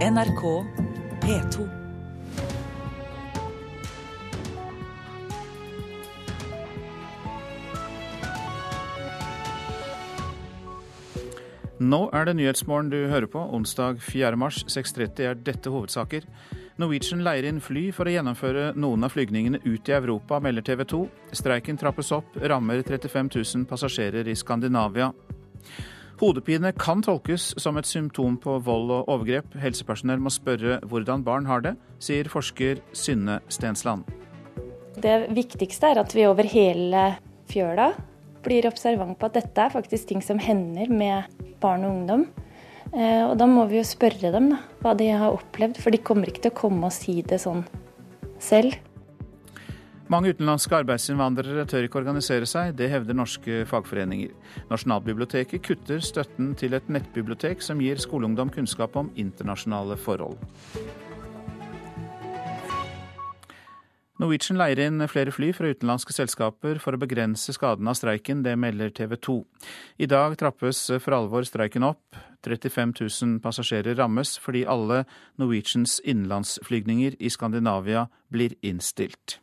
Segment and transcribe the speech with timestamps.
[0.00, 0.42] NRK
[1.20, 1.64] P2.
[11.80, 13.44] Nå er det Nyhetsmorgen du hører på.
[13.52, 14.32] Onsdag 4.
[14.40, 16.24] mars 6.30 er dette hovedsaker.
[16.80, 20.88] Norwegian leier inn fly for å gjennomføre noen av flygningene ut i Europa, melder TV
[20.96, 21.04] 2.
[21.44, 25.12] Streiken trappes opp, rammer 35 000 passasjerer i Skandinavia.
[26.20, 29.54] Hodepine kan tolkes som et symptom på vold og overgrep.
[29.56, 34.04] Helsepersonell må spørre hvordan barn har det, sier forsker Synne Stensland.
[35.00, 37.06] Det viktigste er at vi over hele
[37.48, 37.94] fjøla
[38.44, 42.28] blir observant på at dette er faktisk ting som hender med barn og ungdom.
[42.92, 46.04] Eh, og da må vi jo spørre dem da, hva de har opplevd, for de
[46.04, 47.64] kommer ikke til å komme og si det sånn
[48.42, 48.76] selv.
[50.10, 54.32] Mange utenlandske arbeidsinnvandrere tør ikke organisere seg, det hevder norske fagforeninger.
[54.66, 60.40] Nasjonalbiblioteket kutter støtten til et nettbibliotek som gir skoleungdom kunnskap om internasjonale forhold.
[64.18, 68.56] Norwegian leier inn flere fly fra utenlandske selskaper for å begrense skadene av streiken, det
[68.58, 69.36] melder TV 2.
[70.02, 72.18] I dag trappes for alvor streiken opp.
[72.42, 75.04] 35 000 passasjerer rammes fordi alle
[75.38, 79.38] Norwegians innenlandsflygninger i Skandinavia blir innstilt.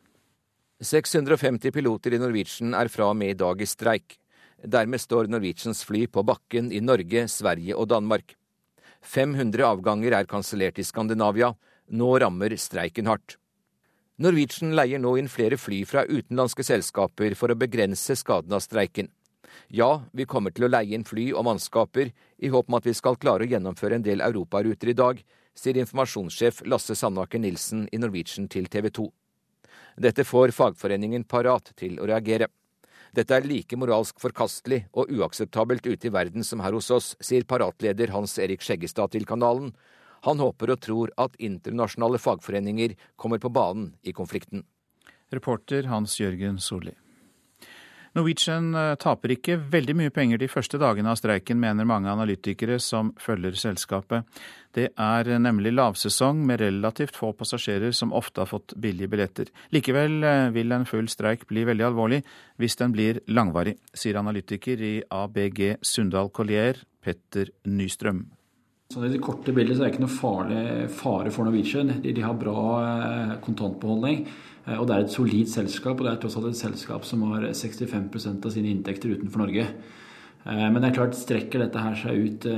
[0.80, 4.14] 650 piloter i Norwegian er fra og med i dag i streik.
[4.62, 8.36] Dermed står Norwegians fly på bakken i Norge, Sverige og Danmark.
[9.02, 11.50] 500 avganger er kansellert i Skandinavia.
[11.90, 13.36] Nå rammer streiken hardt.
[14.22, 19.10] Norwegian leier nå inn flere fly fra utenlandske selskaper for å begrense skaden av streiken.
[19.66, 22.94] Ja, vi kommer til å leie inn fly og mannskaper i håp om at vi
[22.94, 25.22] skal klare å gjennomføre en del europaruter i dag,
[25.58, 29.10] sier informasjonssjef Lasse Sandaker Nilsen i Norwegian til TV 2.
[29.98, 32.46] Dette får fagforeningen Parat til å reagere.
[33.14, 37.46] Dette er like moralsk forkastelig og uakseptabelt ute i verden som her hos oss, sier
[37.48, 39.72] Parat-leder Hans Erik Skjeggestad til kanalen,
[40.26, 44.64] han håper og tror at internasjonale fagforeninger kommer på banen i konflikten.
[45.34, 46.94] Reporter Hans Jørgen Solli.
[48.16, 52.78] Norwegian eh, taper ikke veldig mye penger de første dagene av streiken, mener mange analytikere
[52.82, 54.24] som følger selskapet.
[54.74, 59.52] Det er nemlig lavsesong med relativt få passasjerer som ofte har fått billige billetter.
[59.74, 62.22] Likevel eh, vil en full streik bli veldig alvorlig
[62.60, 68.26] hvis den blir langvarig, sier analytiker i ABG Sundal Collier, Petter Nystrøm.
[68.88, 70.60] Så I det korte bildet er det ikke noe farlig,
[70.96, 71.90] fare for Norwegian.
[72.00, 74.22] De, de har bra eh, kontantbeholdning.
[74.68, 75.98] Eh, og det er et solid selskap.
[75.98, 79.66] Og det er tross alt et selskap som har 65% av sine inntekter utenfor Norge.
[80.44, 82.48] Eh, men det er klart, strekker dette her seg ut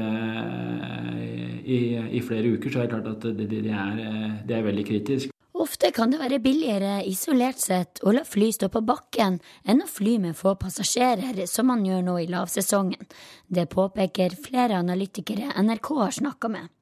[1.70, 1.81] i,
[2.19, 5.37] i flere uker, så er det klart at det, det, er, det er veldig kritisk.
[5.60, 9.37] Ofte kan det være billigere isolert sett å la fly stå på bakken
[9.69, 13.04] enn å fly med få passasjerer, som man gjør nå i lavsesongen.
[13.44, 16.72] Det påpeker flere analytikere NRK har snakka med.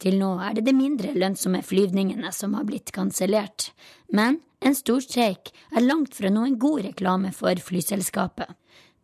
[0.00, 3.70] Til nå er det de mindre lønnsomme flyvningene som har blitt kansellert,
[4.16, 8.50] men en storstreik er langt fra noen god reklame for flyselskapet.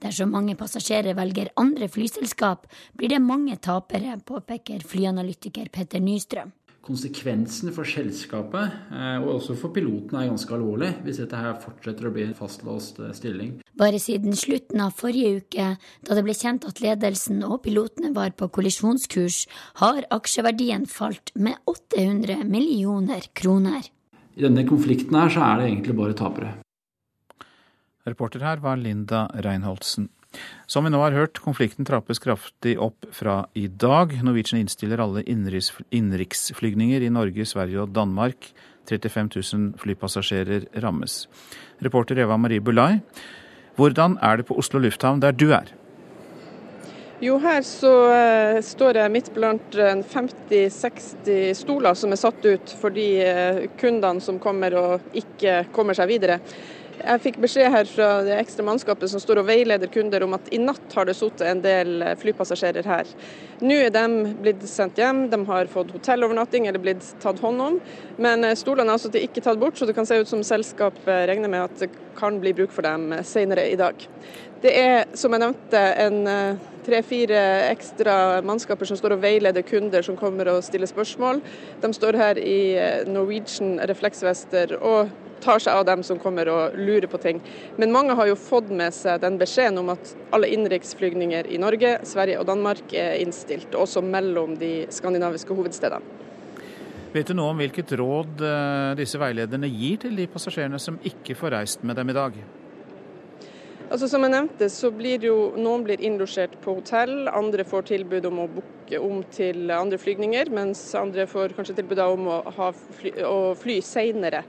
[0.05, 6.53] Dersom mange passasjerer velger andre flyselskap, blir det mange tapere, påpeker flyanalytiker Petter Nystrøm
[6.87, 12.07] Konsekvensen for selskapet eh, og også for pilotene er ganske alvorlig hvis dette her fortsetter
[12.07, 13.57] å bli en fastlåst eh, stilling.
[13.75, 15.67] Bare siden slutten av forrige uke,
[16.07, 19.43] da det ble kjent at ledelsen og pilotene var på kollisjonskurs,
[19.83, 23.91] har aksjeverdien falt med 800 millioner kroner.
[24.37, 26.53] I denne konflikten her så er det egentlig bare tapere.
[28.07, 30.11] Reporter her var Linda Reinholdsen.
[30.69, 34.13] Som vi nå har hørt, konflikten trappes kraftig opp fra i dag.
[34.21, 38.51] Norwegian innstiller alle innenriksflygninger i Norge, Sverige og Danmark.
[38.87, 41.25] 35 000 flypassasjerer rammes.
[41.83, 43.01] Reporter Eva Marie Bulai,
[43.77, 45.73] hvordan er det på Oslo lufthavn der du er?
[47.21, 49.77] Jo, her så uh, står jeg midt blant
[50.13, 55.97] 50-60 stoler som er satt ut for de uh, kundene som kommer og ikke kommer
[55.97, 56.43] seg videre.
[56.97, 60.49] Jeg fikk beskjed her fra det ekstra mannskapet som står og veileder kunder om at
[60.55, 63.11] i natt har det sittet en del eh, flypassasjerer her.
[63.61, 67.79] Nå er de blitt sendt hjem, de har fått hotellovernatting eller blitt tatt hånd om.
[68.23, 71.29] Men eh, stolene er altså ikke tatt bort, så det kan se ut som selskapet
[71.29, 74.09] regner med at det kan bli bruk for dem eh, senere i dag.
[74.63, 80.17] Det er, som jeg nevnte, en tre-fire ekstra mannskaper som står og veileder kunder som
[80.19, 81.43] kommer og stiller spørsmål.
[81.83, 82.59] De står her i
[83.11, 85.13] Norwegian refleksvester og
[85.45, 87.41] tar seg av dem som kommer og lurer på ting.
[87.77, 91.99] Men mange har jo fått med seg den beskjeden om at alle innenriksflygninger i Norge,
[92.09, 96.25] Sverige og Danmark er innstilt, også mellom de skandinaviske hovedstedene.
[97.15, 101.37] Vet du noe om hvilket råd eh, disse veilederne gir til de passasjerene som ikke
[101.39, 102.35] får reist med dem i dag?
[103.87, 108.25] Altså Som jeg nevnte, så blir jo noen blir innlosjert på hotell, andre får tilbud
[108.27, 112.41] om å booke om til andre flygninger, mens andre får kanskje tilbud om å,
[112.99, 114.43] fly, å fly senere.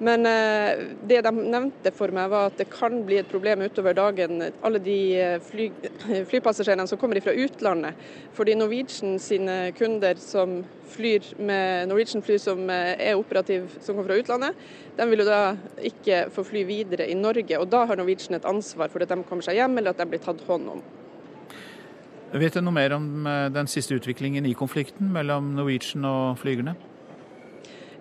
[0.00, 3.92] Men eh, det de nevnte for meg var at det kan bli et problem utover
[3.96, 4.40] dagen.
[4.64, 5.66] Alle de eh, fly,
[6.30, 7.98] flypassasjerene som kommer fra utlandet.
[8.32, 14.22] Fordi Norwegian sine kunder som flyr med Norwegian-fly som eh, er operativ som kommer fra
[14.22, 14.64] utlandet,
[14.96, 15.42] de vil jo da
[15.92, 17.60] ikke få fly videre i Norge.
[17.60, 20.08] Og da har Norwegian et ansvar for at de kommer seg hjem, eller at de
[20.08, 20.84] blir tatt hånd om.
[22.40, 26.78] Vet du noe mer om den siste utviklingen i konflikten mellom Norwegian og flygerne?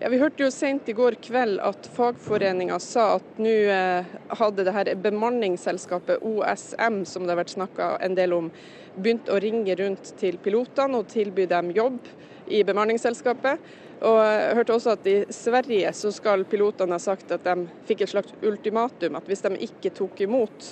[0.02, 4.64] Ja, Vi hørte jo sent i går kveld at fagforeninga sa at nå eh, hadde
[4.64, 8.48] det her bemanningsselskapet OSM, som det har vært snakka en del om,
[8.96, 12.00] begynt å ringe rundt til pilotene og tilby dem jobb
[12.48, 13.60] i bemanningsselskapet.
[14.08, 18.06] Og jeg hørte også at i Sverige så skal pilotene ha sagt at de fikk
[18.06, 19.20] et slags ultimatum.
[19.20, 20.70] At hvis de ikke tok imot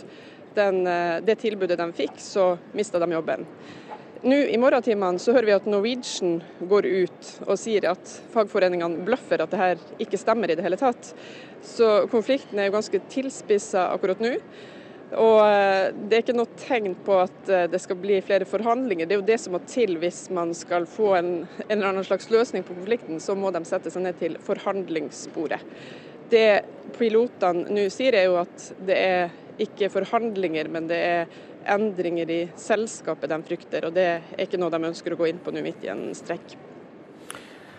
[0.56, 3.44] den, eh, det tilbudet de fikk, så mista de jobben.
[4.24, 9.44] Nå I morgentimene så hører vi at Norwegian går ut og sier at fagforeningene bløffer
[9.44, 11.12] at det her ikke stemmer i det hele tatt.
[11.62, 14.34] Så konflikten er jo ganske tilspissa akkurat nå.
[15.16, 19.08] Og eh, det er ikke noe tegn på at eh, det skal bli flere forhandlinger.
[19.08, 21.32] Det er jo det som må til hvis man skal få en,
[21.68, 23.22] en eller annen slags løsning på konflikten.
[23.24, 25.62] Så må de sette seg ned til forhandlingsbordet.
[26.28, 26.50] Det
[26.98, 32.40] pilotene nå sier er jo at det er ikke forhandlinger, men det er endringer i
[32.60, 33.86] selskapet de frykter.
[33.88, 36.10] og Det er ikke noe de ønsker å gå inn på nå midt i en
[36.18, 36.58] streik.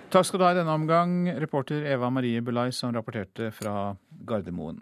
[0.09, 3.93] Takk skal du ha i denne omgang, reporter Eva Marie Bulai, som rapporterte fra
[4.25, 4.81] Gardermoen.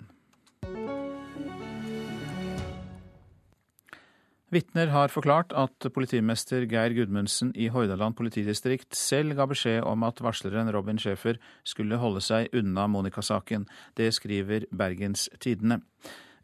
[4.54, 10.22] Vitner har forklart at politimester Geir Gudmundsen i Hordaland politidistrikt selv ga beskjed om at
[10.22, 13.66] varsleren Robin Schæfer skulle holde seg unna Monica-saken.
[13.98, 15.80] Det skriver Bergens Tidende.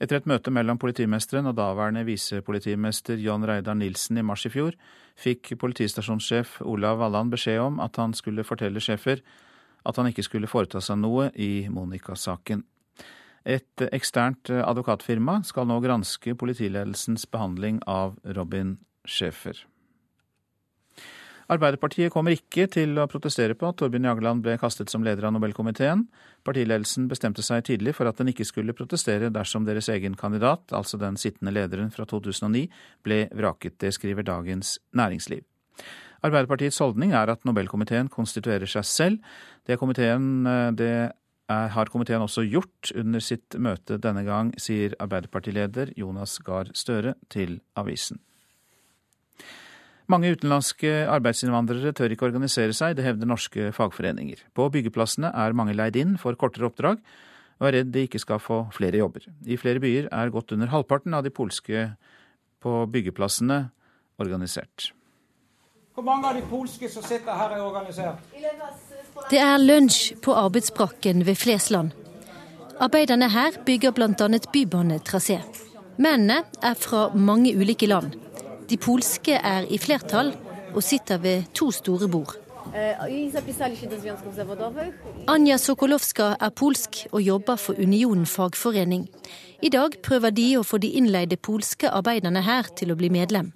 [0.02, 4.74] Etter et møte mellom politimesteren og daværende visepolitimester John Reidar Nilsen i mars i fjor,
[5.14, 9.22] fikk politistasjonssjef Olav Valland beskjed om at han skulle fortelle sjefer
[9.86, 12.64] at han ikke skulle foreta seg noe i Monica-saken.
[13.46, 18.76] Et eksternt advokatfirma skal nå granske politiledelsens behandling av Robin
[19.06, 19.54] Schæfer.
[21.50, 25.34] Arbeiderpartiet kommer ikke til å protestere på at Torbjørn Jagland ble kastet som leder av
[25.34, 26.04] Nobelkomiteen.
[26.46, 31.00] Partiledelsen bestemte seg tidlig for at den ikke skulle protestere dersom deres egen kandidat, altså
[31.02, 32.68] den sittende lederen fra 2009,
[33.02, 33.80] ble vraket.
[33.82, 35.42] Det skriver Dagens Næringsliv.
[36.22, 39.32] Arbeiderpartiets holdning er at Nobelkomiteen konstituerer seg selv.
[39.66, 40.46] Det, komiteen,
[40.78, 40.92] det
[41.50, 47.16] er, har komiteen også gjort under sitt møte denne gang, sier Arbeiderpartileder Jonas Gahr Støre
[47.32, 48.22] til avisen.
[50.12, 54.42] Mange utenlandske arbeidsinnvandrere tør ikke organisere seg, det hevder norske fagforeninger.
[54.52, 56.98] På byggeplassene er mange leid inn for kortere oppdrag,
[57.62, 59.24] og er redd de ikke skal få flere jobber.
[59.48, 61.86] I flere byer er godt under halvparten av de polske
[62.60, 63.62] på byggeplassene
[64.20, 64.90] organisert.
[65.94, 68.20] Hvor mange av de polske som sitter her, er organisert?
[69.30, 71.92] Det er lunsj på arbeidsbrakken ved Flesland.
[72.82, 74.28] Arbeiderne her bygger bl.a.
[74.52, 75.38] bybanetrasé.
[75.96, 78.16] Mennene er fra mange ulike land.
[78.72, 80.30] De polske er i flertall
[80.72, 82.38] og sitter ved to store bord.
[85.28, 89.10] Anja Sokolowska er polsk og jobber for Unionen fagforening.
[89.62, 93.52] I dag prøver de å få de innleide polske arbeiderne her til å bli medlem.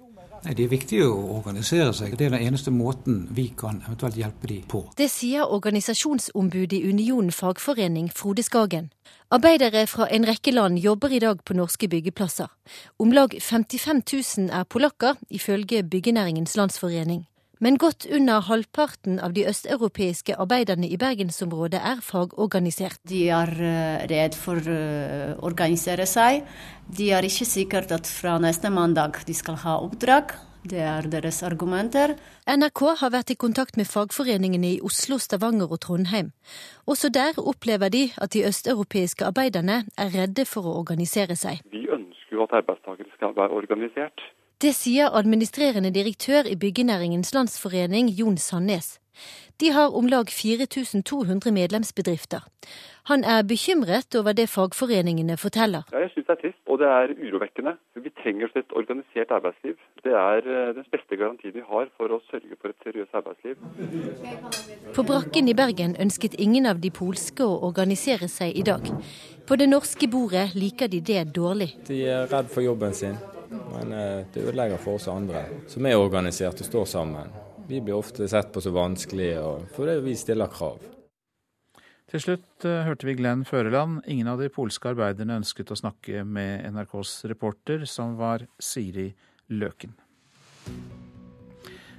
[0.55, 2.13] Det er viktig å organisere seg.
[2.17, 4.83] Det er den eneste måten vi kan eventuelt hjelpe dem på.
[4.97, 8.91] Det sier organisasjonsombudet i Unionen fagforening, Frode Skagen.
[9.31, 12.47] Arbeidere fra en rekke land jobber i dag på norske byggeplasser.
[12.99, 17.25] Om lag 55 000 er polakker, ifølge Byggenæringens Landsforening.
[17.59, 22.99] Men godt under halvparten av de østeuropeiske arbeiderne i bergensområdet er fagorganisert.
[23.09, 26.43] De er uh, redd for å uh, organisere seg.
[26.99, 30.35] De er ikke sikkert at fra neste mandag de skal ha oppdrag.
[30.67, 32.13] Det er deres argumenter.
[32.49, 36.33] NRK har vært i kontakt med fagforeningene i Oslo, Stavanger og Trondheim.
[36.85, 41.63] Også der opplever de at de østeuropeiske arbeiderne er redde for å organisere seg.
[41.71, 44.25] Vi ønsker jo at arbeidstakere skal være organisert.
[44.61, 48.99] Det sier administrerende direktør i Byggenæringens Landsforening, Jon Sandnes.
[49.61, 52.39] De har om lag 4200 medlemsbedrifter.
[53.05, 55.81] Han er bekymret over det fagforeningene forteller.
[55.93, 57.75] Ja, jeg syns det er trist, og det er urovekkende.
[57.95, 59.77] Vi trenger et organisert arbeidsliv.
[60.03, 63.55] Det er eh, den beste garantien vi har for å sørge for et seriøst arbeidsliv.
[64.97, 68.89] På brakken i Bergen ønsket ingen av de polske å organisere seg i dag.
[69.47, 71.75] På det norske bordet liker de det dårlig.
[71.87, 73.17] De er redd for jobben sin.
[73.49, 77.33] Men eh, det ødelegger for oss andre, som er organisert og står sammen.
[77.67, 79.33] Vi blir ofte sett på så vanskelig
[79.75, 80.79] fordi vi stiller krav.
[82.07, 83.99] Til slutt eh, hørte vi Glenn Føreland.
[84.07, 89.09] Ingen av de polske arbeiderne ønsket å snakke med NRKs reporter, som var Siri
[89.51, 89.95] Løken.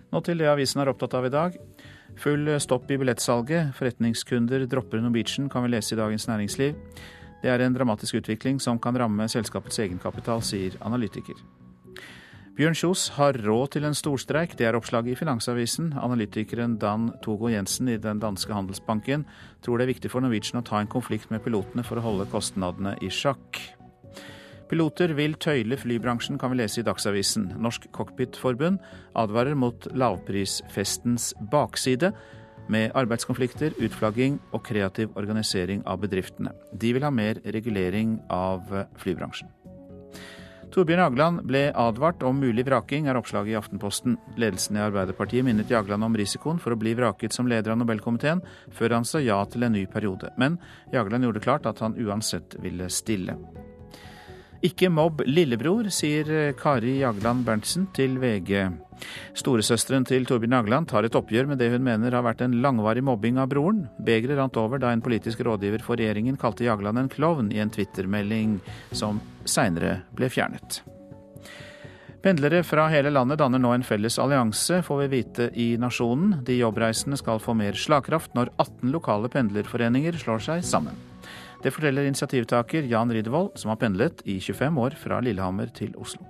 [0.08, 1.60] Nå til det avisen er opptatt av i dag.
[2.18, 3.74] Full stopp i billettsalget.
[3.76, 6.80] Forretningskunder dropper Norwegian, kan vi lese i Dagens Næringsliv.
[7.42, 11.38] Det er en dramatisk utvikling som kan ramme selskapets egenkapital, sier analytiker.
[12.58, 15.92] Bjørn Kjos har råd til en storstreik, det er oppslaget i Finansavisen.
[15.94, 19.22] Analytikeren Dan Togo Jensen i den danske handelsbanken
[19.62, 22.26] tror det er viktig for Norwegian å ta en konflikt med pilotene for å holde
[22.32, 23.60] kostnadene i sjakk.
[24.68, 27.46] Piloter vil tøyle flybransjen, kan vi lese i Dagsavisen.
[27.62, 28.82] Norsk Cockpitforbund
[29.14, 32.10] advarer mot lavprisfestens bakside,
[32.72, 36.54] med arbeidskonflikter, utflagging og kreativ organisering av bedriftene.
[36.72, 38.68] De vil ha mer regulering av
[39.00, 39.50] flybransjen.
[40.68, 44.18] Torbjørn Jagland ble advart om mulig vraking, er oppslaget i Aftenposten.
[44.36, 48.42] Ledelsen i Arbeiderpartiet minnet Jagland om risikoen for å bli vraket som leder av Nobelkomiteen,
[48.76, 50.30] før han sa ja til en ny periode.
[50.36, 50.60] Men
[50.92, 53.38] Jagland gjorde klart at han uansett ville stille.
[54.66, 58.66] Ikke mobb lillebror, sier Kari Jagland Berntsen til VG.
[59.38, 63.04] Storesøsteren til Torbjørn Jagland tar et oppgjør med det hun mener har vært en langvarig
[63.06, 63.84] mobbing av broren.
[64.02, 67.70] Begeret rant over da en politisk rådgiver for regjeringen kalte Jagland en klovn i en
[67.70, 68.56] twittermelding
[68.90, 70.80] som seinere ble fjernet.
[72.18, 76.40] Pendlere fra hele landet danner nå en felles allianse, får vi vite i Nasjonen.
[76.42, 80.98] De jobbreisende skal få mer slagkraft når 18 lokale pendlerforeninger slår seg sammen.
[81.62, 86.22] Det forteller initiativtaker Jan Riddervold, som har pendlet i 25 år fra Lillehammer til Oslo.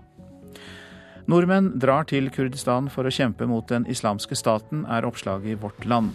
[1.28, 5.84] Nordmenn drar til Kurdistan for å kjempe mot den islamske staten, er oppslaget i Vårt
[5.84, 6.14] Land.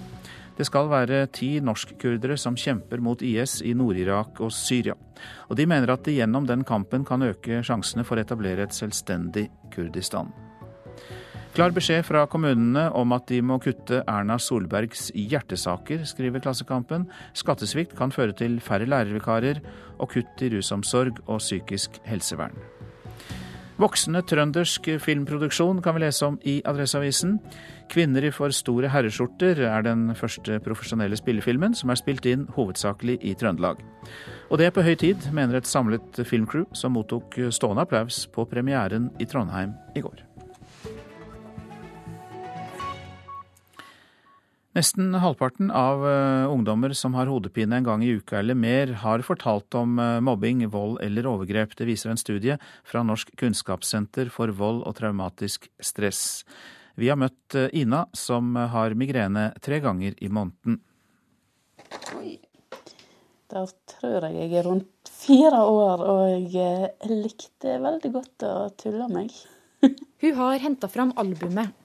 [0.57, 4.93] Det skal være ti norskkurdere som kjemper mot IS i Nord-Irak og Syria.
[5.49, 8.73] Og de mener at de gjennom den kampen kan øke sjansene for å etablere et
[8.73, 10.33] selvstendig Kurdistan.
[11.53, 17.05] Klar beskjed fra kommunene om at de må kutte Erna Solbergs hjertesaker, skriver Klassekampen.
[17.37, 19.59] Skattesvikt kan føre til færre lærervikarer
[19.99, 22.57] og kutt i rusomsorg og psykisk helsevern.
[23.77, 27.37] Voksende trøndersk filmproduksjon kan vi lese om i Adresseavisen.
[27.85, 33.19] 'Kvinner i for store herreskjorter' er den første profesjonelle spillefilmen som er spilt inn hovedsakelig
[33.21, 33.77] i Trøndelag.
[34.49, 38.45] Og det er på høy tid, mener et samlet filmcrew som mottok stående applaus på
[38.49, 40.32] premieren i Trondheim i går.
[44.73, 49.21] Nesten halvparten av uh, ungdommer som har hodepine en gang i uka eller mer, har
[49.21, 51.75] fortalt om uh, mobbing, vold eller overgrep.
[51.77, 56.41] Det viser en studie fra Norsk kunnskapssenter for vold og traumatisk stress.
[56.97, 60.81] Vi har møtt uh, Ina, som har migrene tre ganger i måneden.
[62.17, 62.39] Oi.
[63.53, 69.05] Da tror jeg jeg er rundt fire år, og jeg likte veldig godt å tulle
[69.13, 69.29] meg.
[70.23, 71.77] Hun har henta fram albumet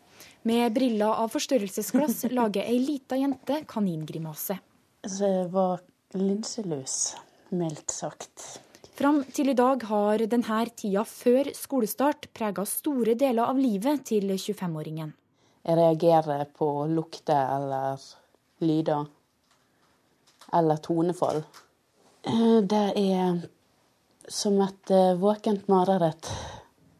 [0.42, 4.58] med briller av forstørrelsesglass lager ei lita jente kaningrimase.
[5.02, 5.80] Det var
[6.14, 7.16] linselus,
[7.50, 8.60] mildt sagt.
[8.98, 14.32] Fram til i dag har denne tida før skolestart prega store deler av livet til
[14.34, 15.12] 25-åringen.
[15.62, 18.02] Jeg reagerer på lukter eller
[18.64, 19.06] lyder.
[20.54, 21.42] Eller tonefall.
[22.24, 23.38] Det er
[24.28, 26.30] som et våkent mareritt.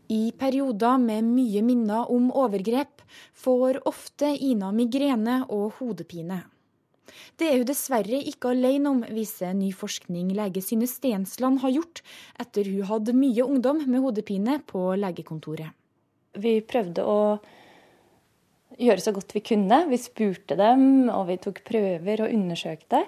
[0.08, 2.97] I perioder med mye minner om overgrep
[3.36, 6.42] får ofte Ina migrene og hodepine.
[7.38, 12.02] Det er hun dessverre ikke alene om, viser ny forskning lege Synne Stensland har gjort
[12.40, 15.72] etter hun hadde mye ungdom med hodepine på legekontoret.
[16.38, 17.20] Vi prøvde å
[18.78, 19.80] gjøre så godt vi kunne.
[19.90, 23.02] Vi spurte dem, og vi tok prøver og undersøkte.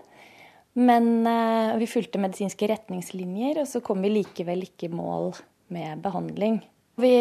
[0.81, 5.33] Men uh, vi fulgte medisinske retningslinjer, og så kom vi likevel ikke i mål
[5.75, 6.61] med behandling.
[7.01, 7.15] Vi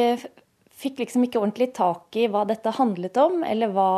[0.79, 3.91] fikk liksom ikke ordentlig tak i hva dette handlet om, eller hva,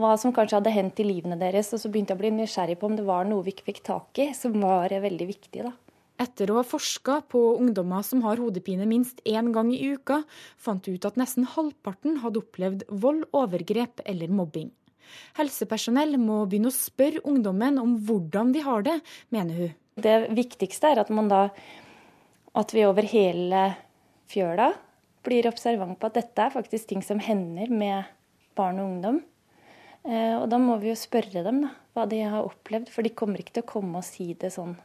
[0.00, 1.72] hva som kanskje hadde hendt i livene deres.
[1.76, 3.82] Og så begynte jeg å bli nysgjerrig på om det var noe vi ikke fikk
[3.86, 5.66] tak i, som var veldig viktig.
[5.66, 5.74] da.
[6.24, 10.22] Etter å ha forska på ungdommer som har hodepine minst én gang i uka,
[10.56, 14.70] fant du ut at nesten halvparten hadde opplevd vold, overgrep eller mobbing.
[15.36, 19.00] Helsepersonell må begynne å spørre ungdommen om hvordan de har det,
[19.34, 19.74] mener hun.
[20.00, 21.48] Det viktigste er at man da
[22.54, 23.66] at vi over hele
[24.30, 24.70] fjøla
[25.24, 28.10] blir observant på at dette er faktisk ting som hender med
[28.58, 29.22] barn og ungdom.
[30.04, 33.14] Eh, og da må vi jo spørre dem da, hva de har opplevd, for de
[33.16, 34.76] kommer ikke til å komme og si det sånn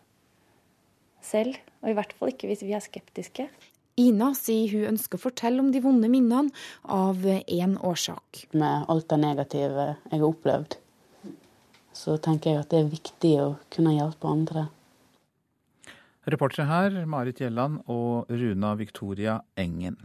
[1.25, 1.59] selv.
[1.83, 3.49] Og i hvert fall ikke hvis vi er skeptiske.
[3.99, 6.53] Ina sier hun ønsker å fortelle om de vonde minnene
[6.87, 8.45] av én årsak.
[8.55, 10.77] Med alt det negative jeg har opplevd,
[11.91, 14.69] så tenker jeg at det er viktig å kunne hjelpe andre.
[16.29, 19.97] Reportere her Marit Gjelland og Runa Victoria Engen.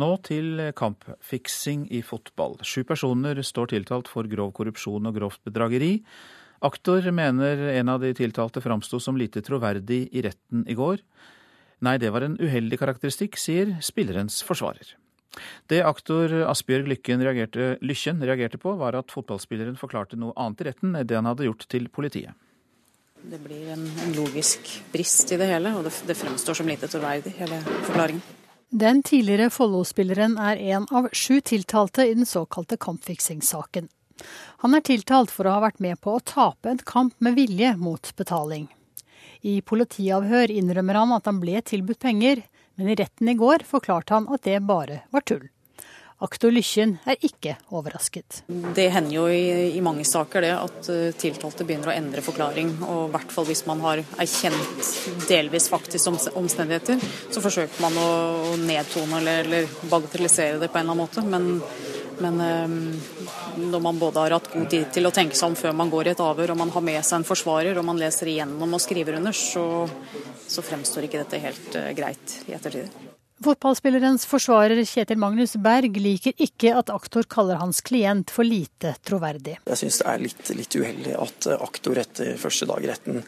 [0.00, 2.56] Nå til kampfiksing i fotball.
[2.64, 5.98] Sju personer står tiltalt for grov korrupsjon og grovt bedrageri.
[6.64, 11.02] Aktor mener en av de tiltalte framsto som lite troverdig i retten i går.
[11.84, 14.94] Nei, det var en uheldig karakteristikk, sier spillerens forsvarer.
[15.70, 20.68] Det aktor Asbjørg Lykken reagerte, Lykken reagerte på, var at fotballspilleren forklarte noe annet i
[20.68, 22.36] retten enn det han hadde gjort til politiet.
[23.20, 26.88] Det blir en, en logisk brist i det hele, og det, det fremstår som lite
[26.88, 28.39] troverdig, hele forklaringen.
[28.72, 33.88] Den tidligere Follo-spilleren er en av sju tiltalte i den såkalte kampfiksingssaken.
[34.62, 37.72] Han er tiltalt for å ha vært med på å tape en kamp med vilje
[37.80, 38.68] mot betaling.
[39.42, 42.44] I politiavhør innrømmer han at han ble tilbudt penger,
[42.78, 45.48] men i retten i går forklarte han at det bare var tull.
[46.20, 48.42] Aktor Lykkjen er ikke overrasket.
[48.76, 52.74] Det hender jo i, i, mange saker det at eh, tiltalte begynner å endre forklaring.
[52.84, 54.90] og I hvert fall hvis man har erkjent
[55.30, 57.00] delvis faktiske omstendigheter,
[57.32, 58.10] så forsøker man å,
[58.60, 61.24] nedtone eller, eller, bagatellisere det på en eller annen måte.
[61.24, 61.48] Men,
[62.20, 65.72] men um, når man både har hatt god tid til å tenke seg om før
[65.80, 68.28] man går i et avhør, og man har med seg en forsvarer og man leser
[68.28, 69.64] igjennom og skriver under, så,
[70.44, 73.08] så fremstår ikke dette helt uh, greit i ettertid.
[73.40, 79.54] Fotballspillerens forsvarer Kjetil Magnus Berg liker ikke at aktor kaller hans klient for lite troverdig.
[79.64, 83.22] Jeg syns det er litt, litt, uheldig at aktor etter første dag i retten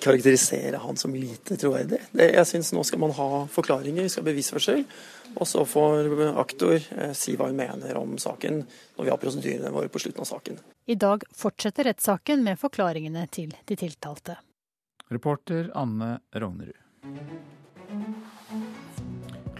[0.00, 2.00] karakteriserer han som lite troverdig.
[2.08, 4.88] Det, jeg syns nå skal man ha forklaringer, skal for seg.
[5.36, 6.08] Og så får
[6.40, 10.24] aktor eh, si hva hun mener om saken når vi har prosedyrene våre på slutten
[10.24, 10.56] av saken.
[10.88, 14.40] I dag fortsetter rettssaken med forklaringene til de tiltalte.
[15.12, 16.80] Reporter Anne Rognerud.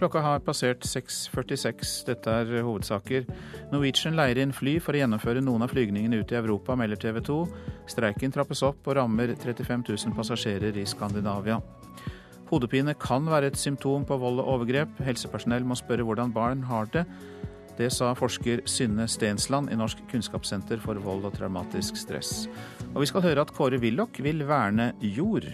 [0.01, 1.89] Klokka har passert 6.46.
[2.07, 3.27] Dette er hovedsaker.
[3.69, 7.19] Norwegian leier inn fly for å gjennomføre noen av flygningene ut i Europa, melder TV
[7.27, 7.35] 2.
[7.93, 11.59] Streiken trappes opp og rammer 35 000 passasjerer i Skandinavia.
[12.49, 15.03] Hodepine kan være et symptom på vold og overgrep.
[15.05, 17.05] Helsepersonell må spørre hvordan barn har det.
[17.77, 22.47] Det sa forsker Synne Stensland i Norsk kunnskapssenter for vold og traumatisk stress.
[22.95, 25.45] Og vi skal høre at Kåre Willoch vil verne jord.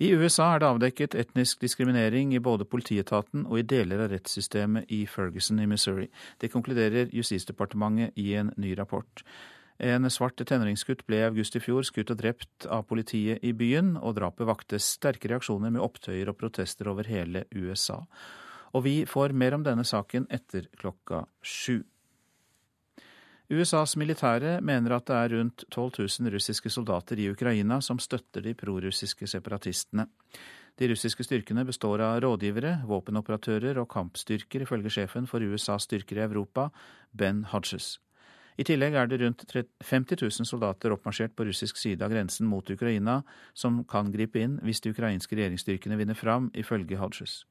[0.00, 4.90] I USA er det avdekket etnisk diskriminering i både politietaten og i deler av rettssystemet
[4.90, 6.08] i Ferguson i Missouri.
[6.40, 9.22] Det konkluderer Justisdepartementet i en ny rapport.
[9.82, 13.96] En svart tenåringsgutt ble i august i fjor skutt og drept av politiet i byen,
[13.98, 18.00] og drapet vakte sterke reaksjoner med opptøyer og protester over hele USA.
[18.72, 21.82] Og vi får mer om denne saken etter klokka sju.
[23.52, 28.40] USAs militære mener at det er rundt 12 000 russiske soldater i Ukraina som støtter
[28.40, 30.06] de prorussiske separatistene.
[30.80, 36.24] De russiske styrkene består av rådgivere, våpenoperatører og kampstyrker, ifølge sjefen for USAs styrker i
[36.24, 36.70] Europa,
[37.12, 37.98] Ben Hodges.
[38.56, 42.70] I tillegg er det rundt 50 000 soldater oppmarsjert på russisk side av grensen mot
[42.72, 43.20] Ukraina,
[43.52, 47.42] som kan gripe inn hvis de ukrainske regjeringsstyrkene vinner fram, ifølge Hodges.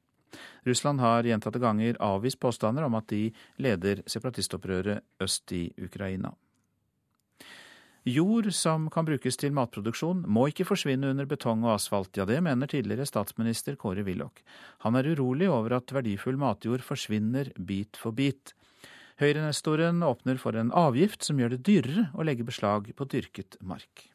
[0.67, 3.27] Russland har gjentatte ganger avvist påstander om at de
[3.61, 6.33] leder separatistopprøret øst i Ukraina.
[8.03, 12.17] Jord som kan brukes til matproduksjon, må ikke forsvinne under betong og asfalt.
[12.17, 14.41] Ja, det mener tidligere statsminister Kåre Willoch.
[14.81, 18.55] Han er urolig over at verdifull matjord forsvinner bit for bit.
[19.21, 24.07] Høyre-nestoren åpner for en avgift som gjør det dyrere å legge beslag på dyrket mark.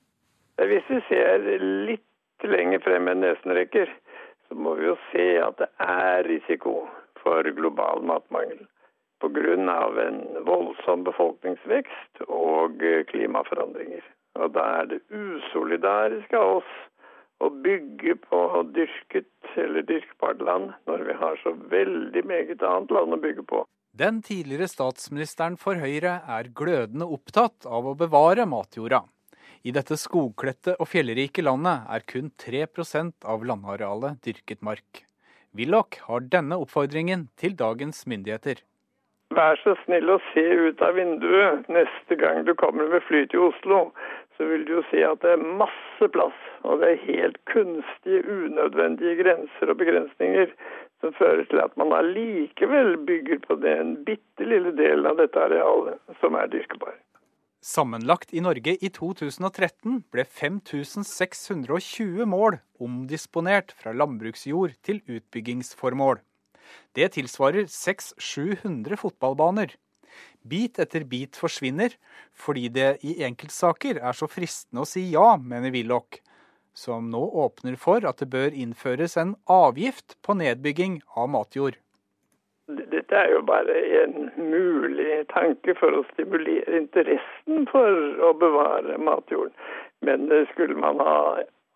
[0.59, 1.47] Hvis vi ser
[1.87, 3.93] litt lenger frem enn nesen rekker,
[4.49, 6.87] så må vi jo se at det er risiko
[7.23, 8.67] for global matmangel.
[9.21, 9.55] Pga.
[10.07, 14.05] en voldsom befolkningsvekst og klimaforandringer.
[14.37, 16.75] Og Da er det usolidarisk av oss
[17.41, 18.41] å bygge på
[18.77, 23.65] dyrket eller dyrkbart land, når vi har så veldig meget annet land å bygge på.
[23.97, 29.07] Den tidligere statsministeren for Høyre er glødende opptatt av å bevare matjorda.
[29.67, 35.01] I dette skogkledte og fjellrike landet er kun 3% av landarealet dyrket mark.
[35.59, 38.61] Willoch har denne oppfordringen til dagens myndigheter.
[39.35, 43.49] Vær så snill å se ut av vinduet neste gang du kommer med fly til
[43.49, 43.81] Oslo.
[44.37, 48.23] Så vil du jo se at det er masse plass, og det er helt kunstige,
[48.23, 50.53] unødvendige grenser og begrensninger
[51.03, 56.21] som fører til at man allikevel bygger på den bitte lille delen av dette arealet
[56.23, 56.95] som er dyrkbar.
[57.67, 66.21] Sammenlagt i Norge i 2013 ble 5620 mål omdisponert fra landbruksjord til utbyggingsformål.
[66.95, 69.75] Det tilsvarer 600-700 fotballbaner.
[70.47, 71.97] Bit etter bit forsvinner,
[72.31, 76.21] fordi det i enkeltsaker er så fristende å si ja, mener Willoch,
[76.71, 81.81] som nå åpner for at det bør innføres en avgift på nedbygging av matjord.
[82.67, 89.55] Dette er jo bare en mulig tanke for å stimulere interessen for å bevare matjorden.
[90.03, 91.21] Men skulle man ha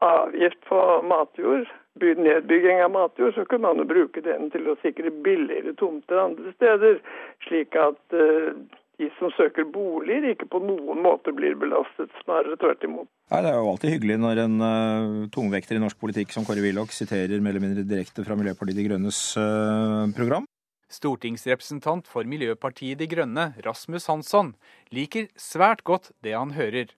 [0.00, 1.68] avgift på matjord,
[2.00, 6.52] nedbygging av matjord, så kunne man jo bruke den til å sikre billigere tomter andre
[6.56, 7.00] steder.
[7.46, 8.54] Slik at uh,
[9.00, 12.12] de som søker boliger, ikke på noen måte blir belastet.
[12.24, 13.08] Snarere tvert imot.
[13.30, 16.64] Nei, Det er jo alltid hyggelig når en uh, tungvekter i norsk politikk som Kåre
[16.64, 20.48] Willoch siterer mer eller mindre direkte fra Miljøpartiet De Grønnes uh, program.
[20.90, 24.54] Stortingsrepresentant for Miljøpartiet De Grønne, Rasmus Hansson,
[24.90, 26.90] liker svært godt det han hører.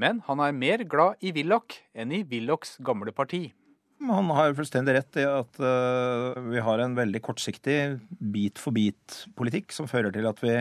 [0.00, 3.50] Men han er mer glad i Willoch enn i Willochs gamle parti.
[4.00, 7.76] Han har fullstendig rett i at uh, vi har en veldig kortsiktig
[8.08, 10.56] bit-for-bit-politikk som fører til at vi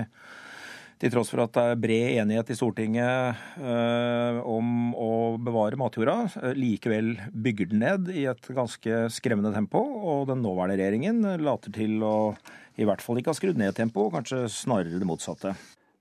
[1.00, 6.16] til tross for at det er bred enighet i Stortinget eh, om å bevare matjorda,
[6.28, 9.80] uh, likevel bygger den ned i et ganske skremmende tempo.
[9.80, 12.16] Og den nåværende regjeringen later til å
[12.80, 15.56] i hvert fall ikke ha skrudd ned tempoet, kanskje snarere det motsatte.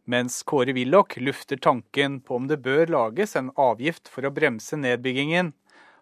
[0.08, 4.78] Mens Kåre Willoch lufter tanken på om det bør lages en avgift for å bremse
[4.78, 5.52] nedbyggingen,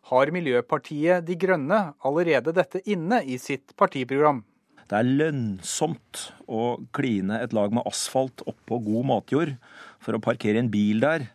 [0.07, 4.45] har Miljøpartiet De Grønne allerede dette inne i sitt partiprogram.
[4.87, 9.57] Det er lønnsomt å kline et lag med asfalt oppå god matjord
[10.03, 11.27] for å parkere en bil der,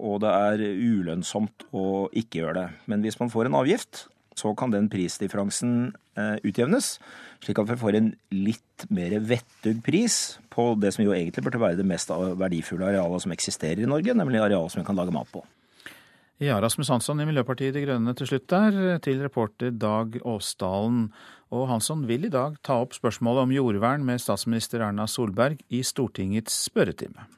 [0.00, 2.68] og det er ulønnsomt å ikke gjøre det.
[2.90, 4.06] Men hvis man får en avgift,
[4.36, 5.76] så kan den prisdifferansen
[6.18, 6.96] eh, utjevnes,
[7.44, 11.60] slik at vi får en litt mer vettug pris på det som jo egentlig burde
[11.62, 15.14] være det mest verdifulle arealet som eksisterer i Norge, nemlig arealet som vi kan lage
[15.14, 15.44] mat på.
[16.42, 21.06] Ja, Rasmus Hansson i Miljøpartiet De Grønne til slutt der, til reporter Dag Åsdalen.
[21.54, 25.82] Og Hansson vil i dag ta opp spørsmålet om jordvern med statsminister Erna Solberg i
[25.86, 27.28] Stortingets spørretime.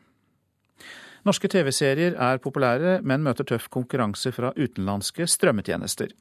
[1.27, 6.15] Norske TV-serier er populære, men møter tøff konkurranse fra utenlandske strømmetjenester.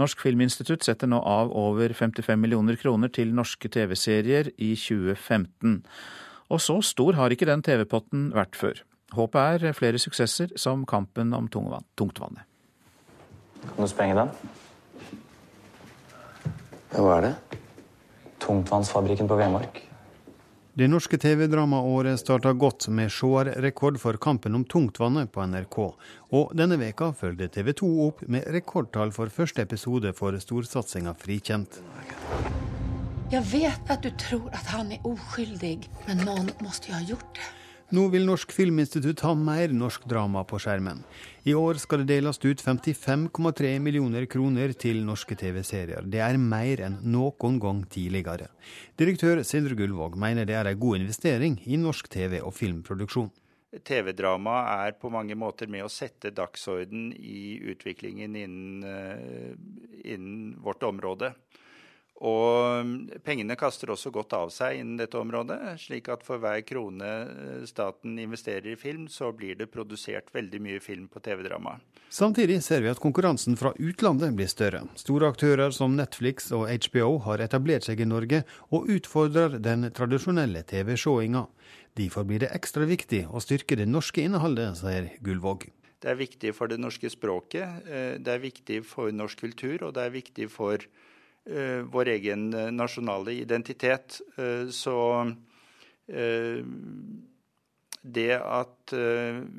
[0.00, 5.82] Norsk Filminstitutt setter nå av over 55 millioner kroner til norske TV-serier i 2015.
[6.48, 8.82] Og så stor har ikke den TV-potten vært før.
[9.14, 12.44] Håpet er flere suksesser, som kampen om tungtvannet.
[13.68, 14.32] Kan du sprenge den?
[16.94, 17.60] Ja, hva er det?
[18.40, 19.82] Tungtvannsfabrikken på Vemork.
[20.78, 25.78] Det norske TV-dramaåret starta godt med seerrekord for Kampen om tungtvannet på NRK.
[26.38, 31.80] Og denne veka følgde TV 2 opp med rekordtall for første episode for storsatsinga Frikjent.
[33.34, 37.34] Jeg vet at du tror at han er uskyldig, men noen måtte jo ha gjort
[37.36, 37.50] det.
[37.88, 40.98] Nå vil Norsk Filminstitutt ha mer norsk drama på skjermen.
[41.48, 46.04] I år skal det deles ut 55,3 millioner kroner til norske TV-serier.
[46.04, 48.50] Det er mer enn noen gang tidligere.
[49.00, 53.30] Direktør Sindre Gullvåg mener det er en god investering i norsk TV- og filmproduksjon.
[53.88, 59.56] TV-drama er på mange måter med å sette dagsorden i utviklingen innen, eh,
[60.12, 61.32] innen vårt område.
[62.18, 66.64] Og mm, pengene kaster også godt av seg innen dette området, slik at for hver
[66.66, 71.76] krone eh, staten investerer i film, så blir det produsert veldig mye film på TV-drama.
[72.10, 74.82] Samtidig ser vi at konkurransen fra utlandet blir større.
[74.98, 78.42] Store aktører som Netflix og HBO har etablert seg i Norge
[78.74, 81.46] og utfordrer den tradisjonelle TV-seinga.
[81.98, 85.68] Derfor blir det ekstra viktig å styrke det norske innholdet, sier Gullvåg.
[85.98, 89.94] Det er viktig for det norske språket, eh, det er viktig for norsk kultur, og
[89.94, 90.82] det er viktig for
[91.92, 94.20] vår egen eh, nasjonale identitet.
[94.36, 94.96] Eh, så
[98.08, 98.92] det at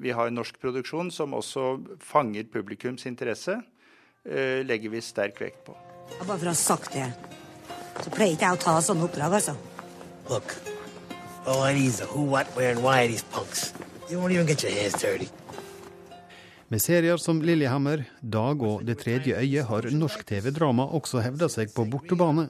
[0.02, 1.66] vi har norsk produksjon som også
[2.02, 3.60] fanger publikums interesse,
[4.26, 5.76] legger vi sterk vekt på.
[6.24, 7.06] Bare for å ha sagt det,
[8.02, 9.54] så pleier ikke jeg å ta sånne oppdrag, altså.
[10.32, 10.56] Look,
[11.46, 13.74] all I need is a who, what, where, and why are these punks.
[14.10, 15.30] You won't even get your hands dirty.
[16.70, 21.72] Med serier som Lillehammer, Dag og Det tredje øyet har norsk TV-drama også hevda seg
[21.74, 22.44] på bortebane.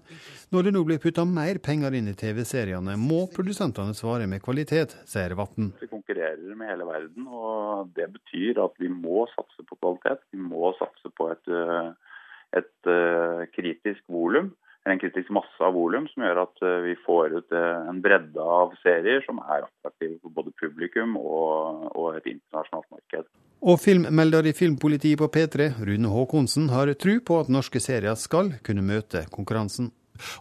[0.52, 4.98] Når det nå blir putta mer penger inn i TV-seriene, må produsentene svare med kvalitet,
[5.08, 5.70] sier Vatn.
[5.80, 10.28] Vi konkurrerer med hele verden, og det betyr at vi må satse på kvalitet.
[10.36, 12.20] Vi må satse på et, eh,
[12.60, 14.52] et eh, kritisk volum
[14.88, 18.46] en kritisk masse av volum som gjør at eh, vi får ut eh, en bredde
[18.60, 23.30] av serier som er attraktive for både publikum og, og et internasjonalt marked.
[23.60, 28.54] Og filmmelder i Filmpolitiet på P3, Rune Haakonsen, har tro på at norske serier skal
[28.64, 29.92] kunne møte konkurransen.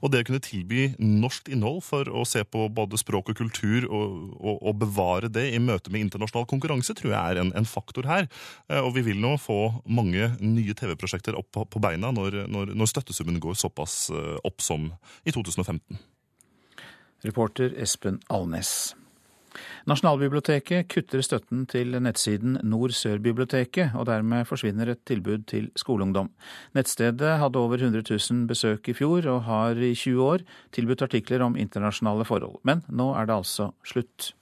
[0.03, 3.87] Og det å kunne tilby norsk innhold for å se på både språk og kultur
[3.89, 7.69] og, og, og bevare det i møte med internasjonal konkurranse, tror jeg er en, en,
[7.69, 8.29] faktor her.
[8.69, 12.73] Eh, og vi vil nå få mange nye TV-prosjekter opp på, på beina når, når,
[12.75, 14.91] når, støttesummen går såpass eh, opp som
[15.25, 15.99] i 2015.
[17.27, 18.95] Reporter Espen Alnes.
[19.89, 26.29] Nasjonalbiblioteket kutter støtten til nettsiden Nord-Sør-biblioteket, og dermed forsvinner et tilbud til skoleungdom.
[26.77, 30.45] Nettstedet hadde over 100 000 besøk i fjor, og har i 20 år
[30.77, 32.61] tilbudt artikler om internasjonale forhold.
[32.69, 34.35] Men nå er det altså slutt.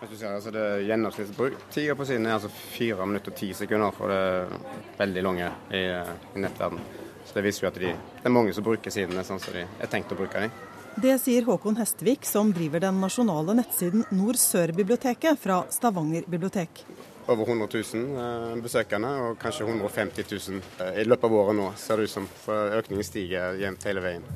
[0.00, 3.92] Hvis du ser, altså det Gjennomsnittsbruktida på siden er altså 4 minutter og 10 sekunder,
[3.92, 4.58] for det er
[5.02, 6.80] veldig lange i, i nettverden.
[7.26, 9.68] Så det viser jo at de, det er mange som bruker sidene sånn som de
[9.68, 10.69] er tenkt å bruke dem.
[11.02, 16.82] Det sier Håkon Hestvik, som driver den nasjonale nettsiden Nord-Sør-biblioteket fra Stavanger bibliotek.
[17.26, 21.68] Over 100 000 eh, besøkende, og kanskje 150 000 eh, i løpet av året nå,
[21.80, 22.26] ser det ut som.
[22.42, 24.26] For økningen stiger jevnt hele veien.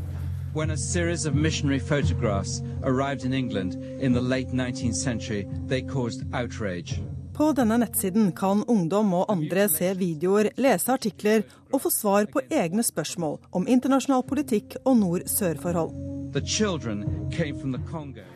[0.55, 5.83] When a series of missionary photographs arrived in England in the late 19th century, they
[5.83, 7.03] caused outrage.
[7.35, 12.47] På denne nettsiden kan ungdom og andre se videoer, lese artikler og få svar på
[12.49, 16.24] egne spørsmål om internasjonal politikk og nord-sør-forhold.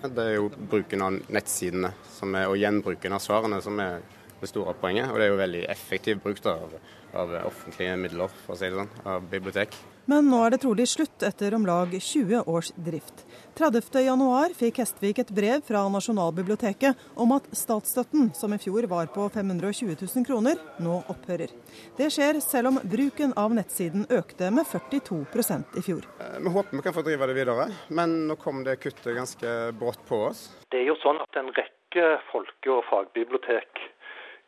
[0.05, 3.99] Det er jo bruken av nettsidene er, og gjenbruken av svarene som er
[4.39, 5.11] det store poenget.
[5.11, 6.77] Og det er jo veldig effektiv bruk av,
[7.19, 9.75] av offentlige midler, for å si det sånn, av bibliotek.
[10.09, 13.27] Men nå er det trolig slutt etter om lag 20 års drift.
[13.59, 19.27] 30.1 fikk Hestvik et brev fra Nasjonalbiblioteket om at statsstøtten, som i fjor var på
[19.35, 21.53] 520 000 kroner, nå opphører.
[22.01, 26.09] Det skjer selv om bruken av nettsiden økte med 42% i fjor.
[26.25, 29.57] Eh, vi håper vi kan få drive det videre, men nå kom det kuttet ganske
[29.77, 30.47] brått på oss.
[30.73, 33.89] Det er jo sånn at en rekke folke- og fagbibliotek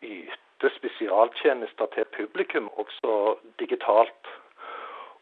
[0.01, 4.39] yter spesialtjenester til publikum, også digitalt.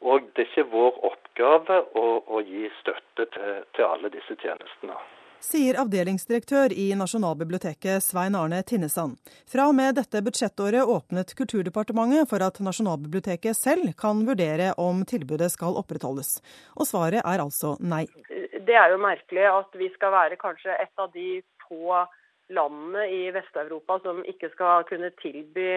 [0.00, 4.98] Og det er ikke vår oppgave å, å gi støtte til, til, alle disse tjenestene.
[5.42, 9.18] Sier avdelingsdirektør i Nasjonalbiblioteket Svein Arne Tinnesand.
[9.46, 15.52] Fra og med dette budsjettåret åpnet Kulturdepartementet for at Nasjonalbiblioteket selv kan vurdere om tilbudet
[15.54, 16.40] skal opprettholdes.
[16.74, 18.04] Og svaret er altså nei.
[18.66, 22.02] Det er jo merkelig at vi skal være kanskje et av de få
[22.50, 25.70] landene i Vest-Europa som ikke skal kunne tilby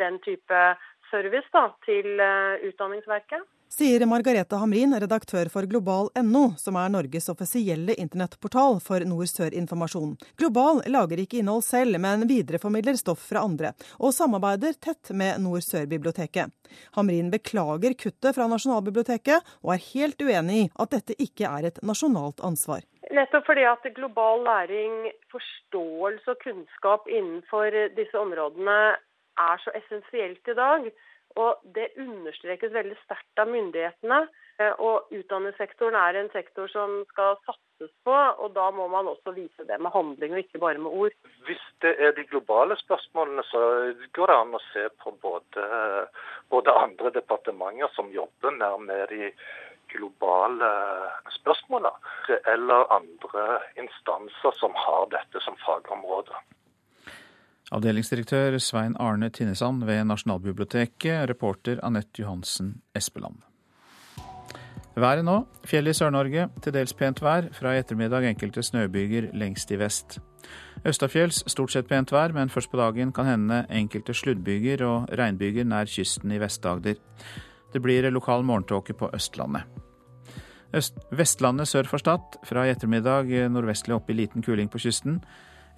[0.00, 0.64] den type
[1.08, 7.94] service da, til eh, Utdanningsverket sier Margarete Hamrin, redaktør for global.no, som er Norges offisielle
[8.00, 10.16] internettportal for nord-sør-informasjon.
[10.40, 16.54] Global lager ikke innhold selv, men videreformidler stoff fra andre, og samarbeider tett med Nord-Sør-biblioteket.
[16.96, 21.82] Hamrin beklager kuttet fra Nasjonalbiblioteket, og er helt uenig i at dette ikke er et
[21.86, 22.86] nasjonalt ansvar.
[23.14, 28.78] Nettopp fordi at global læring, forståelse og kunnskap innenfor disse områdene
[29.38, 30.90] er så essensielt i dag.
[31.36, 34.22] Og det understrekes veldig sterkt av myndighetene.
[34.58, 39.34] Eh, og utdanningssektoren er en sektor som skal satses på, og da må man også
[39.36, 41.14] vise det med handling og ikke bare med ord.
[41.46, 43.62] Hvis det er de globale spørsmålene, så
[44.18, 45.68] går det an å se på både,
[46.50, 49.32] både andre departementer som jobber mer med de
[49.94, 50.68] globale
[51.38, 51.94] spørsmålene,
[52.52, 56.34] eller andre instanser som har dette som fagområde.
[57.68, 63.42] Avdelingsdirektør Svein Arne Tinnesand ved Nasjonalbiblioteket, reporter Anette Johansen Espeland.
[64.96, 65.42] Været nå.
[65.68, 67.50] Fjell i Sør-Norge, til dels pent vær.
[67.52, 70.16] Fra i ettermiddag enkelte snøbyger lengst i vest.
[70.88, 75.68] Østafjells stort sett pent vær, men først på dagen kan hende enkelte sluddbyger og regnbyger
[75.68, 76.96] nær kysten i Vest-Agder.
[77.72, 79.68] Det blir lokal morgentåke på Østlandet.
[80.72, 82.40] Øst Vestlandet sør for Stad.
[82.44, 85.20] Fra i ettermiddag nordvestlig opp i liten kuling på kysten.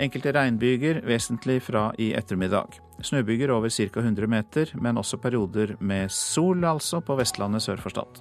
[0.01, 2.79] Enkelte regnbyger vesentlig fra i ettermiddag.
[3.05, 4.01] Snøbyger over ca.
[4.01, 8.21] 100 meter, men også perioder med sol, altså, på Vestlandet sør for Stad.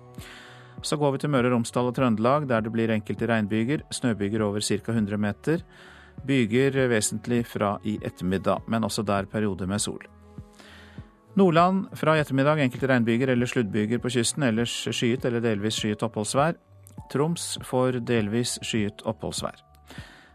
[0.84, 3.86] Så går vi til Møre og Romsdal og Trøndelag, der det blir enkelte regnbyger.
[3.96, 4.92] Snøbyger over ca.
[4.92, 5.64] 100 meter.
[6.28, 10.04] Byger vesentlig fra i ettermiddag, men også der perioder med sol.
[11.40, 16.04] Nordland fra i ettermiddag enkelte regnbyger eller sluddbyger på kysten, ellers skyet eller delvis skyet
[16.04, 16.60] oppholdsvær.
[17.12, 19.69] Troms får delvis skyet oppholdsvær.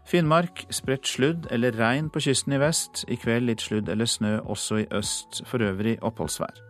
[0.05, 3.05] Finnmark spredt sludd eller regn på kysten i vest.
[3.09, 5.41] I kveld litt sludd eller snø også i øst.
[5.49, 6.61] For øvrig oppholdsvær.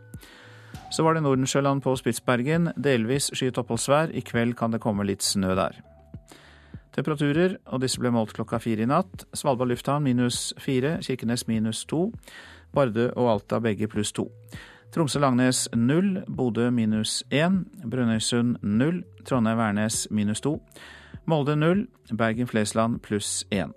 [0.91, 2.71] Så var det Nordensjøland på Spitsbergen.
[2.77, 4.13] Delvis skyet oppholdsvær.
[4.15, 5.81] I kveld kan det komme litt snø der.
[6.95, 9.25] Temperaturer, og disse ble målt klokka fire i natt.
[9.35, 12.07] Svalbard lufthavn minus fire, Kirkenes minus to.
[12.71, 14.29] Bardø og Alta begge pluss to.
[14.95, 17.65] Tromsø-Langnes null, Bodø minus én.
[17.83, 20.61] Brønnøysund null, Trondheim-Værnes minus to.
[21.25, 23.73] Molde 0, Bergen-Flesland pluss 1.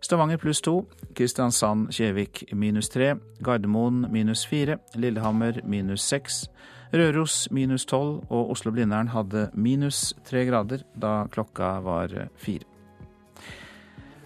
[0.00, 6.48] Stavanger pluss 2, Kristiansand-Kjevik minus 3, Gardermoen minus 4, Lillehammer minus 6,
[6.92, 12.73] Røros minus 12 og Oslo-Blindern hadde minus 3 grader da klokka var 4.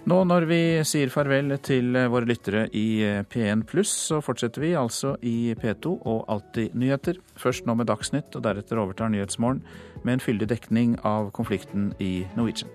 [0.08, 5.10] Nå når vi sier farvel til våre lyttere i P1 pluss, så fortsetter vi altså
[5.20, 7.18] i P2 og Alltid nyheter.
[7.36, 9.60] Først nå med Dagsnytt, og deretter overtar Nyhetsmorgen
[10.06, 12.72] med en fyldig dekning av konflikten i Norwegian.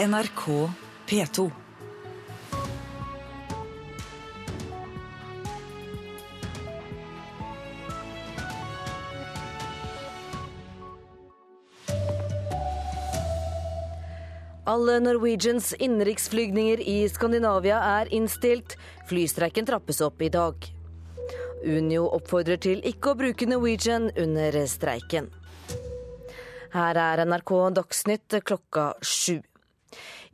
[0.00, 0.46] NRK
[1.10, 1.50] P2.
[14.64, 18.76] Alle Norwegians innenriksflygninger i Skandinavia er innstilt.
[19.08, 20.54] Flystreiken trappes opp i dag.
[21.66, 25.32] Unio oppfordrer til ikke å bruke Norwegian under streiken.
[26.76, 29.40] Her er NRK Dagsnytt klokka sju.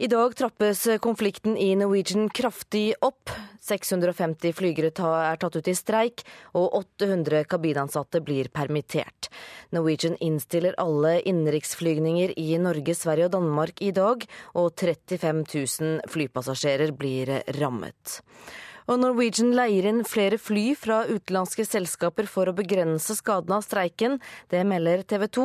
[0.00, 3.32] I dag trappes konflikten i Norwegian kraftig opp.
[3.66, 6.22] 650 flygere er tatt ut i streik,
[6.54, 9.26] og 800 kabinansatte blir permittert.
[9.74, 14.22] Norwegian innstiller alle innenriksflygninger i Norge, Sverige og Danmark i dag,
[14.54, 18.20] og 35 000 flypassasjerer blir rammet.
[18.88, 24.16] Og Norwegian leier inn flere fly fra utenlandske selskaper for å begrense skadene av streiken.
[24.48, 25.44] Det melder TV 2.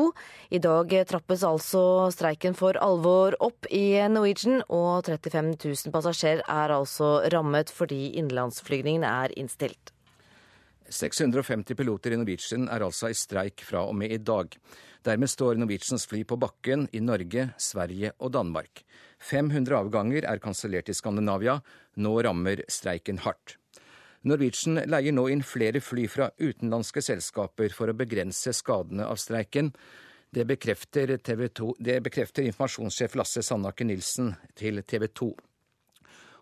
[0.55, 1.83] I dag trappes altså
[2.15, 9.11] streiken for alvor opp i Norwegian, og 35 000 passasjerer er altså rammet fordi innenlandsflygningene
[9.25, 9.92] er innstilt.
[10.93, 14.53] 650 piloter i Norwegian er altså i streik fra og med i dag.
[15.03, 18.83] Dermed står Norwegians fly på bakken i Norge, Sverige og Danmark.
[19.23, 21.57] 500 avganger er kansellert i Skandinavia.
[21.99, 23.57] Nå rammer streiken hardt.
[24.23, 29.73] Norwegian leier nå inn flere fly fra utenlandske selskaper for å begrense skadene av streiken.
[30.33, 35.33] Det bekrefter, det bekrefter informasjonssjef Lasse Sandaker Nilsen til TV 2.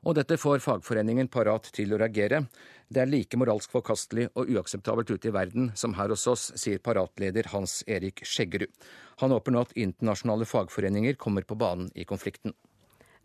[0.02, 2.42] Og dette får fagforeningen parat til å reagere.
[2.90, 6.82] Det er like moralsk forkastelig og uakseptabelt ute i verden som her hos oss, sier
[6.82, 8.74] paratleder Hans Erik Skjeggerud.
[9.22, 12.56] Han håper nå at internasjonale fagforeninger kommer på banen i konflikten.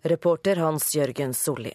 [0.04, 1.72] Reporter Hans Jørgen Solli.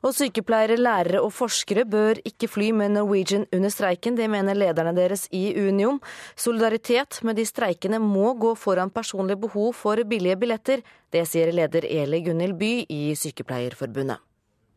[0.00, 4.16] Og sykepleiere, lærere og forskere bør ikke fly med Norwegian under streiken.
[4.16, 6.00] Det mener lederne deres i Union.
[6.36, 10.80] Solidaritet med de streikende må gå foran personlig behov for billige billetter.
[11.12, 14.24] Det sier leder Eli Gunhild By i Sykepleierforbundet.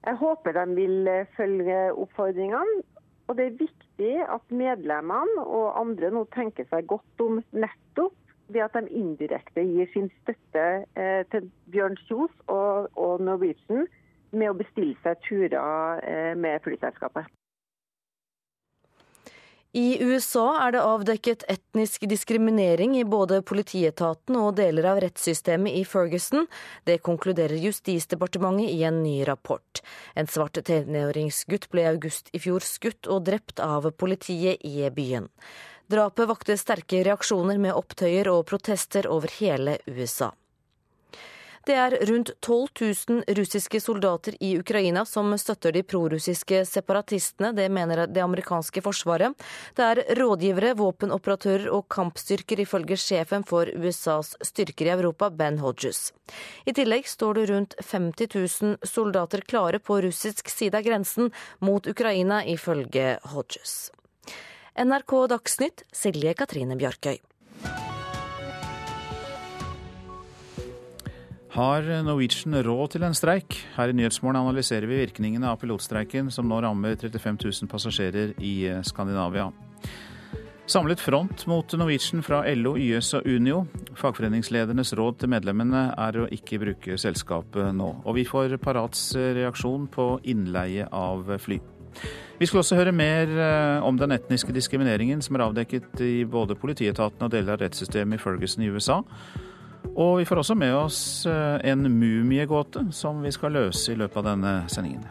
[0.03, 1.07] Jeg håper de vil
[1.37, 2.83] følge oppfordringene.
[3.31, 8.17] Og det er viktig at medlemmene og andre nå tenker seg godt om nettopp
[8.51, 10.65] ved at de indirekte gir sin støtte
[10.99, 13.87] eh, til Bjørn Kjos og Norwegian
[14.33, 17.29] med å bestille seg turer eh, med flyselskapet.
[19.73, 25.81] I USA er det avdekket etnisk diskriminering i både politietaten og deler av rettssystemet i
[25.89, 26.45] Ferguson.
[26.85, 29.81] Det konkluderer Justisdepartementet i en ny rapport.
[30.13, 35.25] En svart tenåringsgutt ble i august i fjor skutt og drept av politiet i byen.
[35.89, 40.29] Drapet vakte sterke reaksjoner med opptøyer og protester over hele USA.
[41.63, 42.67] Det er rundt 12
[43.07, 47.53] 000 russiske soldater i Ukraina som støtter de prorussiske separatistene.
[47.55, 49.31] Det mener det amerikanske forsvaret.
[49.75, 56.11] Det er rådgivere, våpenoperatører og kampstyrker, ifølge sjefen for USAs styrker i Europa, Ben Hodges.
[56.67, 61.31] I tillegg står det rundt 50 000 soldater klare på russisk side av grensen
[61.63, 63.93] mot Ukraina, ifølge Hodges.
[64.75, 67.21] NRK Dagsnytt, Silje Katrine Bjarkøy.
[71.53, 73.59] Har Norwegian råd til en streik?
[73.75, 78.53] Her i Nyhetsmorgen analyserer vi virkningene av pilotstreiken, som nå rammer 35 000 passasjerer i
[78.71, 79.51] eh, Skandinavia.
[80.65, 83.59] Samlet front mot Norwegian fra LO, YS og Unio.
[84.01, 87.91] Fagforeningsledernes råd til medlemmene er å ikke bruke selskapet nå.
[88.01, 91.61] Og vi får Parats reaksjon på innleie av fly.
[92.41, 96.57] Vi skal også høre mer eh, om den etniske diskrimineringen som er avdekket i både
[96.57, 99.03] politietaten og deler av rettssystemet i Ferguson i USA.
[99.93, 104.23] Og vi får også med oss eh, en mumiegåte som vi skal løse i løpet
[104.23, 105.05] av denne sendingen.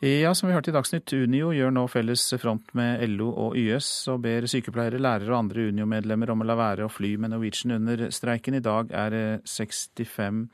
[0.00, 4.08] Ja, som vi hørte i Dagsnytt, Unio gjør nå felles front med LO og YS
[4.08, 7.76] og ber sykepleiere, lærere og andre Unio-medlemmer om å la være å fly med Norwegian
[7.76, 8.56] under streiken.
[8.56, 10.46] I dag er 65,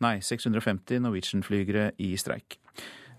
[0.00, 2.56] nei, 650 Norwegian-flygere i streik.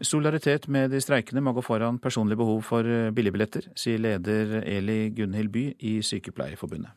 [0.02, 5.10] Solidaritet med de streikende må gå foran personlig behov for eh, billigbilletter, sier leder Eli
[5.18, 6.94] Gunhild By i Sykepleierforbundet.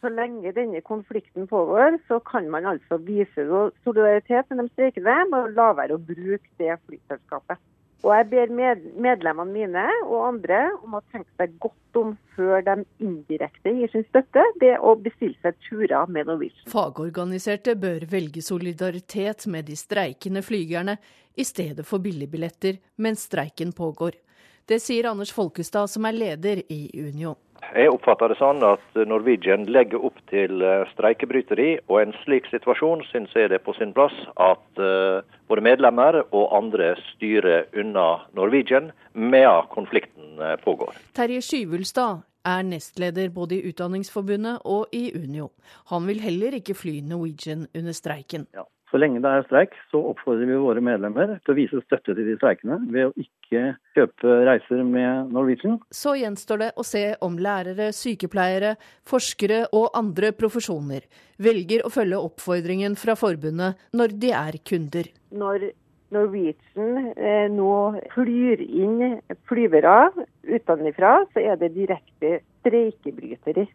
[0.00, 3.44] Så lenge denne konflikten pågår, så kan man altså vise
[3.84, 7.60] solidaritet med de streikende med å la være å bruke det flyselskapet.
[8.04, 12.74] Og jeg ber medlemmene mine og andre om å tenke seg godt om før de
[13.02, 16.68] indirekte gir sin støtte ved å bestille seg turer med Norwegian.
[16.70, 20.98] Fagorganiserte bør velge solidaritet med de streikende flygerne
[21.36, 24.20] i stedet for billigbilletter mens streiken pågår.
[24.66, 27.36] Det sier Anders Folkestad, som er leder i Unio.
[27.74, 33.04] Jeg oppfatter det sånn at Norwegian legger opp til eh, streikebryteri, og en slik situasjon
[33.10, 38.06] syns jeg det er på sin plass at uh, både medlemmer og andre styrer unna
[38.36, 40.96] Norwegian mens konflikten uh, pågår.
[41.16, 45.50] Terje Skyvulstad er nestleder både i Utdanningsforbundet og i Unio.
[45.92, 48.46] Han vil heller ikke fly Norwegian under streiken.
[48.54, 48.66] Ja.
[48.90, 52.28] Så lenge det er streik, så oppfordrer vi våre medlemmer til å vise støtte til
[52.28, 53.62] de streikende ved å ikke
[53.96, 55.80] kjøpe reiser med Norwegian.
[55.90, 58.76] Så gjenstår det å se om lærere, sykepleiere,
[59.10, 61.08] forskere og andre profesjoner
[61.42, 65.10] velger å følge oppfordringen fra forbundet når de er kunder.
[65.34, 65.66] Når
[66.14, 67.72] Norwegian eh, nå
[68.12, 69.16] flyr inn
[69.50, 70.12] flyvere
[70.46, 73.66] utenfra, så er det direkte streikebryteri.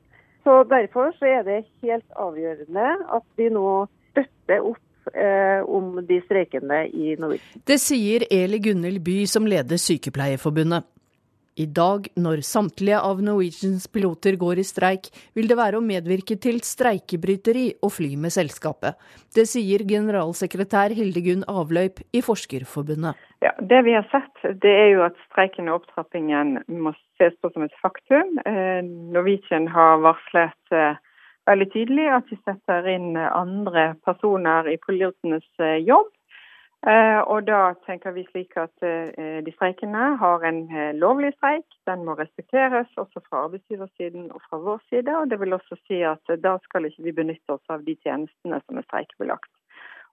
[0.46, 2.88] Så Derfor så er det helt avgjørende
[3.18, 3.66] at vi nå
[4.14, 4.80] støtter opp
[5.14, 7.64] eh, om de streikende i Norwegian.
[7.68, 10.88] Det sier Eli Gunhild By, som leder Sykepleierforbundet.
[11.60, 16.38] I dag, når samtlige av Norwegians piloter går i streik, vil det være å medvirke
[16.40, 18.96] til streikebryteri å fly med selskapet.
[19.36, 23.20] Det sier generalsekretær Hildegunn Avløyp i Forskerforbundet.
[23.44, 27.52] Ja, Det vi har sett, det er jo at streiken og opptrappingen må ses på
[27.52, 28.40] som et faktum.
[28.46, 28.80] Eh,
[29.12, 30.96] Norwegian har varslet eh,
[31.52, 36.10] veldig tydelig at de setter inn andre personer i pilotenes eh, jobb.
[36.82, 40.64] Eh, og da tenker vi slik at eh, de streikende har en
[40.98, 41.68] lovlig streik.
[41.90, 45.14] Den må respekteres også fra arbeidsgiversiden og fra vår side.
[45.20, 48.62] Og det vil også si at da skal ikke vi benytte oss av de tjenestene
[48.66, 49.52] som er streikebelagt.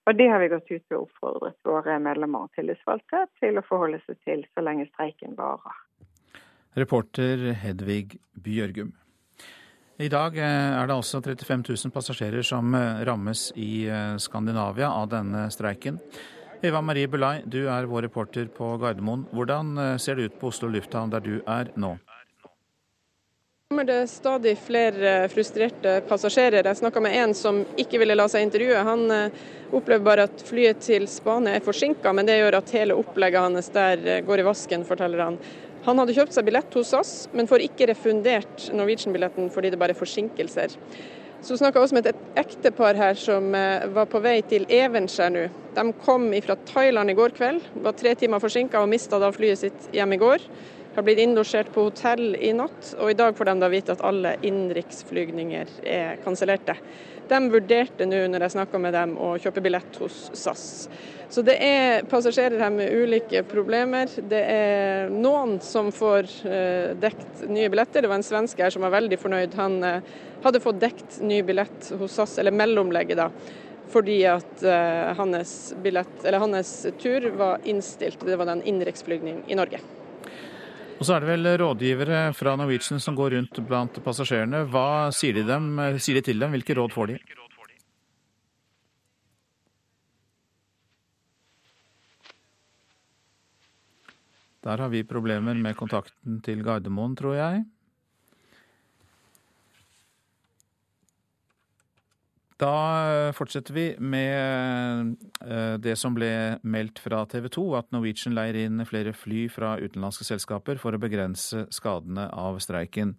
[0.08, 4.00] Og Det har vi gått ut og oppfordret våre medlemmer og tillitsvalgte til å forholde
[4.06, 5.76] seg til så lenge streiken varer.
[6.80, 8.94] Reporter Hedvig Bjørgum.
[9.98, 14.92] I dag eh, er det altså 35 000 passasjerer som eh, rammes i eh, Skandinavia
[14.94, 15.98] av denne streiken.
[16.62, 19.24] Eva Marie Bulai, du er vår reporter på Gardermoen.
[19.34, 21.96] Hvordan ser det ut på Oslo lufthavn der du er nå?
[23.68, 26.64] kommer det stadig flere frustrerte passasjerer.
[26.64, 28.80] Jeg snakka med en som ikke ville la seg intervjue.
[28.80, 29.02] Han
[29.76, 33.68] opplever bare at flyet til Spania er forsinka, men det gjør at hele opplegget hans
[33.74, 35.36] der går i vasken, forteller han.
[35.88, 39.94] Han hadde kjøpt seg billett hos SAS, men får ikke refundert Norwegian-billetten fordi det bare
[39.94, 40.74] er forsinkelser.
[41.40, 45.46] Så snakka også med et ektepar her som eh, var på vei til Evenskjær nå.
[45.78, 49.62] De kom fra Thailand i går kveld, var tre timer forsinka og mista da flyet
[49.62, 50.44] sitt hjem i går.
[50.98, 54.04] Har blitt innlosjert på hotell i natt, og i dag får de da vite at
[54.04, 56.74] alle innenriksflygninger er kansellerte.
[57.28, 60.66] De vurderte nå når jeg snakka med dem å kjøpe billett hos SAS.
[61.28, 64.08] Så det er passasjerer her med ulike problemer.
[64.30, 68.00] Det er noen som får eh, dekt nye billetter.
[68.00, 69.58] Det var en svenske her som var veldig fornøyd.
[69.60, 70.14] Han eh,
[70.46, 73.28] hadde fått dekt ny billett hos SAS, eller mellomlegget, da.
[73.92, 75.54] Fordi at eh, hans,
[75.84, 78.24] billett, hans tur var innstilt.
[78.24, 79.84] Det var en innenriksflygning i Norge.
[80.98, 84.64] Og så er det vel rådgivere fra Norwegian som går rundt blant passasjerene.
[84.66, 85.68] Hva sier de, dem,
[86.02, 86.50] sier de til dem?
[86.56, 87.18] Hvilke råd får de?
[94.66, 97.62] Der har vi problemer med kontakten til Gardermoen, tror jeg.
[102.58, 102.74] Da
[103.06, 105.12] eh, fortsetter vi med
[105.46, 109.76] eh, det som ble meldt fra TV 2, at Norwegian leier inn flere fly fra
[109.78, 113.14] utenlandske selskaper for å begrense skadene av streiken.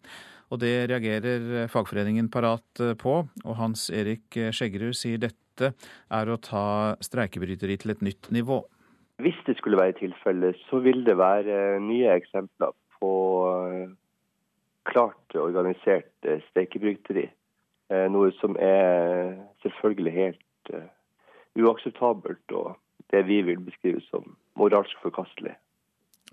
[0.51, 6.39] Og det reagerer fagforeningen Parat eh, på, og Hans Erik Skjeggerud sier dette er å
[6.43, 8.59] ta streikebryteri til et nytt nivå.
[9.19, 13.15] Hvis det skulle være tilfellet, så vil det være nye eksempler på
[13.71, 13.89] eh,
[14.87, 17.25] klart organisert eh, streikebryteri.
[17.89, 20.73] Eh, noe som er selvfølgelig helt
[21.59, 22.75] uakseptabelt, og
[23.09, 25.55] det vi vil beskrive som moralsk forkastelig.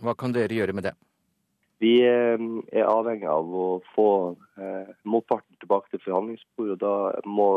[0.05, 0.93] Hva kan dere gjøre med det?
[1.81, 2.37] Vi er
[2.89, 4.09] avhengig av å få
[5.09, 6.77] motparten tilbake til forhandlingsbordet.
[6.77, 7.49] og Da må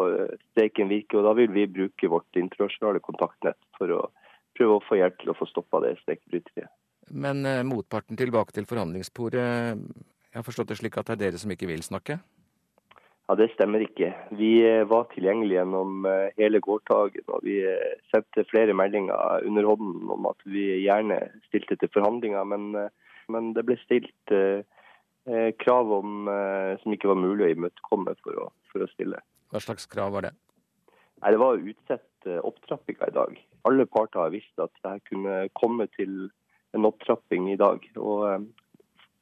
[0.50, 1.20] streiken virke.
[1.20, 4.02] og Da vil vi bruke vårt internasjonale kontaktnett for å
[4.60, 6.72] prøve å få hjelp til å få stoppa det streikebryteriet.
[7.10, 9.46] Men eh, motparten tilbake til forhandlingsbordet,
[10.30, 12.20] jeg har forstått det slik at det er dere som ikke vil snakke?
[13.30, 14.10] Ja, Det stemmer ikke.
[14.34, 17.28] Vi eh, var tilgjengelige gjennom eh, hele gårsdagen.
[17.30, 22.44] Og vi eh, sendte flere meldinger under hånden om at vi gjerne stilte til forhandlinger.
[22.50, 22.90] Men,
[23.30, 24.66] men det ble stilt eh,
[25.62, 29.22] krav om, eh, som ikke var mulig å imøtekomme for å, for å stille.
[29.54, 30.34] Hva slags krav var det?
[31.22, 35.50] Nei, Det var å utsette opptrappinga i dag alle parter har visst at det kunne
[35.60, 36.30] komme til
[36.76, 37.84] en opptrapping i dag.
[37.98, 38.46] Og,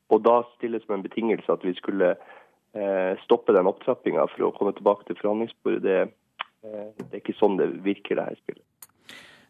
[0.09, 2.15] og da stilles som en betingelse at vi skulle
[3.23, 5.83] stoppe den opptrappinga for å komme tilbake til forhandlingsbordet.
[5.83, 5.99] Det,
[6.63, 8.65] eh, det er ikke sånn det virker, det her spillet.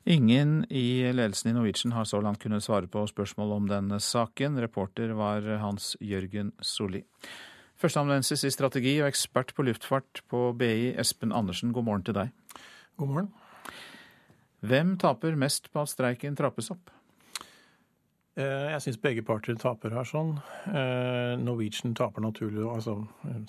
[0.07, 4.55] Ingen i ledelsen i Norwegian har så langt kunnet svare på spørsmål om denne saken.
[4.63, 7.03] Reporter var Hans Jørgen Solli.
[7.77, 12.31] Førsteamanuensis i strategi og ekspert på luftfart på BI, Espen Andersen, god morgen til deg.
[12.97, 13.27] God morgen.
[14.65, 16.89] Hvem taper mest på at streiken trappes opp?
[18.37, 20.35] Eh, jeg syns begge parter taper her sånn.
[20.69, 22.99] Eh, Norwegian taper naturlig altså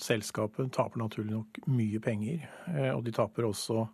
[0.00, 2.46] selskapet taper naturlig nok mye penger.
[2.72, 3.86] Eh, og de taper også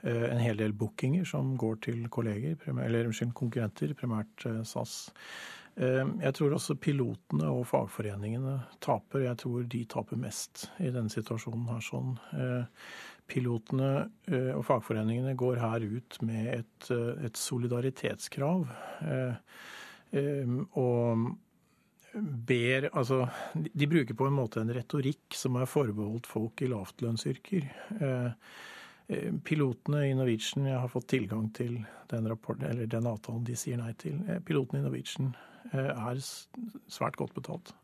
[0.00, 4.94] en hel del bookinger som går til kolleger, eller unnskyld, konkurrenter, primært SAS.
[5.76, 9.26] Jeg tror også pilotene og fagforeningene taper.
[9.26, 11.84] Jeg tror de taper mest i denne situasjonen her.
[11.84, 12.16] sånn.
[13.28, 13.90] Pilotene
[14.56, 16.90] og fagforeningene går her ut med et,
[17.28, 18.64] et solidaritetskrav.
[20.10, 21.30] Og
[22.14, 27.66] ber Altså, de bruker på en måte en retorikk som er forbeholdt folk i lavtlønnsyrker.
[28.00, 28.30] Eh,
[29.08, 31.78] eh, pilotene i Norwegian, jeg har fått tilgang til
[32.10, 34.18] den, rapporten, eller den avtalen de sier nei til.
[34.28, 35.36] Eh, pilotene i Norwegian
[35.70, 36.18] er
[36.90, 37.74] svært godt betalt.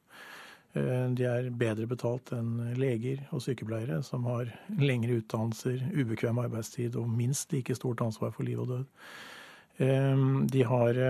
[0.74, 4.48] De er bedre betalt enn leger og sykepleiere, som har
[4.80, 10.48] lengre utdannelser, ubekvem arbeidstid og minst like stort ansvar for liv og død.
[10.50, 11.00] De har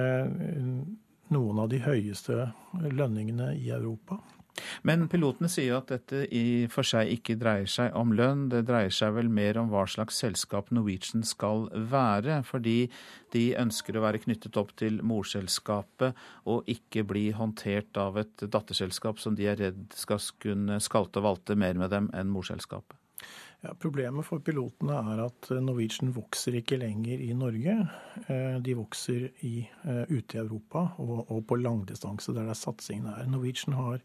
[1.34, 2.50] noen av de høyeste
[2.92, 4.20] lønningene i Europa.
[4.88, 8.92] Men pilotene sier at dette i for seg ikke dreier seg om lønn, det dreier
[8.94, 12.78] seg vel mer om hva slags selskap Norwegian skal være, fordi
[13.34, 16.16] de ønsker å være knyttet opp til morselskapet
[16.48, 21.30] og ikke bli håndtert av et datterselskap som de er redd skal kunne skalte og
[21.30, 22.95] valte mer med dem enn morselskapet.
[23.64, 27.76] Ja, problemet for pilotene er at eh, Norwegian vokser ikke lenger i Norge.
[28.28, 32.60] Eh, de vokser i, eh, ute i Europa og, og på langdistanse, der det er
[32.60, 33.24] satsingen er.
[33.32, 34.04] Norwegian har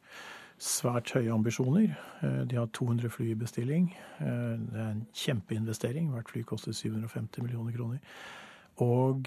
[0.61, 1.93] svært høye ambisjoner.
[2.21, 3.87] De har 200 fly i bestilling.
[4.19, 6.11] Det er en kjempeinvestering.
[6.13, 7.97] Hvert fly koster 750 millioner kroner.
[8.85, 9.25] Og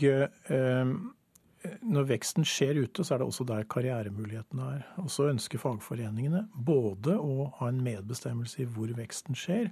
[1.85, 4.83] når veksten skjer ute, så er det også der karrieremulighetene er.
[5.03, 9.71] Og så ønsker fagforeningene både å ha en medbestemmelse i hvor veksten skjer,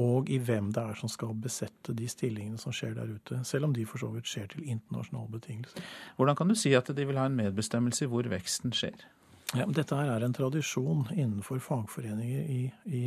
[0.00, 3.40] og i hvem det er som skal besette de stillingene som skjer der ute.
[3.46, 5.90] Selv om de for så vidt skjer til internasjonale betingelser.
[6.18, 9.06] Hvordan kan du si at de vil ha en medbestemmelse i hvor veksten skjer?
[9.54, 13.02] Ja, dette her er en tradisjon innenfor fagforeninger i, i,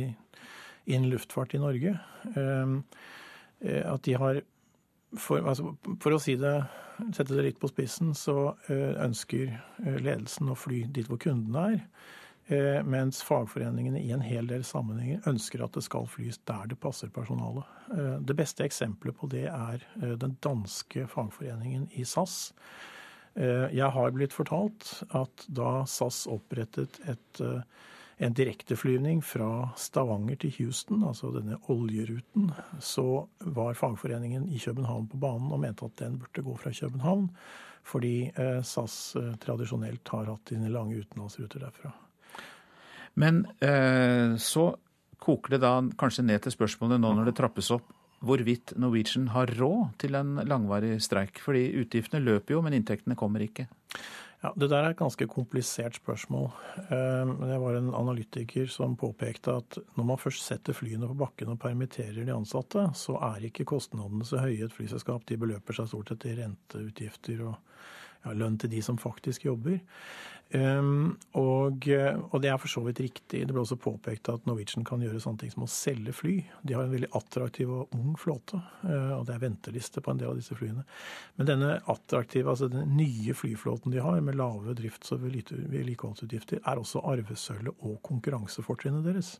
[0.88, 1.98] innen luftfart i Norge.
[2.38, 2.78] Ehm,
[3.60, 4.40] eh, at de har
[5.16, 6.54] for, altså, for, å si det,
[7.14, 11.64] sette det litt på spissen, så eh, ønsker eh, ledelsen å fly dit hvor kundene
[11.72, 11.80] er.
[12.48, 16.78] Eh, mens fagforeningene i en hel del sammenhenger ønsker at det skal flys der det
[16.80, 17.66] passer personalet.
[18.24, 19.84] Det beste eksempelet på det er
[20.20, 22.50] den danske fagforeningen i SAS.
[23.38, 27.40] Jeg har blitt fortalt at da SAS opprettet et,
[28.18, 32.50] en direkteflyvning fra Stavanger til Houston, altså denne oljeruten,
[32.82, 37.30] så var fagforeningen i København på banen og mente at den burde gå fra København,
[37.86, 38.30] fordi
[38.66, 41.94] SAS tradisjonelt har hatt sine lange utenlandsruter derfra.
[43.18, 44.70] Men eh, så
[45.18, 47.86] koker det da kanskje ned til spørsmålet nå når det trappes opp,
[48.24, 51.38] hvorvidt Norwegian har råd til en langvarig streik.
[51.42, 53.68] Fordi utgiftene løper jo, men inntektene kommer ikke.
[54.38, 56.52] Ja, Det der er et ganske komplisert spørsmål.
[56.78, 61.50] Eh, det var en analytiker som påpekte at når man først setter flyene på bakken
[61.50, 65.26] og permitterer de ansatte, så er ikke kostnadene så høye i et flyselskap.
[65.26, 67.56] De beløper seg stort sett til renteutgifter og
[68.28, 69.80] ja, lønn til de som faktisk jobber.
[70.48, 73.42] Um, og, og, det er for så vidt riktig.
[73.44, 76.36] Det ble også påpekt at Norwegian kan gjøre sånne ting som å selge fly.
[76.64, 80.22] De har en veldig attraktiv og ung flåte, uh, og det er venteliste på en
[80.22, 80.86] del av disse flyene.
[81.36, 86.80] Men denne attraktive, altså den nye flyflåten de har, med lave drifts- og vedlikeholdsutgifter, er
[86.80, 89.36] også arvesølvet og konkurransefortrinnet deres.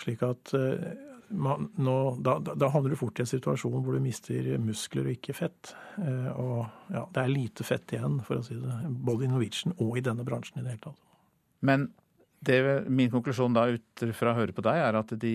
[0.00, 0.88] Slik at uh,
[1.28, 5.16] man, nå, da, da, havner du fort i en situasjon hvor du mister muskler og
[5.16, 5.74] ikke fett.
[6.00, 9.76] Eh, og ja, det er lite fett igjen, for å si det, både i Norwegian
[9.76, 11.00] og i denne bransjen i det hele tatt.
[11.68, 11.88] Men
[12.44, 12.58] det,
[12.88, 15.34] min konklusjon da ut fra å høre på deg, er at de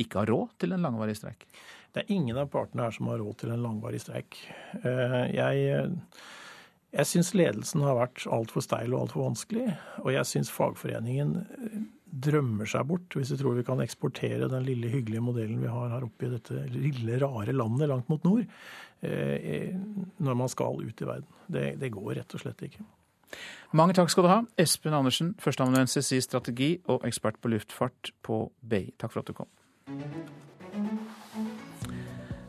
[0.00, 1.46] ikke har råd til en langvarig streik?
[1.94, 4.40] Det er ingen av partene her som har råd til en langvarig streik.
[4.82, 5.84] Eh, jeg,
[6.96, 9.68] jeg syns ledelsen har vært altfor steil og altfor vanskelig.
[10.02, 11.36] Og jeg syns fagforeningen
[12.14, 15.94] drømmer seg bort hvis vi tror vi kan eksportere den lille, hyggelige modellen vi har
[15.94, 18.44] her oppe i dette lille, rare landet langt mot nord,
[19.02, 19.72] eh,
[20.18, 21.40] når man skal ut i verden.
[21.46, 22.84] Det, det går rett og slett ikke.
[23.74, 28.44] Mange takk skal du ha, Espen Andersen, førsteamanuensis i strategi og ekspert på luftfart på
[28.62, 28.86] BI.
[29.00, 29.50] Takk for at du kom.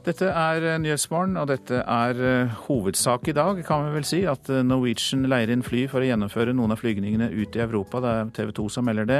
[0.06, 4.20] Dette er eh, Nyhetsmorgen, og dette er eh, hovedsak i dag, kan vi vel si.
[4.30, 8.04] At eh, Norwegian leier inn fly for å gjennomføre noen av flygningene ut i Europa.
[8.04, 9.20] Det er TV 2 som melder det.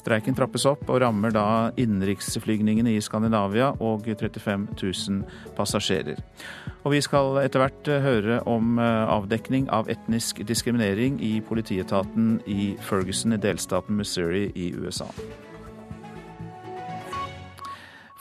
[0.00, 1.44] Streiken trappes opp og rammer da
[1.76, 6.24] innenriksflygningene i Skandinavia og 35 000 passasjerer.
[6.80, 13.36] Og vi skal etter hvert høre om avdekning av etnisk diskriminering i politietaten i Ferguson
[13.36, 15.12] i delstaten Missouri i USA.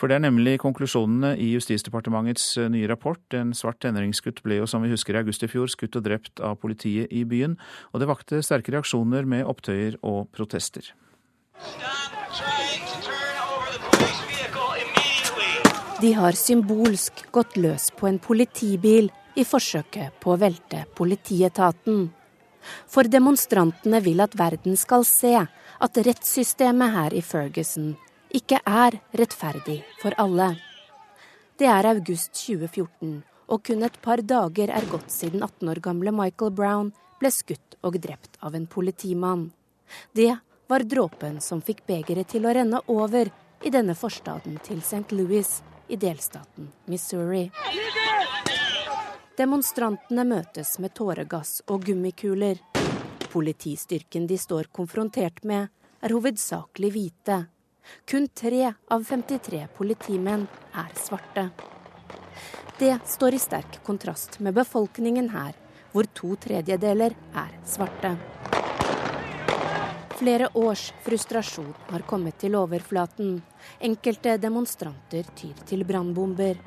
[0.01, 3.21] For det er nemlig konklusjonene i Justisdepartementets eh, nye rapport.
[3.37, 6.41] En svart tenåringsgutt ble jo, som vi husker, i august i fjor skutt og drept
[6.41, 7.53] av politiet i byen.
[7.93, 10.89] Og det vakte sterke reaksjoner med opptøyer og protester.
[16.01, 22.07] De har symbolsk gått løs på en politibil i forsøket på å velte politietaten.
[22.89, 27.93] For demonstrantene vil at verden skal se at rettssystemet her i Ferguson
[28.33, 30.55] ikke er rettferdig for alle.
[31.59, 33.21] Det er august 2014,
[33.51, 37.77] og kun et par dager er gått siden 18 år gamle Michael Brown ble skutt
[37.85, 39.49] og drept av en politimann.
[40.15, 40.31] Det
[40.71, 43.29] var dråpen som fikk begeret til å renne over
[43.61, 45.11] i denne forstaden til St.
[45.13, 45.59] Louis
[45.91, 47.49] i delstaten Missouri.
[49.37, 52.59] Demonstrantene møtes med tåregass og gummikuler.
[53.31, 55.69] Politistyrken de står konfrontert med,
[56.01, 57.37] er hovedsakelig hvite.
[58.05, 61.49] Kun tre av 53 politimenn er svarte.
[62.79, 65.53] Det står i sterk kontrast med befolkningen her,
[65.91, 68.15] hvor to tredjedeler er svarte.
[70.21, 73.39] Flere års frustrasjon har kommet til overflaten.
[73.81, 76.59] Enkelte demonstranter tyr til brannbomber.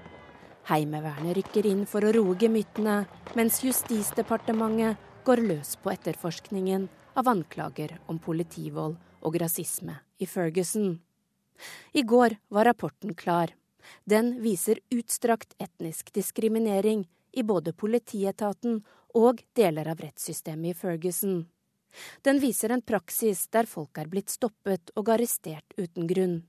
[0.67, 3.05] Heimevernet rykker inn for å roe gemyttene,
[3.39, 10.99] mens Justisdepartementet går løs på etterforskningen av anklager om politivold og rasisme i Ferguson.
[11.93, 13.55] I går var rapporten klar.
[14.05, 18.83] Den viser utstrakt etnisk diskriminering i både politietaten
[19.15, 21.45] og deler av rettssystemet i Ferguson.
[22.27, 26.41] Den viser en praksis der folk er blitt stoppet og arrestert uten grunn.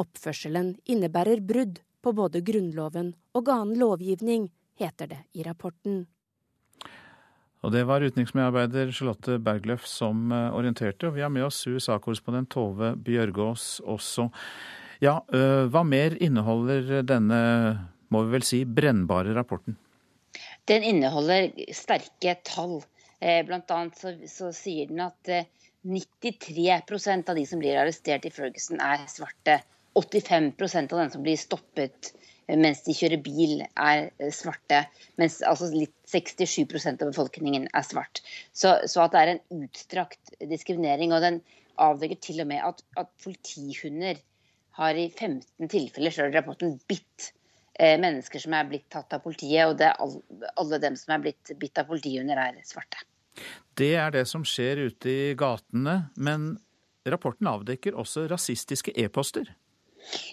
[0.00, 6.06] Oppførselen innebærer brudd på både Grunnloven og annen lovgivning, heter det i rapporten.
[7.66, 11.08] Og Det var utenriksmedarbeider Charlotte Bergløff som eh, orienterte.
[11.08, 14.28] og Vi har med oss USA-korrespondent Tove Bjørgaas også.
[15.02, 17.40] Ja, eh, Hva mer inneholder denne,
[18.14, 19.74] må vi vel si, brennbare rapporten?
[20.70, 22.78] Den inneholder sterke tall.
[23.18, 25.34] Eh, blant annet så, så sier den at
[25.86, 29.58] 93% av de som blir arrestert i Ferguson, er svarte.
[29.96, 34.84] 85% av dem som blir stoppet eh, mens de kjører bil, er eh, svarte.
[35.20, 38.22] Mens altså litt 67% av befolkningen er svart.
[38.52, 41.14] Så, så, at det er en utstrakt diskriminering.
[41.16, 41.40] Og den
[41.82, 44.22] avdekker til og med at, at politihunder
[44.78, 47.32] har i 15 tilfeller, selv rapporten, bitt
[47.80, 49.66] eh, mennesker som er blitt tatt av politiet.
[49.66, 50.18] Og det er all,
[50.54, 53.02] alle dem som er blitt bitt av politihunder, er svarte.
[53.76, 55.98] Det er det som skjer ute i gatene.
[56.16, 56.54] Men
[57.06, 59.50] rapporten avdekker også rasistiske e-poster.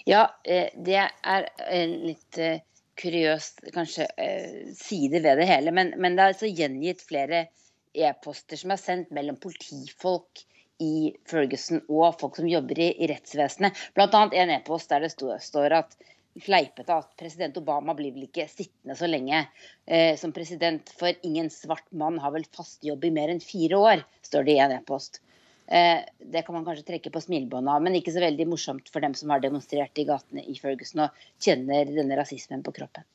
[0.08, 5.72] Ja, eh, det er en litt kuriøst kuriøs kanskje eh, side ved det hele.
[5.74, 7.46] Men, men det er altså gjengitt flere
[7.94, 10.44] e-poster som er sendt mellom politifolk
[10.82, 13.78] i Ferguson og folk som jobber i, i rettsvesenet.
[13.94, 14.24] Bl.a.
[14.26, 15.96] en e-post der det stod, står at
[16.42, 19.44] fleipete at president Obama blir vel ikke sittende så lenge
[19.86, 23.78] eh, som president, for ingen svart mann har vel fast jobb i mer enn fire
[23.78, 25.20] år, står det i en e-post.
[25.66, 29.04] Eh, det kan man kanskje trekke på smilebåndet av, men ikke så veldig morsomt for
[29.04, 33.06] dem som har demonstrert i gatene i Ferguson og kjenner denne rasismen på kroppen.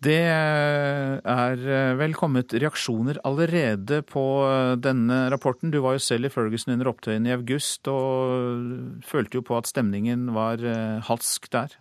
[0.00, 5.74] Det er eh, vel kommet reaksjoner allerede på eh, denne rapporten.
[5.74, 9.68] Du var jo selv i Ferguson under opptøyene i august og følte jo på at
[9.68, 10.64] stemningen var
[11.04, 11.76] halsk der.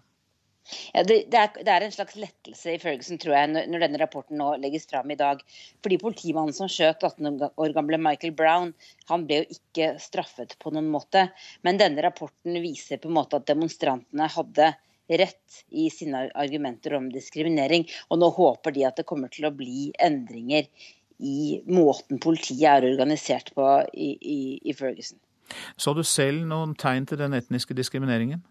[0.94, 4.02] Ja, det, det, er, det, er, en slags lettelse i Ferguson, tror jeg, når, denne
[4.02, 5.42] rapporten nå legges fram i dag.
[5.84, 8.74] Fordi politimannen som skjøt 18 år gamle Michael Brown,
[9.12, 11.28] han ble jo ikke straffet på noen måte.
[11.66, 14.74] Men denne rapporten viser på en måte at demonstrantene hadde
[15.10, 17.88] rett i sine argumenter om diskriminering.
[18.10, 20.70] Og nå håper de at det kommer til å bli endringer
[21.20, 24.40] i måten politiet er organisert på i, i,
[24.70, 25.20] i Ferguson.
[25.82, 28.44] Så du selv noen tegn til den etniske diskrimineringen?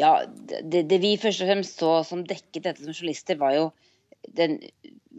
[0.00, 3.68] Ja, det, det, vi først og fremst så som dekket dette som journalister, var jo
[4.36, 4.58] den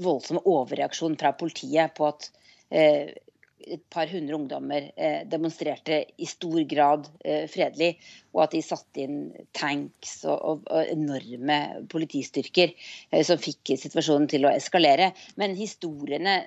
[0.03, 2.27] voldsomme overreaksjonen fra politiet på at
[2.69, 3.15] eh,
[3.73, 7.97] et par hundre ungdommer eh, demonstrerte i stor grad eh, fredelig,
[8.35, 9.19] og at de satte inn
[9.57, 11.57] tanks og, og, enorme
[11.91, 15.11] politistyrker eh, som fikk situasjonen til å eskalere.
[15.39, 16.39] Men historiene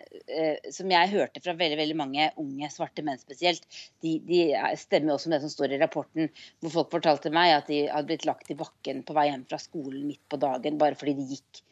[0.70, 3.64] som jeg hørte fra veldig, veldig mange unge svarte menn spesielt,
[4.04, 4.42] de, de
[4.78, 8.08] stemmer også med det som står i rapporten, hvor folk fortalte meg at de hadde
[8.10, 11.26] blitt lagt i bakken på vei hjem fra skolen midt på dagen bare fordi de
[11.34, 11.64] gikk,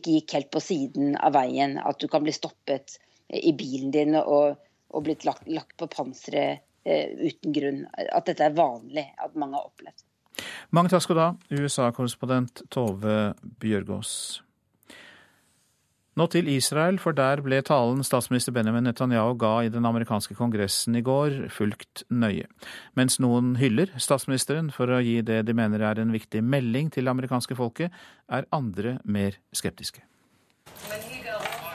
[0.00, 2.98] ikke gikk helt på siden av veien, at du kan bli stoppet
[3.30, 4.58] i bilen din og
[4.90, 7.82] og blitt lagt, lagt på panseret eh, uten grunn.
[8.10, 10.06] At dette er vanlig, at mange har opplevd.
[10.74, 13.18] Mange takk skal du ha, USA-korrespondent Tove
[13.60, 14.12] Bjørgaas.
[16.18, 20.98] Nå til Israel, for der ble talen statsminister Benjamin Netanyahu ga i den amerikanske kongressen
[20.98, 22.48] i går, fulgt nøye.
[22.98, 27.06] Mens noen hyller statsministeren for å gi det de mener er en viktig melding til
[27.06, 27.94] det amerikanske folket,
[28.28, 30.02] er andre mer skeptiske.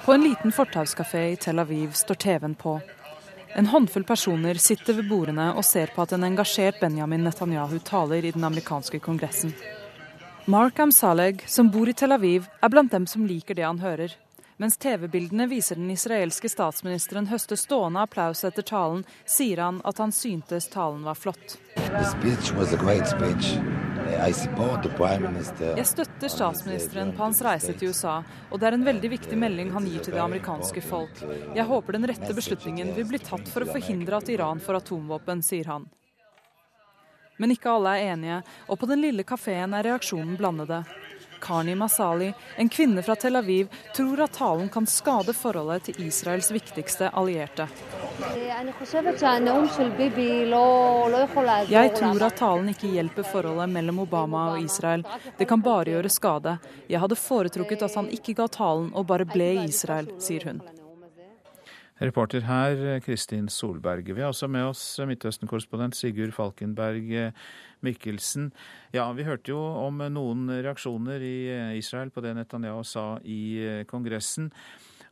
[0.06, 2.78] På en liten fortauskafé i Tel Aviv står TV-en på.
[3.56, 8.26] En håndfull personer sitter ved bordene og ser på at en engasjert Benjamin Netanyahu taler
[8.28, 9.54] i den amerikanske kongressen.
[10.52, 14.12] Mark Amsaleg, som bor i Tel Aviv, er blant dem som liker det han hører.
[14.60, 20.12] Mens TV-bildene viser den israelske statsministeren høste stående applaus etter talen, sier han at han
[20.12, 21.56] syntes talen var flott.
[24.06, 28.20] Jeg støtter statsministeren på hans reise til USA,
[28.52, 31.24] og det er en veldig viktig melding han gir til det amerikanske folk.
[31.56, 35.42] Jeg håper den rette beslutningen vil bli tatt for å forhindre at Iran får atomvåpen,
[35.46, 35.88] sier han.
[37.42, 38.38] Men ikke alle er enige,
[38.70, 40.84] og på den lille kafeen er reaksjonen blandede.
[41.46, 46.50] Karni Masali, en kvinne fra Tel Aviv, tror at talen kan skade forholdet til Israels
[46.52, 47.68] viktigste allierte.
[51.70, 55.06] Jeg tror at talen ikke hjelper forholdet mellom Obama og Israel.
[55.38, 56.58] Det kan bare gjøre skade.
[56.90, 60.64] Jeg hadde foretrukket at han ikke ga talen og bare ble i Israel, sier hun.
[61.96, 64.10] Reporter her, Kristin Solberg.
[64.12, 67.08] Vi har også med oss Midtøsten-korrespondent Sigurd Falkenberg
[67.86, 68.50] Mikkelsen.
[68.96, 71.38] Ja, vi hørte jo om noen reaksjoner i
[71.78, 74.52] Israel på det Netanyahu sa i Kongressen.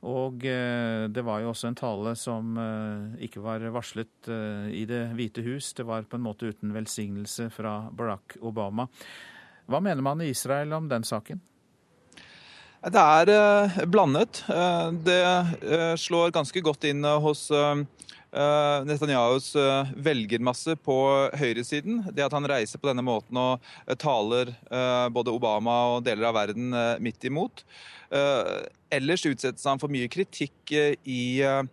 [0.04, 4.84] Og eh, det var jo også en tale som eh, ikke var varslet eh, i
[4.90, 5.72] Det hvite hus.
[5.78, 8.90] Det var på en måte uten velsignelse fra Barack Obama.
[9.72, 11.40] Hva mener man i Israel om den saken?
[12.84, 14.44] Det er eh, blandet.
[14.52, 17.48] Eh, det eh, slår ganske godt inn hos
[18.34, 19.52] Netanyahus
[20.06, 20.98] velgermasse på
[21.38, 22.02] høyresiden.
[22.10, 24.52] Det at han reiser på denne måten og taler
[25.14, 26.74] både Obama og deler av verden
[27.04, 27.62] midt imot.
[28.94, 31.64] Ellers utsettes han for mye kritikk eh, i uh,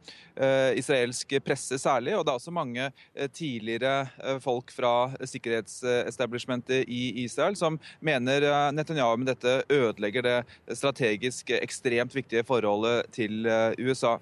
[0.79, 2.15] israelsk presse særlig.
[2.17, 9.19] Og det er også mange uh, tidligere folk fra sikkerhetsestablishmentet i Israel som mener Netanyahu
[9.21, 13.45] med dette ødelegger det strategisk ekstremt viktige forholdet til
[13.79, 14.17] USA.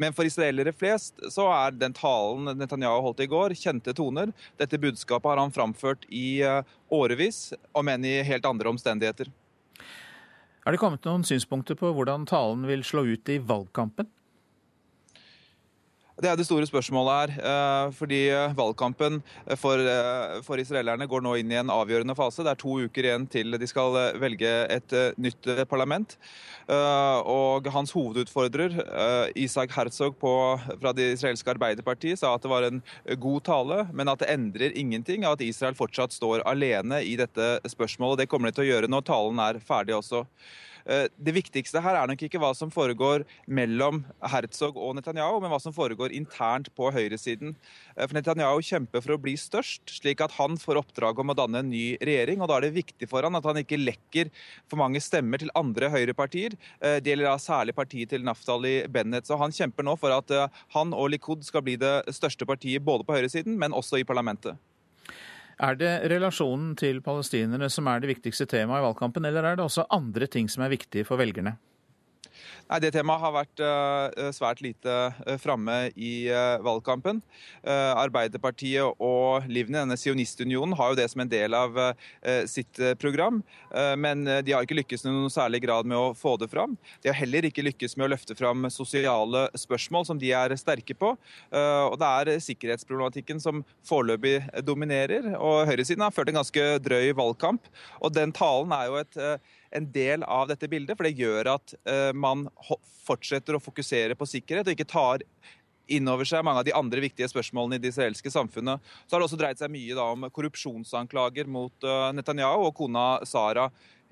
[0.00, 4.32] Men for israelere flest så er den talen Netanyahu holdt i går, kjente toner.
[4.60, 6.40] Dette budskapet har han framført i
[6.90, 9.30] årevis, om enn i helt andre omstendigheter.
[10.66, 14.10] Er det kommet noen synspunkter på hvordan talen vil slå ut i valgkampen?
[16.20, 17.30] Det er det store spørsmålet her.
[17.48, 19.22] Eh, fordi eh, valgkampen
[19.56, 22.44] for, eh, for, israelerne går nå inn i en avgjørende fase.
[22.44, 26.16] Det er to uker igjen til de skal velge et nytt parlament.
[26.70, 28.76] Og hans hovedutfordrer,
[29.34, 30.32] Isak Herzog på,
[30.78, 32.82] fra det israelske Arbeiderpartiet, sa at det var en
[33.18, 38.22] god tale, men at det endrer ingenting at Israel fortsatt står alene i dette spørsmålet.
[38.22, 40.26] Det kommer de til å gjøre når talen er ferdig også.
[40.86, 44.02] Eh, det viktigste her er nok ikke hva som foregår mellom
[44.32, 47.54] Herzog og Netanyahu, men hva som foregår internt på høyresiden.
[47.96, 51.38] Eh, for Netanyahu kjemper for å bli størst, slik at han får oppdrag om å
[51.38, 52.40] danne en ny regjering.
[52.40, 54.32] og Da er det viktig for han at han ikke lekker
[54.70, 56.56] for mange stemmer til andre høyrepartier.
[56.80, 59.26] Eh, det gjelder da særlig partiet til Naftali Bennett.
[59.26, 63.04] Så Han kjemper nå for at han og Likud skal bli det største partiet både
[63.04, 64.58] på høyresiden, men også i parlamentet.
[65.60, 69.66] Er det relasjonen til palestinerne som er det viktigste temaet i valgkampen, eller er det
[69.66, 71.58] også andre ting som er viktige for velgerne?
[72.70, 74.92] Nei, Det temaet har vært uh, svært lite
[75.26, 76.30] uh, framme i
[76.62, 77.18] valgkampen.
[77.66, 81.76] Arbeiderpartiet og Livni, denne sionistunionen, har jo det som en del av
[82.48, 83.40] sitt program.
[83.98, 86.76] men de har ikke lykkes i noen særlig grad med å få det fram.
[87.02, 90.94] De har heller ikke lykkes med å løfte fram sosiale spørsmål, som de er sterke
[90.94, 91.12] på.
[91.52, 95.32] og det er sikkerhetsproblematikken som foreløpig dominerer.
[95.38, 97.70] Og høyresiden har ført en ganske drøy valgkamp.
[98.00, 99.22] Og den talen er jo et
[99.70, 100.96] en del av dette bildet.
[100.98, 102.46] For det gjør at uh, man
[103.06, 105.24] fortsetter å fokusere på sikkerhet, og ikke tar
[105.90, 108.82] inn over seg mange av de andre viktige spørsmålene i det israelske samfunnet.
[109.06, 113.06] Så har det også dreid seg mye da, om korrupsjonsanklager mot uh, Netanyahu og kona
[113.26, 113.68] Sara,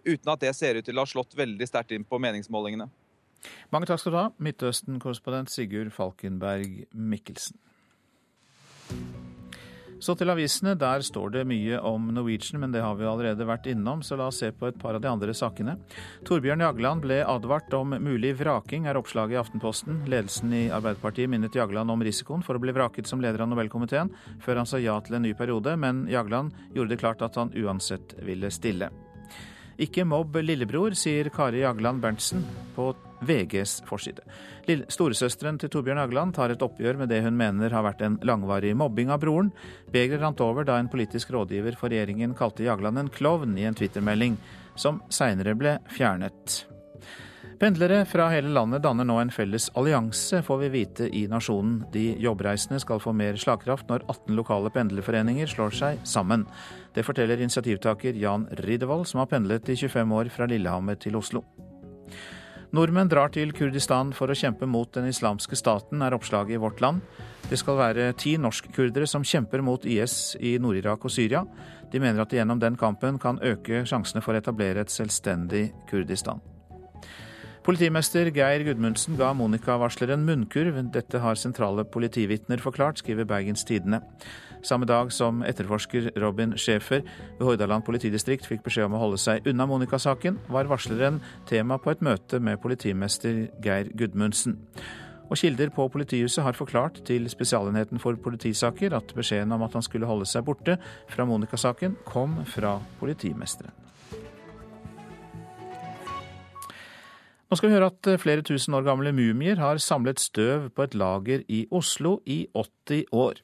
[0.06, 2.88] uten at det ser ut til å ha slått veldig sterkt inn på meningsmålingene.
[3.70, 7.58] Mange takk skal du ha, Midtøsten-korrespondent Sigurd Falkenberg Mikkelsen.
[10.00, 10.76] Så til avisene.
[10.78, 14.28] Der står det mye om Norwegian, men det har vi allerede vært innom, så la
[14.30, 15.76] oss se på et par av de andre sakene.
[16.28, 20.04] Torbjørn Jagland ble advart om mulig vraking, er oppslaget i Aftenposten.
[20.10, 24.12] Ledelsen i Arbeiderpartiet minnet Jagland om risikoen for å bli vraket som leder av Nobelkomiteen,
[24.44, 27.54] før han sa ja til en ny periode, men Jagland gjorde det klart at han
[27.58, 28.92] uansett ville stille.
[29.78, 32.42] Ikke mobb lillebror, sier Kari Jagland Berntsen
[32.74, 32.90] på
[33.22, 34.24] VGs forside.
[34.90, 38.74] Storesøsteren til Torbjørn Agland tar et oppgjør med det hun mener har vært en langvarig
[38.78, 39.52] mobbing av broren.
[39.94, 43.78] Begeret rant over da en politisk rådgiver for regjeringen kalte Jagland en klovn i en
[43.78, 44.34] twittermelding,
[44.78, 46.64] som seinere ble fjernet.
[47.58, 51.80] Pendlere fra hele landet danner nå en felles allianse, får vi vite i Nasjonen.
[51.90, 56.44] De jobbreisende skal få mer slagkraft når 18 lokale pendlerforeninger slår seg sammen.
[56.94, 61.42] Det forteller initiativtaker Jan Riddervold, som har pendlet i 25 år fra Lillehammer til Oslo.
[62.70, 66.82] Nordmenn drar til Kurdistan for å kjempe mot den islamske staten, er oppslaget i Vårt
[66.84, 67.00] Land.
[67.48, 71.42] Det skal være ti norskkurdere som kjemper mot IS i Nord-Irak og Syria.
[71.90, 75.72] De mener at de gjennom den kampen kan øke sjansene for å etablere et selvstendig
[75.90, 76.44] Kurdistan.
[77.68, 80.78] Politimester Geir Gudmundsen ga Monica-varsleren munnkurv.
[80.88, 83.98] Dette har sentrale politivitner forklart, skriver Bergens Tidende.
[84.64, 89.44] Samme dag som etterforsker Robin Schæfer ved Hordaland politidistrikt fikk beskjed om å holde seg
[89.52, 91.18] unna Monica-saken, var varsleren
[91.50, 94.56] tema på et møte med politimester Geir Gudmundsen.
[95.28, 99.84] Og kilder på politihuset har forklart til Spesialenheten for politisaker at beskjeden om at han
[99.84, 100.78] skulle holde seg borte
[101.12, 103.87] fra Monica-saken, kom fra politimesteren.
[107.48, 110.94] Nå skal vi høre at flere tusen år gamle mumier har samlet støv på et
[111.00, 113.40] lager i Oslo i 80 år.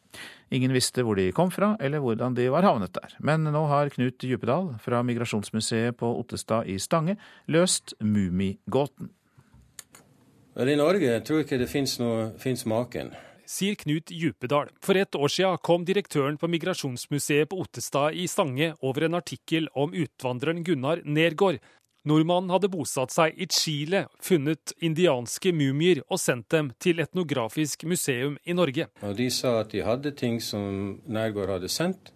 [0.52, 3.14] Ingen visste hvor de kom fra, eller hvordan de var havnet der.
[3.24, 7.16] Men nå har Knut Djupedal fra Migrasjonsmuseet på Ottestad i Stange
[7.48, 9.08] løst mumigåten.
[10.54, 13.14] I Norge tror jeg ikke det fins maken.
[13.48, 14.68] Sier Knut Djupedal.
[14.84, 19.70] For et år siden kom direktøren på Migrasjonsmuseet på Ottestad i Stange over en artikkel
[19.72, 21.58] om utvandreren Gunnar Nergård,
[22.04, 28.34] Nordmannen hadde bosatt seg i Chile, funnet indianske mumier og sendt dem til Etnografisk museum
[28.44, 28.90] i Norge.
[29.00, 32.12] Og De sa at de hadde ting som Nærgård hadde sendt.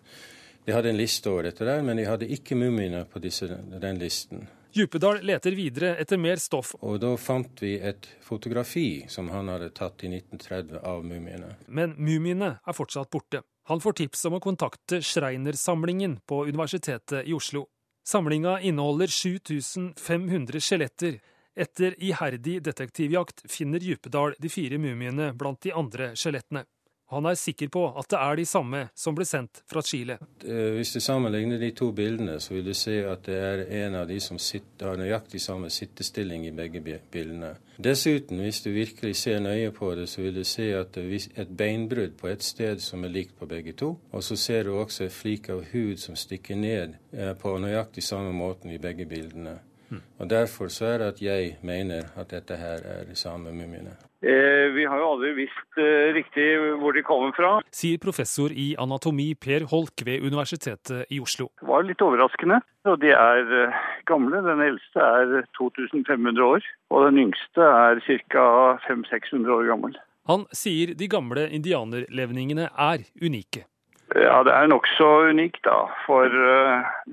[0.69, 4.01] De hadde en liste over dette, der, men de hadde ikke mumiene på disse, den
[4.03, 4.45] listen.
[4.77, 6.75] Djupedal leter videre etter mer stoff.
[6.85, 11.55] Og Da fant vi et fotografi som han hadde tatt i 1930 av mumiene.
[11.67, 13.41] Men mumiene er fortsatt borte.
[13.73, 17.65] Han får tips om å kontakte Schreiner-samlingen på Universitetet i Oslo.
[18.09, 21.19] Samlinga inneholder 7500 skjeletter.
[21.57, 26.63] Etter iherdig detektivjakt finner Djupedal de fire mumiene blant de andre skjelettene.
[27.11, 30.19] Han er sikker på at det er de samme som ble sendt fra Chile.
[30.45, 33.97] Eh, hvis du sammenligner de to bildene, så vil du se at det er en
[34.03, 37.55] av de som sitter, har nøyaktig samme sittestilling i begge bildene.
[37.81, 41.45] Dessuten, hvis du virkelig ser nøye på det, så vil du se at det er
[41.45, 43.95] et beinbrudd på et sted som er likt på begge to.
[44.13, 48.05] Og så ser du også en flik av hud som stikker ned eh, på nøyaktig
[48.05, 49.57] samme måten i begge bildene.
[49.89, 50.05] Hmm.
[50.19, 53.97] Og Derfor så er det at jeg mener at dette her er de samme mumiene.
[54.21, 56.47] Eh, vi har jo aldri visst eh, riktig
[56.81, 57.51] hvor de kommer fra.
[57.71, 61.53] Sier professor i anatomi Per Holk ved Universitetet i Oslo.
[61.61, 62.59] Det var litt overraskende.
[62.91, 63.79] Og de er eh,
[64.11, 64.43] gamle.
[64.43, 68.45] Den eldste er 2500 år, og den yngste er ca.
[68.89, 69.99] 500-600 år gammel.
[70.29, 73.69] Han sier de gamle indianerlevningene er unike.
[74.17, 75.85] Ja, det er nokså unikt, da.
[76.07, 76.33] For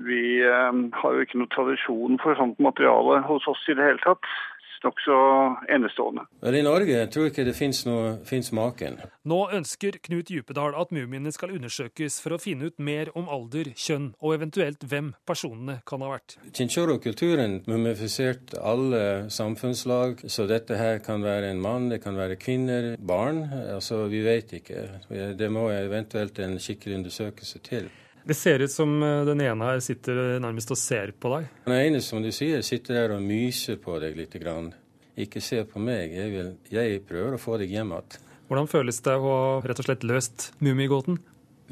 [0.08, 4.24] vi har jo ikke noe tradisjon for sånt materiale hos oss i det hele tatt
[4.84, 5.16] nokså
[5.72, 6.26] enestående.
[6.42, 9.00] I Norge tror jeg ikke det fins maken.
[9.26, 13.72] Nå ønsker Knut Djupedal at mumiene skal undersøkes for å finne ut mer om alder,
[13.74, 16.38] kjønn og eventuelt hvem personene kan ha vært.
[16.54, 22.94] Chinchoro-kulturen mumifiserte alle samfunnslag, så dette her kan være en mann, det kan være kvinner,
[22.98, 23.44] barn.
[23.74, 24.88] Altså, vi vet ikke.
[25.38, 27.90] Det må eventuelt en skikkelig undersøkelse til.
[28.26, 31.50] Det ser ut som eh, den ene her sitter nærmest og ser på deg.
[31.68, 34.34] Den ene, som du sier, sitter der og myser på deg litt.
[34.42, 34.72] Grann.
[35.16, 38.18] Ikke se på meg, jeg, vil, jeg prøver å få deg hjem igjen.
[38.50, 41.16] Hvordan føles det å ha rett og slett løst Mummigåten?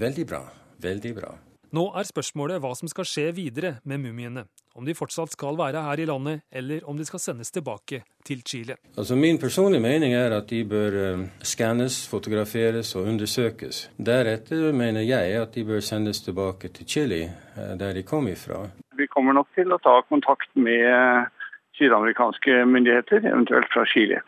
[0.01, 0.41] Veldig bra.
[0.83, 1.35] Veldig bra.
[1.75, 4.45] Nå er spørsmålet hva som skal skje videre med mumiene
[4.79, 8.43] om de fortsatt skal være her i landet, eller om de skal sendes tilbake til
[8.47, 8.77] Chile.
[8.99, 13.85] Altså Min personlige mening er at de bør uh, skannes, fotograferes og undersøkes.
[13.99, 17.21] Deretter mener jeg at de bør sendes tilbake til Chile,
[17.55, 18.67] uh, der de kom ifra.
[18.99, 21.49] Vi kommer nok til å ta kontakt med uh,
[21.79, 24.23] sydamerikanske myndigheter, eventuelt fra Chile.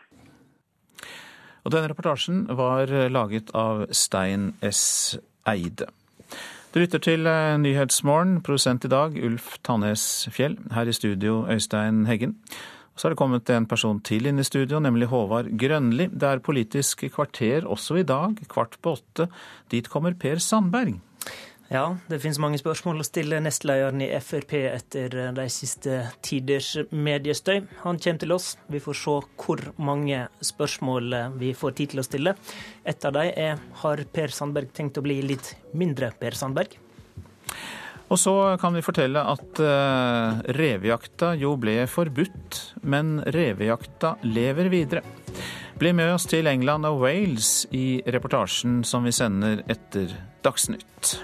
[1.63, 5.19] Og denne reportasjen var laget av Stein S.
[5.47, 5.91] Eide.
[6.75, 10.01] Du lytter til eh, Nyhetsmorgen, produsent i dag Ulf Tannes
[10.35, 10.57] Fjell.
[10.75, 12.33] Her i studio Øystein Heggen.
[12.91, 16.09] Og så er det kommet en person til inn i studio, nemlig Håvard Grønli.
[16.11, 19.29] Det er Politisk kvarter også i dag, kvart på åtte.
[19.71, 20.97] Dit kommer Per Sandberg.
[21.67, 27.65] Ja, det finnes mange spørsmål å stille nestlederen i Frp etter de siste tiders mediestøy.
[27.81, 28.53] Han kommer til oss.
[28.71, 32.35] Vi får se hvor mange spørsmål vi får tid til å stille.
[32.87, 36.79] Et av dem er har Per Sandberg tenkt å bli litt mindre Per Sandberg?
[38.07, 45.03] Og så kan vi fortelle at uh, revejakta jo ble forbudt, men revejakta lever videre.
[45.77, 50.15] Bli med oss til England og Wales i reportasjen som vi sender etter
[50.47, 51.17] Dagsnytt.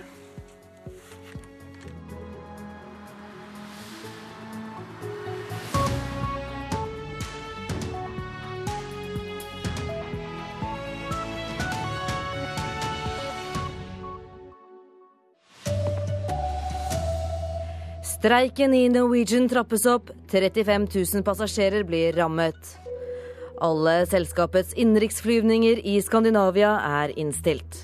[18.24, 20.07] Streiken i Norwegian trappes opp.
[20.32, 22.69] 35 000 passasjerer blir rammet.
[23.59, 26.69] Alle selskapets innenriksflyvninger i Skandinavia
[27.01, 27.82] er innstilt.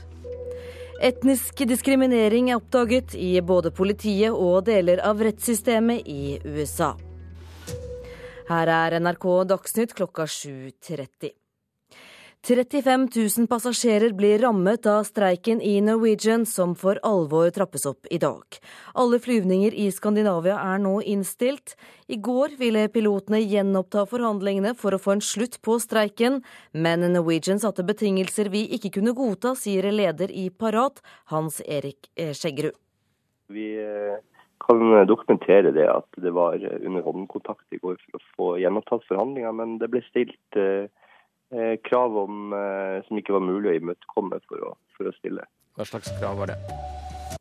[1.03, 6.93] Etnisk diskriminering er oppdaget i både politiet og deler av rettssystemet i USA.
[8.47, 11.35] Her er NRK Dagsnytt klokka 7.30.
[12.41, 18.17] 35 000 passasjerer blir rammet av streiken i Norwegian, som for alvor trappes opp i
[18.17, 18.55] dag.
[18.95, 21.75] Alle flyvninger i Skandinavia er nå innstilt.
[22.07, 26.39] I går ville pilotene gjenoppta forhandlingene for å få en slutt på streiken,
[26.71, 32.31] men Norwegian satte betingelser vi ikke kunne godta, sier leder i Parat, Hans Erik eh,
[32.31, 32.77] Skjeggerud.
[33.51, 34.15] Vi eh,
[34.63, 39.51] kan dokumentere det at det var under håndkontakt i går for å få gjenopptatt forhandlinger,
[39.59, 40.98] men det ble stilt eh, Eh,
[41.83, 45.45] krav om, eh, som ikke var mulig å imøtekomme for å, for å stille.
[45.77, 46.57] Hva slags krav var det?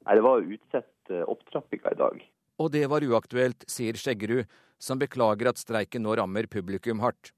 [0.05, 2.23] Nei, Det var å utsette opptrappinga i dag.
[2.59, 4.47] Og det var uaktuelt, sier Skjeggerud,
[4.79, 7.33] som beklager at streiken nå rammer publikum hardt.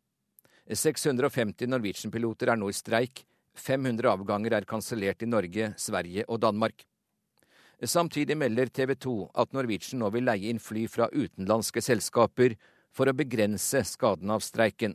[0.71, 3.25] 650 Norwegian-piloter er nå i streik.
[3.59, 6.85] 500 avganger er kansellert i Norge, Sverige og Danmark.
[7.83, 12.55] Samtidig melder TV 2 at Norwegian nå vil leie inn fly fra utenlandske selskaper
[12.93, 14.95] for å begrense skaden av streiken.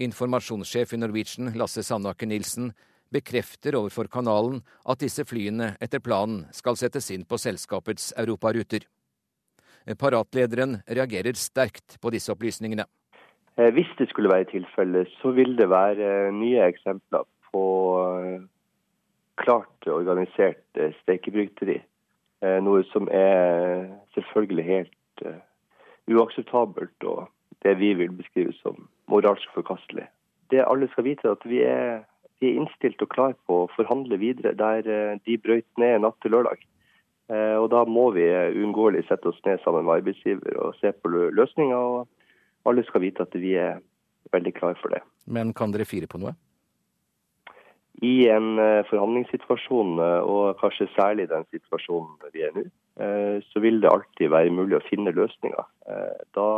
[0.00, 2.70] Informasjonssjef i Norwegian, Lasse Sandaker Nilsen,
[3.12, 8.86] bekrefter overfor kanalen at disse flyene etter planen skal settes inn på selskapets europaruter.
[10.00, 12.86] Paratlederen reagerer sterkt på disse opplysningene.
[13.58, 17.66] Eh, hvis det skulle være tilfellet, så vil det være nye eksempler på
[18.00, 18.40] eh,
[19.42, 21.80] klart organisert steikebryteri.
[22.64, 25.24] Noe som er selvfølgelig helt
[26.08, 27.28] uakseptabelt, og
[27.60, 30.06] det vi vil beskrive som moralsk forkastelig.
[30.50, 32.02] Det alle skal vite, er at vi er,
[32.40, 36.18] vi er innstilt og klar på å forhandle videre der eh, de brøyt ned natt
[36.22, 36.62] til lørdag.
[37.30, 41.10] Eh, og Da må vi uunngåelig sette oss ned sammen med arbeidsgiver og se på
[41.10, 41.76] løsninger.
[41.76, 42.08] og
[42.66, 43.80] Alle skal vite at vi er
[44.34, 45.02] veldig klar for det.
[45.26, 46.34] Men kan dere fire på noe?
[48.02, 52.68] I en eh, forhandlingssituasjon, og kanskje særlig den situasjonen vi er nå,
[53.48, 55.68] så vil det alltid være mulig å finne løsninger.
[56.36, 56.48] Da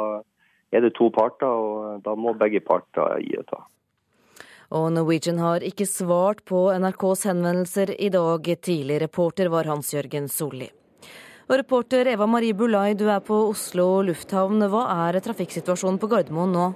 [0.73, 3.63] er det to parter, og da må begge parter gi og ta.
[4.73, 8.47] Og Norwegian har ikke svart på NRKs henvendelser i dag.
[8.65, 10.71] Tidlig reporter var Hans-Jørgen Solli.
[11.51, 14.65] Og reporter Eva Marie Bulai, du er på Oslo lufthavn.
[14.73, 16.67] Hva er trafikksituasjonen på Gardermoen nå?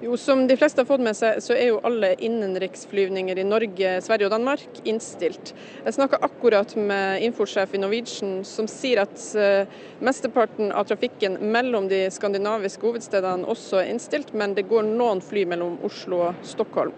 [0.00, 3.94] Jo, Som de fleste har fått med seg, så er jo alle innenriksflyvninger i Norge,
[4.04, 5.54] Sverige og Danmark innstilt.
[5.86, 9.64] Jeg snakka akkurat med infosjef i Norwegian, som sier at uh,
[10.04, 15.46] mesteparten av trafikken mellom de skandinaviske hovedstedene også er innstilt, men det går noen fly
[15.48, 16.92] mellom Oslo og Stockholm.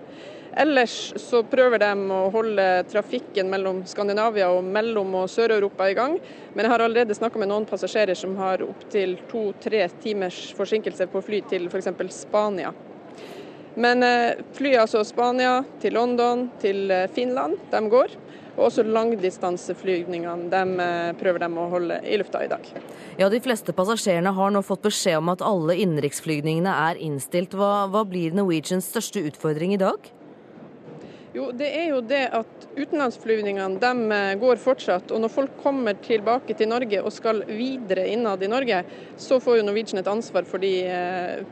[0.58, 6.16] Ellers så prøver de å holde trafikken mellom Skandinavia og Mellom- og Sør-Europa i gang.
[6.54, 11.22] Men jeg har allerede snakka med noen passasjerer som har opptil to-tre timers forsinkelse på
[11.22, 11.92] fly til f.eks.
[12.24, 12.74] Spania.
[13.78, 18.18] Men eh, fly altså Spania til London, til eh, Finland, de går.
[18.58, 22.66] Og også langdistanseflygningene de eh, prøver de å holde i lufta i dag.
[23.20, 27.54] Ja, De fleste passasjerene har nå fått beskjed om at alle innenriksflygningene er innstilt.
[27.54, 30.17] Hva, hva blir Norwegians største utfordring i dag?
[31.38, 35.12] Jo, det er jo det at utenlandsflyvningene de går fortsatt.
[35.14, 38.80] Og når folk kommer tilbake til Norge og skal videre innad i Norge,
[39.20, 40.72] så får jo Norwegian et ansvar for de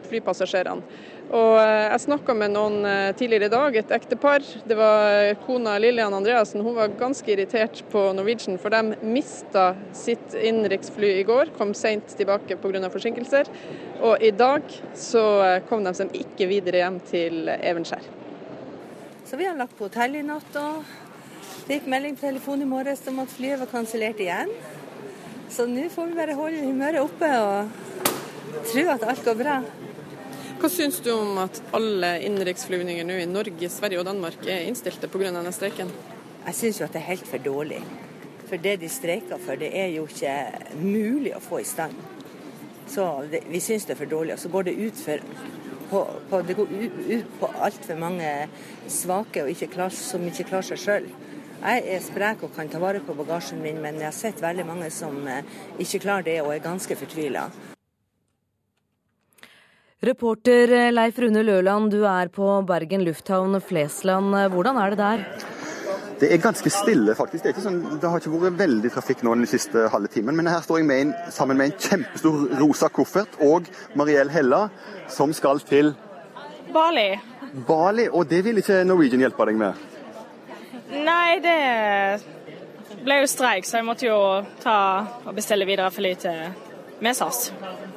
[0.09, 0.83] flypassasjerene.
[1.27, 4.45] Og eh, Jeg snakka med noen eh, tidligere i dag, et ektepar.
[4.67, 6.67] Det var kona Lillian Andreassen.
[6.67, 11.55] Hun var ganske irritert på Norwegian, for de mista sitt innenriksfly i går.
[11.59, 12.91] Kom seint tilbake pga.
[12.91, 13.51] forsinkelser.
[14.03, 14.67] Og i dag
[14.99, 18.26] så eh, kom de seg ikke videre hjem til Evenskjær.
[19.27, 20.57] Så vi har lagt på hotell i natt.
[20.57, 20.85] og
[21.67, 24.53] Det gikk melding på telefonen i morges om at flyet var kansellert igjen.
[25.51, 27.73] Så nå får vi bare holde humøret oppe og
[28.71, 29.57] tro at alt går bra.
[30.61, 35.11] Hva syns du om at alle innenriksflyvninger nå i Norge, Sverige og Danmark er innstilte
[35.11, 35.33] pga.
[35.33, 35.91] denne streiken?
[36.47, 37.83] Jeg syns jo at det er helt for dårlig.
[38.47, 40.37] For det de streiker for, det er jo ikke
[40.79, 41.99] mulig å få i stand.
[42.87, 44.37] Så det, vi syns det er for dårlig.
[44.39, 45.19] Og så går det ut for
[45.91, 48.31] på, på, det går ut på altfor mange
[48.91, 51.09] svake ikke klar, som ikke klarer seg sjøl.
[51.57, 54.67] Jeg er sprek og kan ta vare på bagasjen min, men jeg har sett veldig
[54.69, 55.47] mange som eh,
[55.83, 57.49] ikke klarer det og er ganske fortvila.
[60.05, 64.37] Reporter Leif Rune Løland, du er på Bergen lufthavn Flesland.
[64.53, 65.56] Hvordan er det der?
[66.21, 67.45] Det er ganske stille, faktisk.
[67.45, 70.37] Det, sånn, det, har ikke vært veldig trafikk nå den siste halve timen.
[70.39, 74.67] Men her står jeg med en, sammen med en kjempestor rosa koffert og Mariell Hella,
[75.13, 75.93] som skal til
[76.73, 77.11] Bali.
[77.69, 79.85] Bali, Og det vil ikke Norwegian hjelpe deg med?
[80.97, 81.61] Nei, det
[83.05, 84.19] ble jo streik, så jeg måtte jo
[84.63, 84.79] ta
[85.27, 86.43] og bestille videre fly til
[87.03, 87.51] med SAS.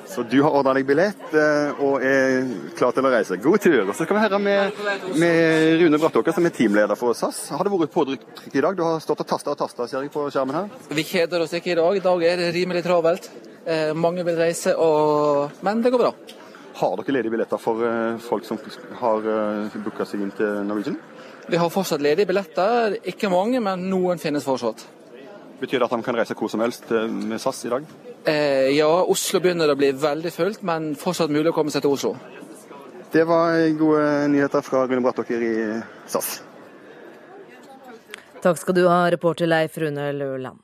[0.10, 2.47] Så du har ordna deg billett eh, og er
[2.78, 3.38] klar til å reise.
[3.38, 3.84] God tur.
[3.84, 4.80] Og så skal vi høre med,
[5.22, 7.43] med Rune Brattåker, som er teamleder for SAS.
[7.53, 8.74] Har det vært påtrykk i dag?
[8.74, 10.89] Du har stått og tasta og tasta, ser jeg på skjermen her.
[10.97, 12.01] Vi kjeder oss ikke i dag.
[12.01, 13.30] I dag er det rimelig travelt.
[13.70, 15.62] Eh, mange vil reise, og...
[15.62, 16.14] men det går bra.
[16.82, 18.57] Har dere ledige billetter for eh, folk som
[19.03, 20.97] har uh, booka seg inn til Norwegian?
[21.49, 22.97] Vi har fortsatt ledige billetter.
[23.14, 24.88] Ikke mange, men noen finnes fortsatt.
[25.62, 27.86] Betyr det at de kan reise hvor som helst med SAS i dag?
[28.26, 31.95] Eh, ja, Oslo begynner å bli veldig fullt, men fortsatt mulig å komme seg til
[31.95, 32.13] Oslo.
[33.09, 35.53] Det var gode nyheter fra Rune Brattåker i
[36.05, 36.41] SAS.
[38.43, 40.59] Takk skal du ha, reporter Leif Rune Løland.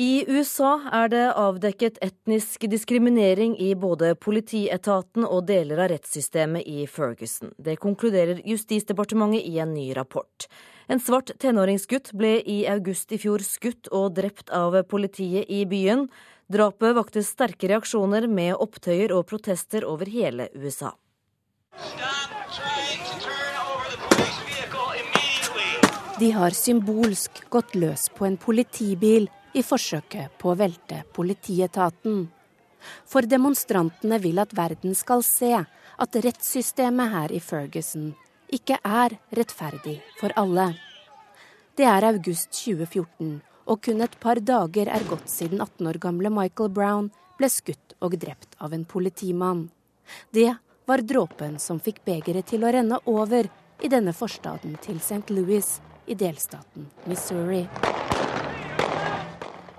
[0.00, 6.86] I USA er det avdekket etnisk diskriminering i både politietaten og deler av rettssystemet i
[6.88, 7.52] Ferguson.
[7.60, 10.48] Det konkluderer Justisdepartementet i en ny rapport.
[10.86, 16.08] En svart tenåringsgutt ble i august i fjor skutt og drept av politiet i byen.
[16.52, 20.92] Drapet vakte sterke reaksjoner med opptøyer og protester over hele USA.
[26.18, 32.26] De har symbolsk gått løs på en politibil i forsøket på å velte politietaten.
[33.06, 38.12] For demonstrantene vil at verden skal se at rettssystemet her i Ferguson
[38.52, 40.72] ikke er rettferdig for alle.
[41.76, 46.32] Det er august 2014, og kun et par dager er gått siden 18 år gamle
[46.32, 49.70] Michael Brown ble skutt og drept av en politimann.
[50.30, 50.50] Det
[50.86, 53.48] var dråpen som fikk begeret til å renne over
[53.82, 55.32] i denne forstaden til St.
[55.32, 57.64] Louis i delstaten Missouri.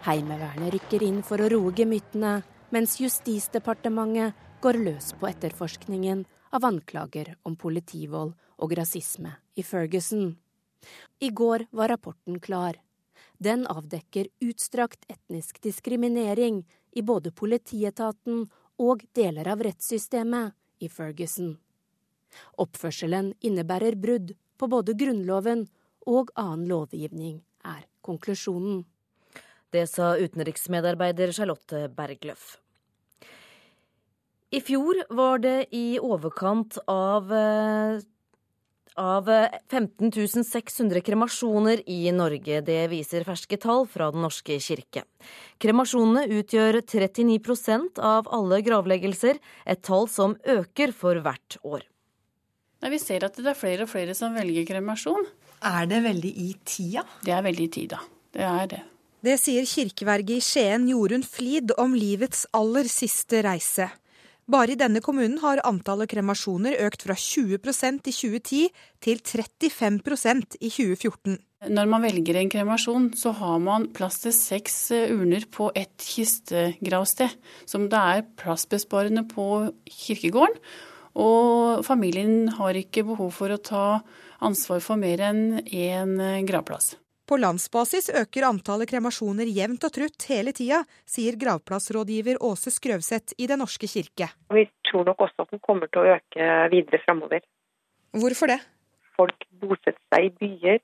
[0.03, 2.41] Heimevernet rykker inn for å roe gemyttene,
[2.73, 10.35] mens Justisdepartementet går løs på etterforskningen av anklager om politivold og rasisme i Ferguson.
[11.19, 12.77] I går var rapporten klar.
[13.37, 18.45] Den avdekker utstrakt etnisk diskriminering i både politietaten
[18.79, 21.55] og deler av rettssystemet i Ferguson.
[22.61, 25.67] Oppførselen innebærer brudd på både Grunnloven
[26.09, 28.83] og annen lovgivning, er konklusjonen.
[29.73, 32.62] Det sa utenriksmedarbeider Charlotte Bergløff.
[34.53, 38.03] I fjor var det i overkant av eh,
[38.95, 39.29] av
[39.71, 42.59] 15 600 kremasjoner i Norge.
[42.61, 45.05] Det viser ferske tall fra Den norske kirke.
[45.57, 51.81] Kremasjonene utgjør 39% av alle gravleggelser, et tall som øker for hvert år.
[52.85, 55.25] vi ser at det er flere og flere som velger kremasjon.
[55.63, 57.03] Er det veldig i tida?
[57.23, 57.99] Det er veldig i tida.
[58.31, 58.83] Det er det.
[59.23, 63.87] Det sier kirkeverget i Skien Jorunn Flid om livets aller siste reise.
[64.51, 68.63] Bare i denne kommunen har antallet kremasjoner økt fra 20% i 2010
[69.03, 71.37] til 35% i 2014.
[71.71, 75.95] Når man velger en kremasjon, så har man plass til seks eh, urner på ett
[76.03, 77.37] kistegravsted.
[77.63, 80.59] Som det er plassbesparende på kirkegården.
[81.23, 83.85] Og familien har ikke behov for å ta
[84.43, 86.17] ansvar for mer enn én
[86.49, 86.97] gravplass.
[87.33, 93.47] På landsbasis øker antallet kremasjoner jevnt og trutt hele tida, sier gravplassrådgiver Åse Skrøvseth i
[93.49, 94.27] Den norske kirke.
[94.53, 97.41] Vi tror nok også at den kommer til å øke videre framover.
[98.21, 98.59] Hvorfor det?
[99.17, 100.79] Folk bosetter seg i byer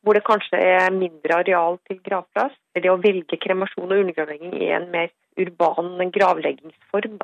[0.00, 2.56] hvor det kanskje er mindre areal til gravplass.
[2.72, 7.20] Det å velge kremasjon og undergravlegging er en mer urban gravleggingsform.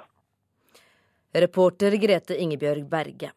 [1.49, 3.33] Reporter Grete Ingebjørg Berge.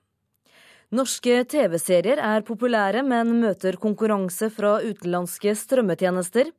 [0.93, 6.51] Norske TV-serier er populære, men møter konkurranse fra utenlandske strømmetjenester.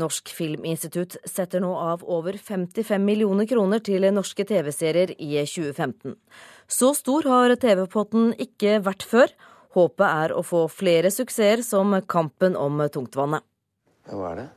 [0.00, 6.16] Norsk Filminstitutt setter nå av over 55 millioner kroner til norske TV-serier i 2015.
[6.64, 9.36] Så stor har TV-potten ikke vært før.
[9.76, 13.44] Håpet er å få flere suksesser som Kampen om tungtvannet.
[14.08, 14.50] Hva er det?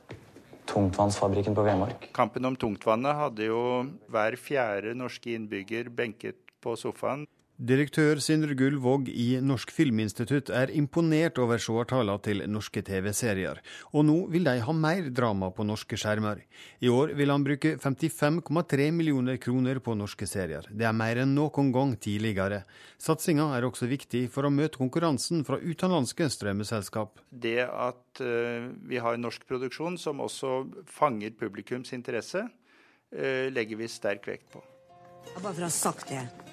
[0.72, 2.08] Tungtvannsfabrikken på Vemork.
[2.16, 3.62] Kampen om tungtvannet hadde jo
[4.08, 7.28] hver fjerde norske innbygger benket på sofaen.
[7.56, 13.62] Direktør Sindre Gullvåg i Norsk Filminstitutt er imponert over seertallene til norske TV-serier,
[13.96, 16.42] og nå vil de ha mer drama på norske skjermer.
[16.84, 20.68] I år vil han bruke 55,3 millioner kroner på norske serier.
[20.68, 22.66] Det er mer enn noen gang tidligere.
[23.00, 27.22] Satsinga er også viktig for å møte konkurransen fra utenlandske strømmeselskap.
[27.32, 30.58] Det at uh, vi har norsk produksjon som også
[30.92, 34.60] fanger publikums interesse, uh, legger vi sterk vekt på.
[35.38, 36.45] Bare for å ha sagt det.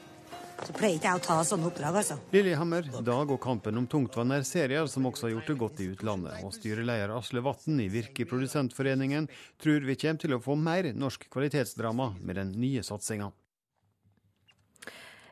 [0.63, 2.17] Så pleier ikke jeg å ta sånne oppdrag, altså.
[2.31, 5.89] Lillehammer, Dag og Kampen om tungtvann er serier som også har gjort det godt i
[5.91, 6.39] utlandet.
[6.45, 9.27] Og styreleder Asle Vatn i Virke Produsentforeningen
[9.61, 13.34] tror vi kommer til å få mer norsk kvalitetsdrama med den nye satsinga.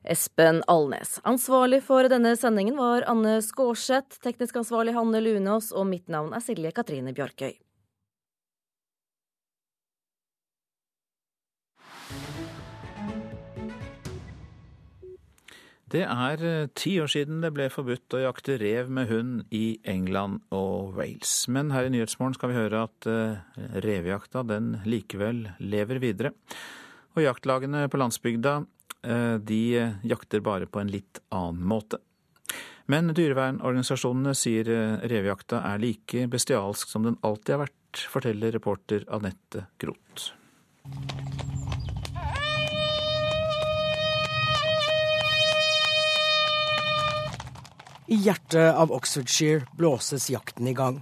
[0.01, 1.19] Espen Alnes.
[1.29, 6.41] Ansvarlig for denne sendingen var Anne Skårseth, teknisk ansvarlig Hanne Lunås, og mitt navn er
[6.41, 7.53] Silje Katrine Bjarkøy.
[15.91, 19.75] Det er eh, ti år siden det ble forbudt å jakte rev med hund i
[19.83, 21.49] England og Wales.
[21.51, 23.41] Men her i Nyhetsmorgen skal vi høre at eh,
[23.83, 26.31] revejakta den likevel lever videre.
[27.17, 28.55] Og jaktlagene på landsbygda
[29.03, 29.61] eh, de
[30.07, 31.99] jakter bare på en litt annen måte.
[32.91, 34.67] Men dyrevernorganisasjonene sier
[35.07, 40.31] revejakta er like bestialsk som den alltid har vært, forteller reporter Anette Groth.
[48.11, 50.97] I hjertet av Oxfordshire blåses jakten i gang.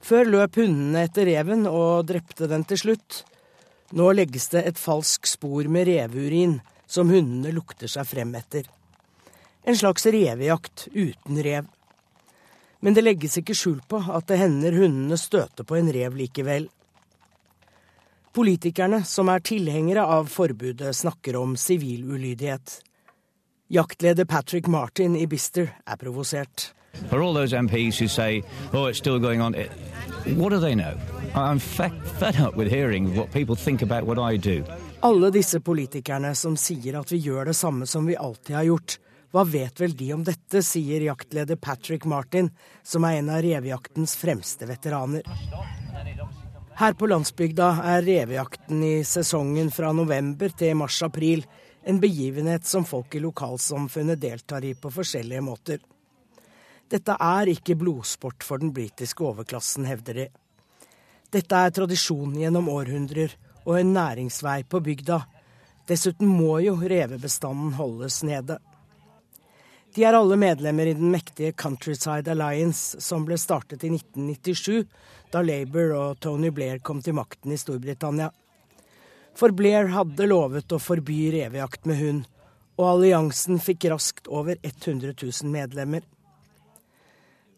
[0.00, 3.18] Før løp hundene etter reven og drepte den til slutt.
[3.92, 6.54] Nå legges det et falsk spor med reveurin
[6.88, 8.64] som hundene lukter seg frem etter.
[9.68, 11.68] En slags revejakt uten rev.
[12.80, 16.70] Men det legges ikke skjul på at det hender hundene støter på en rev likevel.
[18.32, 22.80] Politikerne som er tilhengere av forbudet, snakker om sivil ulydighet.
[23.74, 26.74] Jaktleder Patrick Martin i Bister er provosert.
[27.10, 29.56] For all those MPs who say, oh, it's still going on,
[30.36, 30.94] what do they know?
[31.34, 34.62] I'm fed up with hearing what people think about what I do.
[35.00, 38.96] Alle disse politikerne som sier at vi gjør det samme som vi alltid har gjort.
[39.34, 42.52] Hva vet vel de om dette, sier jaktleder Patrick Martin,
[42.86, 45.26] som er en av revejaktens fremste veteraner.
[46.78, 51.42] Her på landsbygda er revejakten i sesongen fra november til mars-april
[51.84, 55.78] en begivenhet som folk i lokalsamfunnet deltar i på forskjellige måter.
[56.88, 60.26] Dette er ikke blodsport for den britiske overklassen, hevder de.
[61.32, 63.34] Dette er tradisjon gjennom århundrer
[63.64, 65.24] og en næringsvei på bygda.
[65.88, 68.58] Dessuten må jo revebestanden holdes nede.
[69.94, 74.88] De er alle medlemmer i den mektige Countryside Alliance, som ble startet i 1997,
[75.30, 78.32] da Labour og Tony Blair kom til makten i Storbritannia.
[79.34, 82.26] For Blair hadde lovet å forby revejakt med hund,
[82.78, 86.04] og alliansen fikk raskt over 100 000 medlemmer.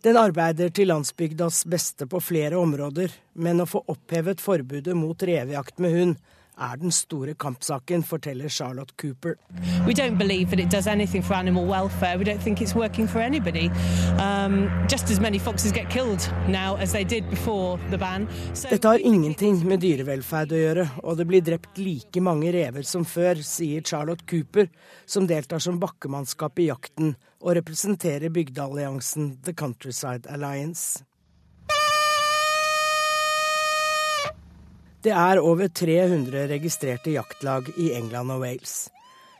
[0.04, 5.80] Den arbeider til landsbygdas beste på flere områder, men å få opphevet forbudet mot revejakt
[5.82, 6.18] med hund
[6.56, 9.36] er den store kampsaken, forteller Charlotte Cooper.
[18.70, 23.04] Dette har ingenting med dyrevelferd å gjøre, og det blir drept like mange rever som
[23.04, 24.70] før, sier Charlotte Cooper,
[25.06, 31.04] som deltar som bakkemannskap i jakten og representerer bygdealliansen The Countryside Alliance.
[35.06, 38.88] Det er over 300 registrerte jaktlag i England og Wales.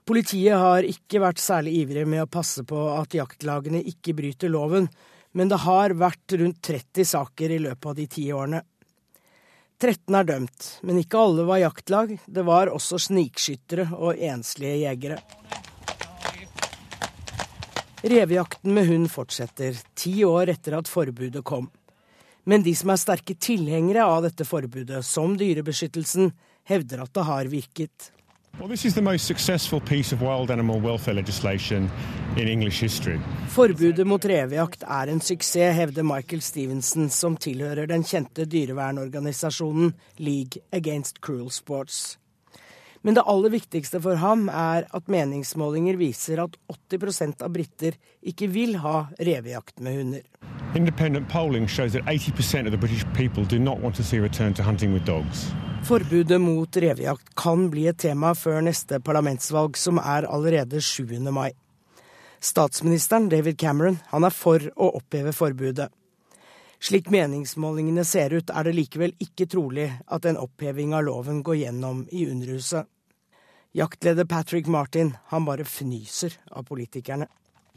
[0.06, 4.86] Politiet har ikke vært særlig ivrig med å passe på at jaktlagene ikke bryter loven,
[5.34, 8.60] men det har vært rundt 30 saker i løpet av de ti årene.
[9.82, 12.14] 13 er dømt, men ikke alle var jaktlag.
[12.30, 15.18] Det var også snikskyttere og enslige jegere.
[18.06, 21.66] Revejakten med hund fortsetter, ti år etter at forbudet kom.
[22.46, 26.30] Men de som er sterke tilhengere av dette forbudet, som Dyrebeskyttelsen,
[26.70, 28.12] hevder at det har virket.
[28.56, 28.70] Well,
[33.56, 40.62] Forbudet mot revejakt er en suksess, hevder Michael Stevenson, som tilhører den kjente dyrevernorganisasjonen League
[40.70, 42.18] Against Cruel Sports.
[43.02, 46.56] Men det aller viktigste for ham er at meningsmålinger viser at
[46.94, 50.55] 80% av briter ikke vil ha revejakt med hunder.
[50.76, 54.20] Independent polling shows that 80% of the British people do not want to see a
[54.20, 55.46] return to hunting with dogs.
[55.82, 61.06] Forbudet mot revejakt kan bli et tema før neste parlamentsvalg, som er allerede 7.
[61.32, 61.52] mai.
[62.40, 65.88] Statsministeren David Cameron han er for å oppheve forbudet.
[66.76, 71.56] Slik meningsmålingene ser ut, er det likevel ikke trolig at en oppheving av loven går
[71.62, 72.84] gjennom i Underhuset.
[73.72, 77.32] Jaktleder Patrick Martin han bare fnyser av politikerne.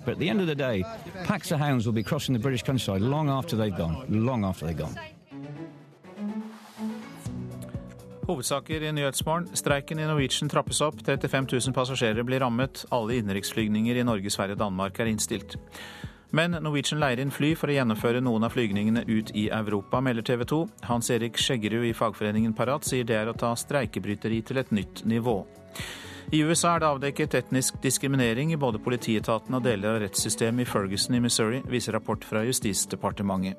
[0.06, 0.84] But at the end of the day,
[1.26, 4.06] packs of hounds will be crossing the British countryside long after they've gone.
[4.10, 4.96] Long after they've gone.
[8.30, 9.50] Hovedsaker i Nyhetsmorgen.
[9.54, 11.02] Streiken i Norwegian trappes opp.
[11.06, 12.86] 35 000 passasjerer blir rammet.
[12.92, 15.58] Alle innenriksflygninger i Norge, Sverige og Danmark er innstilt.
[16.30, 20.28] Men Norwegian leier inn fly for å gjennomføre noen av flygningene ut i Europa, melder
[20.28, 20.60] TV 2.
[20.92, 25.02] Hans Erik Skjeggerud i fagforeningen Parat sier det er å ta streikebryteri til et nytt
[25.10, 25.40] nivå.
[26.30, 30.70] I USA er det avdekket etnisk diskriminering i både politietaten og deler av rettssystemet i
[30.70, 33.58] Ferguson i Missouri, viser rapport fra Justisdepartementet.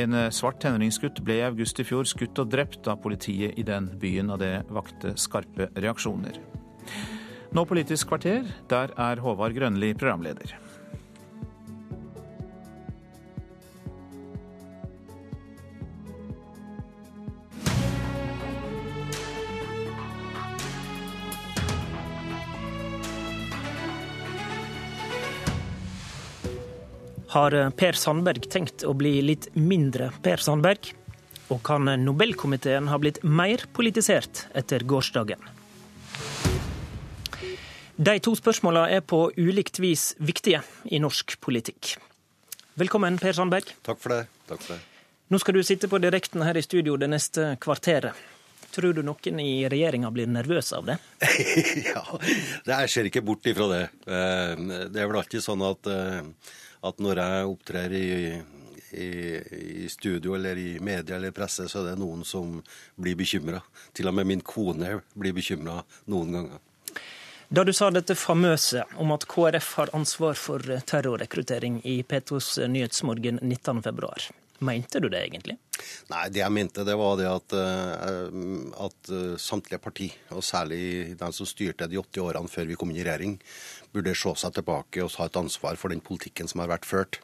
[0.00, 3.66] En eh, svart tenåringsgutt ble i august i fjor skutt og drept av politiet i
[3.68, 6.40] den byen, og det vakte skarpe reaksjoner.
[7.52, 10.61] Nå Politisk kvarter, der er Håvard Grønli programleder.
[27.32, 30.90] Har Per Sandberg tenkt å bli litt mindre Per Sandberg?
[31.48, 35.40] Og kan Nobelkomiteen ha blitt mer politisert etter gårsdagen?
[37.96, 40.60] De to spørsmåla er på ulikt vis viktige
[40.92, 41.94] i norsk politikk.
[42.76, 43.72] Velkommen, Per Sandberg.
[43.80, 44.26] Takk for det.
[44.50, 44.82] Takk for det.
[45.32, 48.28] Nå skal du sitte på direkten her i studio det neste kvarteret.
[48.72, 50.98] Tror du noen i regjeringa blir nervøs av det?
[51.94, 52.04] ja,
[52.68, 53.82] jeg ser ikke bort ifra det.
[54.04, 54.52] Eh,
[54.92, 58.08] det er vel alltid sånn at, eh, at når jeg opptrer i,
[58.92, 59.08] i,
[59.84, 62.58] i, studio eller i media eller presse, så er det noen som
[62.96, 63.62] blir bekymra.
[63.94, 65.80] Til og med min kone blir bekymra
[66.10, 66.60] noen ganger.
[67.52, 73.42] Da du sa dette famøse om at KrF har ansvar for terrorrekruttering i P2s Nyhetsmorgen
[73.44, 74.32] 19.2,
[74.62, 75.58] Mente du det egentlig?
[76.12, 78.38] Nei, det jeg mente det var det at, eh,
[78.86, 82.92] at eh, samtlige parti, og særlig de som styrte de 80 årene før vi kom
[82.92, 83.38] inn i regjering,
[83.92, 87.20] burde se seg tilbake og ta et ansvar for den politikken som har vært ført.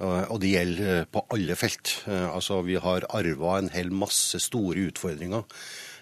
[0.00, 1.98] Eh, og det gjelder på alle felt.
[2.06, 5.46] Altså, Vi har arva en hel masse store utfordringer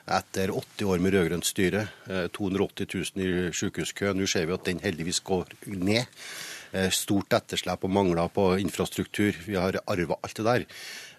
[0.05, 1.87] etter 80 år med rød-grønt styre.
[2.37, 4.13] 280 000 i sykehuskø.
[4.13, 6.05] Nå ser vi at den heldigvis går ned.
[6.93, 9.33] Stort etterslep og mangler på infrastruktur.
[9.47, 10.67] Vi har arva alt det der.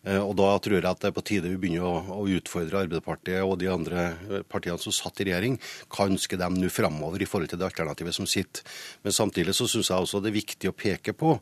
[0.05, 2.83] Eh, og Da tror jeg at det er på tide vi begynner å, å utfordre
[2.85, 5.57] Arbeiderpartiet og de andre eh, partiene som satt i regjering.
[5.89, 8.65] Hva ønsker de nå framover i forhold til det alternativet som sitter?
[9.05, 11.39] Men samtidig så syns jeg også det er viktig å peke på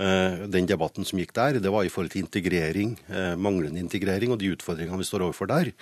[0.00, 2.94] den debatten som gikk der, det var i forhold til integrering,
[3.36, 5.72] manglende integrering og de utfordringene vi står overfor der.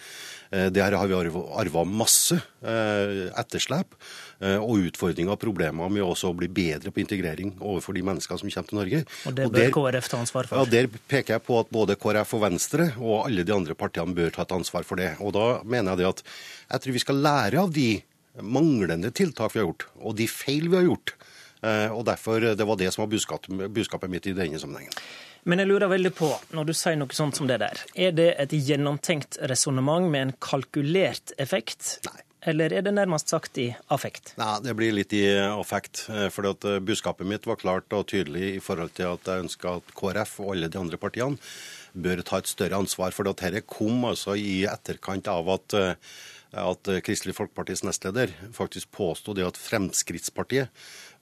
[0.74, 3.95] Der har vi arva masse etterslep.
[4.39, 8.39] Eh, og utfordringer og problemer med også å bli bedre på integrering overfor de menneskene
[8.39, 9.01] som kommer til Norge.
[9.27, 10.61] Og Det bør og der, KrF ta ansvar for?
[10.61, 14.15] Ja, Der peker jeg på at både KrF og Venstre og alle de andre partiene
[14.15, 15.16] bør ta et ansvar for det.
[15.19, 16.23] Og Da mener jeg det at
[16.70, 18.03] jeg tror vi skal lære av de
[18.40, 21.16] manglende tiltak vi har gjort, og de feil vi har gjort.
[21.62, 24.93] Eh, og derfor, Det var det som var budskapet, budskapet mitt i denne sammenhengen.
[25.44, 28.35] Men jeg lurer veldig på, når du sier noe sånt som det der, er det
[28.43, 31.98] et gjennomtenkt resonnement med en kalkulert effekt?
[32.05, 32.22] Nei.
[32.48, 34.32] Eller er det nærmest sagt i affekt?
[34.39, 36.06] Nei, Det blir litt i affekt.
[36.09, 39.47] Eh, for at eh, Budskapet mitt var klart og tydelig i forhold til at jeg
[39.47, 41.39] ønska at KrF og alle de andre partiene
[41.98, 43.14] bør ta et større ansvar.
[43.16, 45.94] For dette kom altså i etterkant av at, eh,
[46.62, 50.70] at Kristelig Folkepartis nestleder faktisk påsto det at Fremskrittspartiet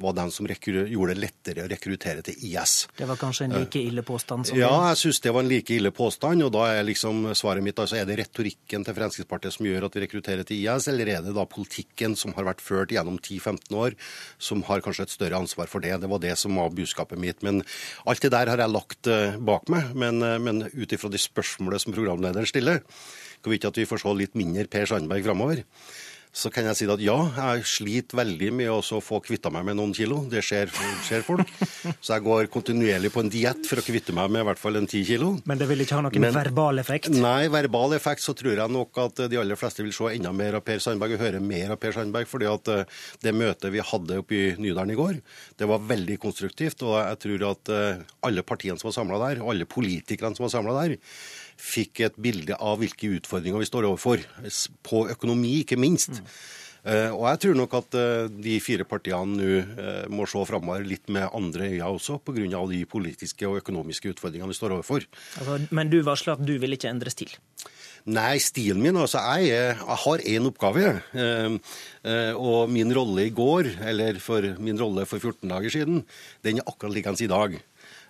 [0.03, 2.75] var den som gjorde det lettere å rekruttere til IS.
[2.97, 5.75] Det var kanskje en like ille påstand som Ja, jeg syns det var en like
[5.75, 6.45] ille påstand.
[6.45, 9.97] Og da er liksom svaret mitt altså, er det retorikken til Fremskrittspartiet som gjør at
[9.97, 13.77] vi rekrutterer til IS, eller er det da politikken som har vært ført gjennom 10-15
[13.81, 13.97] år,
[14.39, 15.95] som har kanskje et større ansvar for det?
[16.03, 17.43] Det var det som var budskapet mitt.
[17.47, 17.63] Men
[18.05, 19.95] alt det der har jeg lagt eh, bak meg.
[19.97, 22.85] Men, eh, men ut ifra de spørsmålene som programlederen stiller,
[23.41, 25.65] kan vi ikke at vi får se litt mindre Per Sandberg framover
[26.37, 29.79] så kan jeg si at ja, jeg sliter veldig med å få kvitta meg med
[29.79, 30.19] noen kilo.
[30.29, 30.69] Det skjer,
[31.07, 31.49] skjer folk.
[32.05, 34.77] Så jeg går kontinuerlig på en diett for å kvitte meg med i hvert fall
[34.77, 35.33] en ti kilo.
[35.49, 37.09] Men det vil ikke ha noen Men, verbal effekt?
[37.15, 40.59] Nei, verbal effekt så tror jeg nok at de aller fleste vil se enda mer
[40.59, 42.29] av Per Sandberg og høre mer av Per Sandberg.
[42.29, 42.85] fordi at eh,
[43.25, 45.23] det møtet vi hadde oppe i Nydalen i går,
[45.57, 46.85] det var veldig konstruktivt.
[46.85, 50.45] Og jeg tror at eh, alle partiene som var samla der, og alle politikerne som
[50.51, 50.99] var samla der,
[51.57, 54.23] fikk et bilde av hvilke utfordringer vi står overfor.
[54.87, 56.21] På økonomi, ikke minst.
[56.21, 56.31] Mm.
[56.87, 60.85] Uh, og jeg tror nok at uh, de fire partiene nå uh, må se framover
[60.87, 62.61] litt med andre øyne også, pga.
[62.71, 65.03] de politiske og økonomiske utfordringene vi står overfor.
[65.41, 67.35] Altså, men du varsler at du vil ikke endre stil?
[68.07, 70.93] Nei, stilen min altså, Jeg, jeg har én oppgave.
[72.39, 76.05] og min rolle i går, eller for min rolle for 14 dager siden,
[76.47, 77.59] den er akkurat likeens i dag.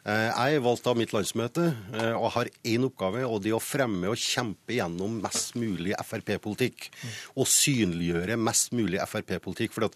[0.06, 3.56] Eh, jeg er valgt av mitt landsmøte eh, og har én oppgave, og det er
[3.56, 6.86] å fremme og kjempe gjennom mest mulig Frp-politikk.
[7.34, 9.74] Og synliggjøre mest mulig Frp-politikk.
[9.74, 9.90] For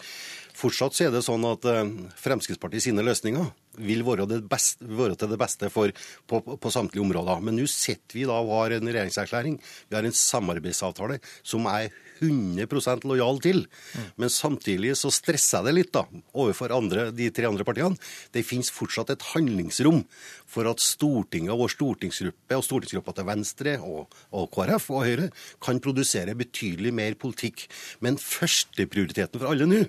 [0.64, 3.52] fortsatt så er det sånn at eh, Fremskrittspartiet sine løsninger
[3.86, 5.94] vil være, beste, være, til det beste for,
[6.26, 7.46] på, på samtlige områder.
[7.46, 9.60] Men nå sitter vi da og har en regjeringserklæring.
[9.62, 11.86] Vi har en samarbeidsavtale som er
[12.20, 13.64] 100% lojal til.
[14.20, 17.98] Men samtidig så stresser jeg det litt da, overfor andre, de tre andre partiene.
[18.34, 20.04] Det finnes fortsatt et handlingsrom
[20.50, 25.28] for at Stortinget og stortingsgruppe og stortingsgruppa til Venstre og, og, KrF og Høyre
[25.62, 27.68] kan produsere betydelig mer politikk.
[28.04, 29.84] Men førsteprioriteten for alle nå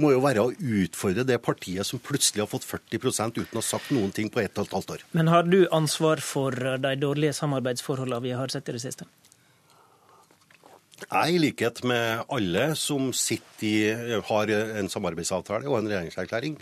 [0.00, 3.02] må jo være å utfordre det partiet som plutselig har fått 40
[3.42, 5.04] uten å ha sagt noen ting på ett og et halvt år.
[5.12, 9.08] Men har du ansvar for de dårlige samarbeidsforholdene vi har sett i det siste?
[11.10, 13.74] Jeg, i likhet med alle som i,
[14.28, 16.56] har en samarbeidsavtale og en regjeringserklæring,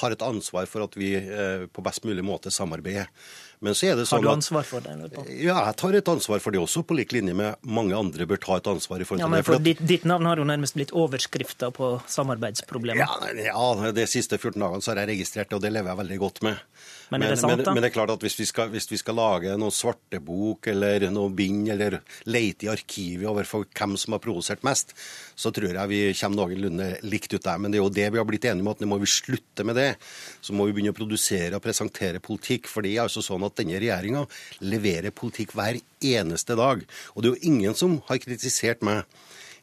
[0.00, 3.06] har et ansvar for at vi eh, på best mulig måte samarbeider.
[3.64, 4.92] Men så er det sånn Har du ansvar for det?
[5.40, 8.40] Ja, jeg tar et ansvar for det også, på lik linje med mange andre bør
[8.42, 9.46] ta et ansvar i forhold Ja, til men det.
[9.46, 12.98] for at- ditt, ditt navn har jo nærmest blitt overskrifta på samarbeidsproblemer.
[13.06, 16.00] Ja, ja, de siste 14 dagene så har jeg registrert det, og det lever jeg
[16.02, 16.58] veldig godt med.
[17.14, 17.74] Men er det sant, men, da?
[17.76, 21.06] men det er klart at hvis vi skal, hvis vi skal lage noe svartebok eller
[21.14, 24.94] noe bind, eller leite i arkivet over hvem som har provosert mest,
[25.38, 27.60] så tror jeg vi kommer noenlunde likt ut der.
[27.62, 29.66] Men det er jo det vi har blitt enige om, at nå må vi slutte
[29.66, 29.90] med det.
[30.44, 32.70] Så må vi begynne å produsere og presentere politikk.
[32.70, 34.24] For det er altså sånn at denne regjeringa
[34.64, 36.82] leverer politikk hver eneste dag.
[37.14, 39.04] Og det er jo ingen som har kritisert meg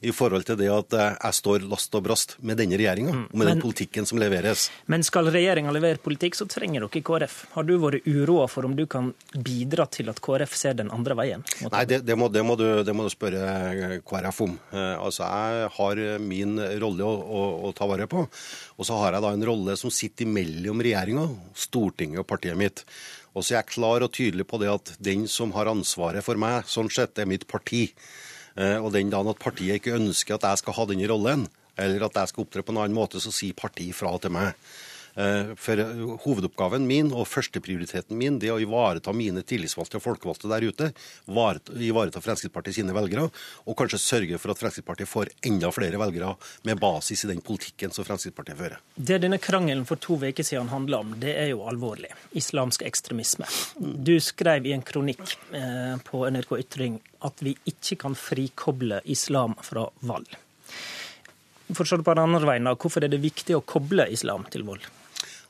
[0.02, 3.36] i forhold til det at eh, jeg står last og brast med denne regjeringa, og
[3.36, 4.69] med men- den politikken som leveres.
[4.90, 7.36] Men skal regjeringa levere politikk, så trenger dere KrF.
[7.53, 11.15] Har du vært uroa for om du kan bidra til at KrF ser den andre
[11.19, 11.45] veien?
[11.72, 13.45] Nei, det, det, må, det, må du, det må du spørre
[13.76, 14.57] eh, KrF om.
[14.73, 19.14] Eh, altså, Jeg har min rolle å, å, å ta vare på, og så har
[19.19, 22.82] jeg da en rolle som sitter mellom regjeringa, Stortinget og partiet mitt.
[23.38, 26.36] Og så er jeg klar og tydelig på det at den som har ansvaret for
[26.41, 27.86] meg, sånn sett er mitt parti.
[28.57, 31.48] Eh, Og den dagen at partiet ikke ønsker at jeg skal ha denne rollen,
[31.78, 34.53] eller at jeg skal opptre på en annen måte, så sier partiet fra til meg.
[35.15, 40.05] Eh, For eh, hovedoppgaven min og førsteprioriteten min det er å ivareta mine tillitsvalgte og
[40.05, 40.91] folkevalgte der ute.
[41.27, 43.27] Ivareta, Fremskrittspartiet sine velgere,
[43.65, 46.35] og kanskje sørge for at Fremskrittspartiet får enda flere velgere
[46.67, 48.79] med basis i den politikken som Fremskrittspartiet fører.
[48.95, 52.11] Det denne krangelen for to uker siden handler om, det er jo alvorlig.
[52.38, 53.49] Islamsk ekstremisme.
[53.79, 55.23] Du skrev i en kronikk
[55.57, 60.29] eh, på NRK Ytring at vi ikke kan frikoble islam fra vold.
[61.71, 64.83] Forstår du på den andre veien, hvorfor er det viktig å koble islam til vold?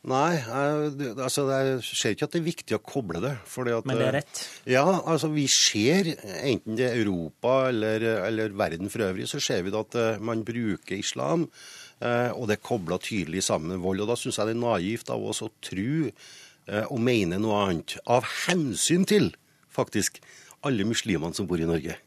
[0.10, 3.36] Nei, jeg, det- altså, jeg ser ikke at det er viktig å koble det.
[3.46, 4.40] fordi at, Men det er rett?
[4.66, 6.10] Ja, altså vi ser,
[6.42, 10.42] enten det er Europa eller, eller verden for øvrig, så ser vi at eh, man
[10.44, 11.46] bruker islam,
[12.02, 14.02] eh, og det er kobla tydelig sammen med vold.
[14.02, 17.62] Og da syns jeg det er naivt av oss å tro eh, og mene noe
[17.68, 18.00] annet.
[18.10, 19.30] Av hensyn til,
[19.70, 20.18] faktisk,
[20.66, 22.00] alle muslimene som bor i Norge.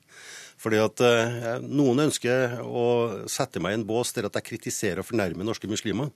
[0.58, 2.84] Fordi at eh, Noen ønsker å
[3.30, 6.10] sette meg i en bås der at jeg kritiserer og fornærmer norske muslimer.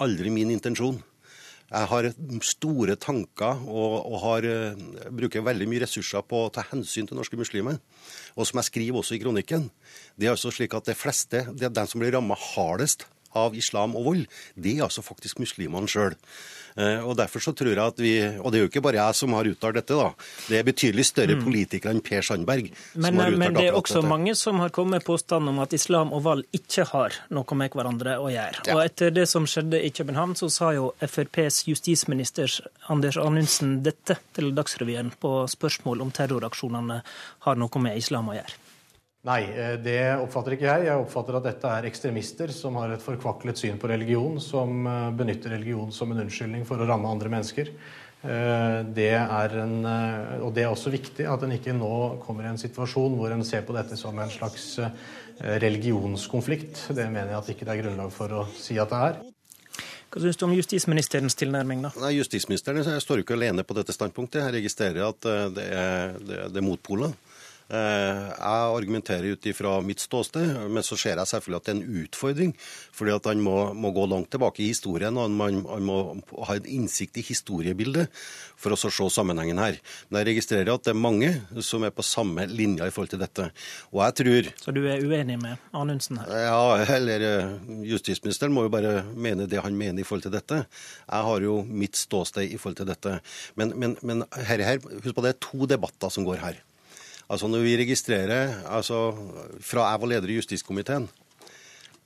[0.00, 0.98] Aldri min intensjon.
[1.70, 2.06] Jeg har
[2.42, 4.80] store tanker og, og har, eh,
[5.14, 7.78] bruker veldig mye ressurser på å ta hensyn til norske muslimer.
[8.34, 9.68] Og som jeg skriver også i kronikken,
[10.18, 13.54] det er altså slik at de fleste, det er den som blir ramma hardest av
[13.54, 14.26] islam og vold,
[14.56, 16.16] det er altså faktisk muslimene sjøl.
[16.80, 19.32] Og derfor så tror jeg at vi Og det er jo ikke bare jeg som
[19.34, 20.12] har uttalt dette, da.
[20.48, 21.42] Det er betydelig større Mm.
[21.44, 24.08] politikere enn Per Sandberg Men, som har uttalt men det er også dette.
[24.08, 27.70] mange som har kommet med påstand om at islam og vold ikke har noe med
[27.74, 28.66] hverandre å gjøre.
[28.66, 28.76] Ja.
[28.76, 32.48] Og etter det som skjedde i København, så sa jo FrPs justisminister
[32.88, 37.02] Anders Anundsen dette til Dagsrevyen på spørsmål om terroraksjonene
[37.40, 38.54] har noe med islam å gjøre.
[39.28, 40.86] Nei, eh, det oppfatter ikke jeg.
[40.88, 45.08] Jeg oppfatter at dette er ekstremister som har et forkvaklet syn på religion, som eh,
[45.16, 47.68] benytter religion som en unnskyldning for å ramme andre mennesker.
[48.24, 49.76] Eh, Det er en,
[50.40, 53.44] og det er også viktig at en ikke nå kommer i en situasjon hvor en
[53.44, 54.78] ser på dette som en slags
[55.40, 56.86] religionskonflikt.
[56.96, 59.20] Det mener jeg at ikke det er grunnlag for å si at det er.
[60.10, 61.92] Hva syns du om justisministerens tilnærming, da?
[62.02, 64.42] Nei, Justisministeren står jo ikke alene på dette standpunktet.
[64.42, 67.14] Jeg registrerer at det er, det, det er motpoler.
[67.70, 71.78] Eh, Jeg argumenterer ut ifra mitt ståsted, men så ser jeg selvfølgelig at det er
[71.78, 72.54] en utfordring.
[72.92, 75.98] fordi at han må, må gå langt tilbake i historien, og han han må
[76.46, 78.08] ha en innsikt i historiebildet
[78.56, 79.78] for å se sammenhengen her.
[80.10, 81.30] Men jeg registrerer at det er mange
[81.62, 83.50] som er på samme linja i forhold til dette.
[83.92, 86.26] Og jeg tror Så du er uenig med Anundsen her?
[86.26, 90.66] ja, eller eh, justisministeren må jo bare mene det han mener i forhold til dette.
[91.06, 93.20] Jeg har jo mitt ståsted i forhold til dette.
[93.56, 96.58] Men, men, men her, her, husk på det er to debatter som går her.
[97.30, 99.14] Altså Når vi registrerer altså
[99.62, 101.08] Fra jeg var leder i justiskomiteen,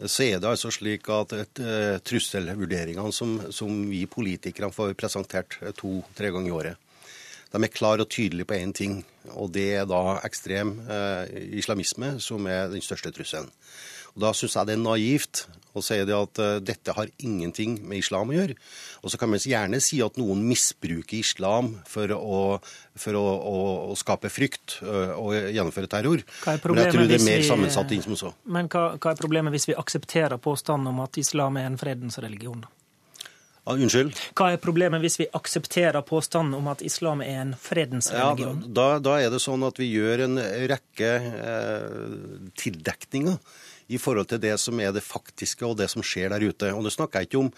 [0.04, 5.54] så er det altså slik at et, uh, trusselvurderingene som, som vi politikere får presentert
[5.78, 6.80] to-tre ganger i året,
[7.54, 8.96] de er klare og tydelige på én ting,
[9.38, 11.24] og det er da ekstrem uh,
[11.54, 13.48] islamisme som er den største trusselen.
[14.16, 17.76] Og Da syns jeg det er naivt å sier det at eh, dette har ingenting
[17.82, 18.56] med islam å gjøre.
[19.02, 22.44] Og så kan man gjerne si at noen misbruker islam for å,
[22.98, 23.56] for å, å,
[23.90, 26.22] å skape frykt ø, og gjennomføre terror.
[26.46, 28.32] Er Men jeg tror det er mer sammensatt inn som så.
[28.46, 32.20] Men hva, hva er problemet hvis vi aksepterer påstanden om at islam er en fredens
[32.22, 32.64] religion?
[33.64, 34.12] Ah, unnskyld?
[34.36, 38.88] Hva er problemet hvis vi aksepterer påstanden om at islam er en fredens Ja, da,
[39.00, 40.36] da er det sånn at vi gjør en
[40.68, 41.12] rekke
[41.48, 41.94] eh,
[42.60, 43.38] tildekninger
[43.88, 46.72] i forhold til det som er det faktiske og det som skjer der ute.
[46.72, 47.50] Og Nå snakker jeg ikke om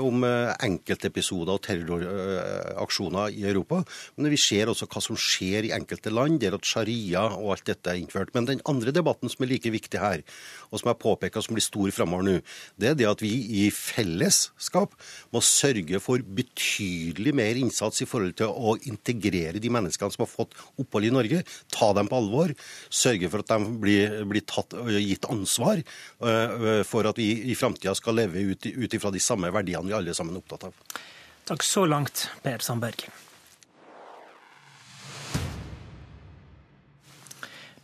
[0.00, 3.82] om eh, enkeltepisoder og terroraksjoner i Europa.
[4.16, 7.66] Men vi ser også hva som skjer i enkelte land, der at sharia og alt
[7.70, 8.32] dette er innført.
[8.36, 10.22] Men den andre debatten som er like viktig her,
[10.70, 12.36] og som jeg påpeker som blir stor framover nå,
[12.78, 13.32] det er det at vi
[13.62, 14.94] i fellesskap
[15.34, 20.30] må sørge for betydelig mer innsats i forhold til å integrere de menneskene som har
[20.30, 22.54] fått opphold i Norge, ta dem på alvor,
[22.90, 25.82] sørge for at de blir, blir tatt, gitt ansvar
[26.22, 29.96] uh, for at vi i framtida skal leve ut, ut ifra de samme verdiene vi
[29.98, 30.98] alle sammen er opptatt av.
[31.46, 33.06] Takk så langt, Per Sandberg.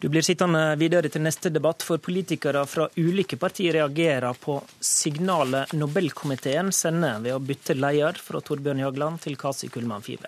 [0.03, 5.77] Du blir sittende videre til neste debatt, for politikere fra ulike partier reagerer på signalet
[5.79, 10.27] Nobelkomiteen sender ved å bytte leder fra Torbjørn Jagland til Kasi Kullmann Five.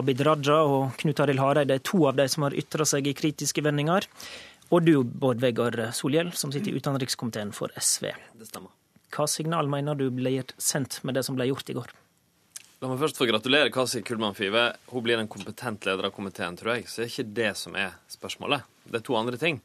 [0.00, 3.14] Abid Raja og Knut Arild Hareide er to av de som har ytra seg i
[3.20, 4.08] kritiske vendinger.
[4.72, 8.14] Og du, Bård Vegar Solhjell, som sitter i utenrikskomiteen for SV.
[8.40, 8.75] Det stemmer.
[9.14, 11.94] Hva signal mener du ble sendt med det som ble gjort i går?
[12.82, 14.66] La meg først få gratulere Kasi Kullmann Five.
[14.92, 16.88] Hun blir en kompetent leder av komiteen, tror jeg.
[16.90, 18.66] Så det er ikke det som er spørsmålet.
[18.84, 19.62] Det er to andre ting.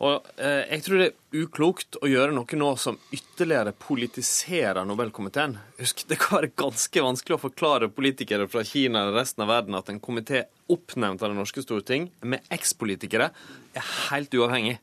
[0.00, 5.58] Og eh, Jeg tror det er uklokt å gjøre noe nå som ytterligere politiserer Nobelkomiteen.
[5.80, 9.76] Husk, Det kan være ganske vanskelig å forklare politikere fra Kina eller resten av verden
[9.76, 13.32] at en komité oppnevnt av det norske storting, med ekspolitikere,
[13.76, 14.78] er helt uavhengig.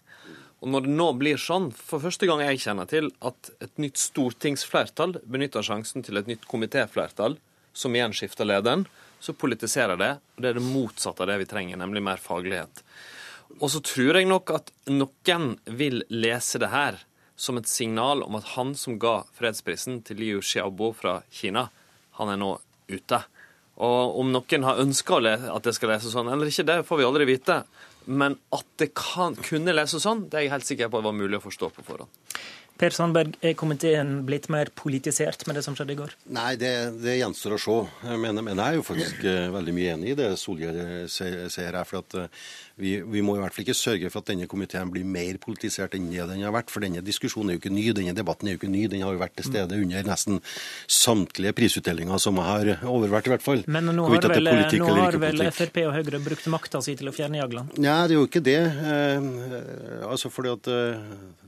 [0.62, 4.00] Og når det nå blir sånn, for første gang jeg kjenner til, at et nytt
[4.02, 7.38] stortingsflertall benytter sjansen til et nytt komitéflertall,
[7.78, 8.88] som igjen skifter lederen,
[9.22, 10.12] så politiserer det.
[10.36, 12.82] Og det er det motsatte av det vi trenger, nemlig mer faglighet.
[13.62, 17.00] Og så tror jeg nok at noen vil lese det her
[17.38, 21.68] som et signal om at han som ga fredsprisen til Liu Xiaobo fra Kina,
[22.18, 22.56] han er nå
[22.90, 23.22] ute.
[23.78, 27.06] Og om noen har ønska at det skal leses sånn eller ikke, det får vi
[27.06, 27.62] aldri vite.
[28.08, 31.18] Men at det kan, kunne leses sånn, det er jeg helt sikker på det var
[31.18, 32.24] mulig å forstå på forhånd.
[32.78, 36.12] Per Sandberg, er komiteen blitt mer politisert med det som skjedde i går?
[36.38, 36.72] Nei, det,
[37.02, 37.78] det gjenstår å se.
[38.22, 41.80] Men, men, jeg er jo faktisk uh, veldig mye enig i det Solhjell sier her.
[41.90, 44.92] for at uh, vi, vi, må i hvert fall ikke sørge for at denne komiteen
[44.94, 46.70] blir mer politisert enn det den har vært.
[46.70, 48.84] For denne diskusjonen er jo ikke ny, denne debatten er jo ikke ny.
[48.92, 50.38] Den har jo vært til stede under nesten
[50.86, 53.66] samtlige prisutdelinger som jeg har overvært, i hvert fall.
[53.66, 57.16] Men nå har vel, nå har vel Frp og Høyre brukt makta si til å
[57.16, 57.74] fjerne Jagland?
[57.82, 58.60] Nei, det er jo ikke det.
[58.62, 60.72] Eh, altså fordi at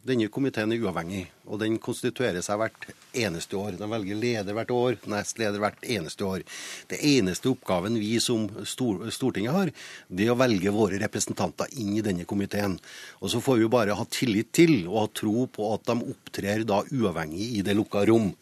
[0.09, 3.77] denne komiteen er uavhengig, og den konstituerer seg hvert eneste år.
[3.77, 6.45] De velger leder hvert år, nestleder hvert eneste år.
[6.89, 9.73] Det eneste oppgaven vi som stor, Stortinget har,
[10.09, 12.79] det er å velge våre representanter inn i denne komiteen.
[13.21, 16.65] Og Så får vi bare ha tillit til og ha tro på at de opptrer
[16.65, 18.33] da uavhengig i det lukka rom.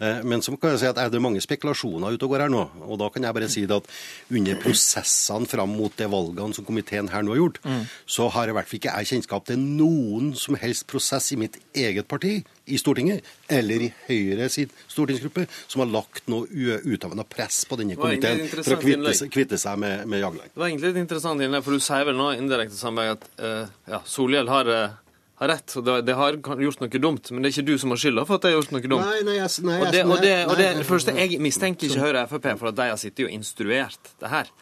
[0.00, 2.52] Eh, men så kan jeg si at er det mange spekulasjoner ute og går her
[2.52, 2.64] nå.
[2.88, 3.90] Og da kan jeg bare si det at
[4.30, 7.84] under prosessene fram mot de valgene som komiteen her nå har gjort, mm.
[8.06, 11.58] så har i hvert fall ikke jeg kjennskap til noen som helst prosess i mitt
[11.74, 17.64] eget parti i Stortinget, eller i Høyre sin stortingsgruppe, som har lagt noe utøvende press
[17.68, 20.54] på denne komiteen for å kvitte, kvitte seg med, med Jagland.
[20.54, 23.74] Det var egentlig et interessant innlegg, for du sier vel nå indirekte samarbeid at uh,
[23.92, 25.00] ja, Solhjell har uh,
[25.34, 25.76] har rett.
[25.76, 28.24] og det, det, har gjort noe dumt, men det er ikke du som har skylda
[28.28, 29.02] for at de har gjort noe dumt.
[29.08, 32.24] Nei, nei, jeg, nei, og det, og det, og det, første, Jeg mistenker ikke Høyre
[32.24, 34.54] og Frp for at de har sittet og instruert det her.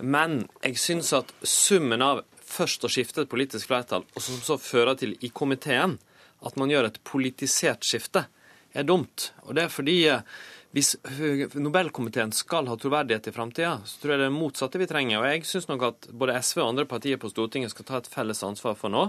[0.00, 4.58] Men jeg syns at summen av først å skifte et politisk flertall, og som så
[4.58, 5.98] fører til i komiteen
[6.46, 8.26] at man gjør et politisert skifte,
[8.72, 9.32] er dumt.
[9.46, 10.24] Og det er fordi eh,
[10.76, 10.94] hvis
[11.58, 15.18] Nobelkomiteen skal ha troverdighet i framtida, så tror jeg det er motsatte vi trenger.
[15.18, 18.10] Og jeg syns nok at både SV og andre partier på Stortinget skal ta et
[18.12, 19.08] felles ansvar for nå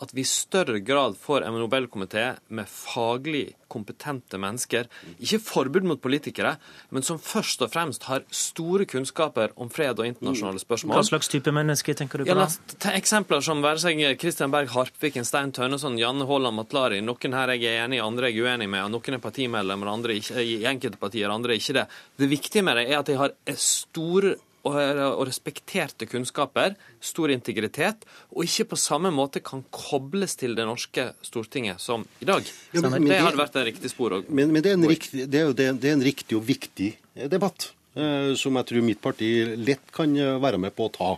[0.00, 4.88] at vi i større grad får en Nobelkomité med faglig kompetente mennesker.
[5.20, 6.56] Ikke forbud mot politikere,
[6.90, 10.96] men som først og fremst har store kunnskaper om fred og internasjonale spørsmål.
[10.98, 12.34] Hva slags type mennesker tenker du på?
[12.34, 12.48] Ja,
[12.82, 17.00] ta eksempler som være seg Kristian Berg Harpviken, Stein Tønneson, Janne Haaland Matlari.
[17.04, 18.90] Noen her jeg er enig i, andre jeg er uenig med.
[18.96, 21.88] Noen er partimedlemmer, andre ikke, i enkelte partier, andre ikke det.
[22.18, 28.44] Det viktige med det er at de har store og, respekterte kunnskaper, stor integritet, og
[28.44, 32.46] ikke på samme måte kan kobles til det norske Stortinget som i dag.
[32.74, 34.18] Ja, men, det hadde vært et riktig spor.
[34.18, 36.94] Og, men, men det, er riktig, det, er jo, det, er en riktig og viktig
[37.32, 37.72] debatt.
[37.90, 39.28] Eh, som jeg tror mitt parti
[39.58, 41.08] lett kan eh, være med på å ta.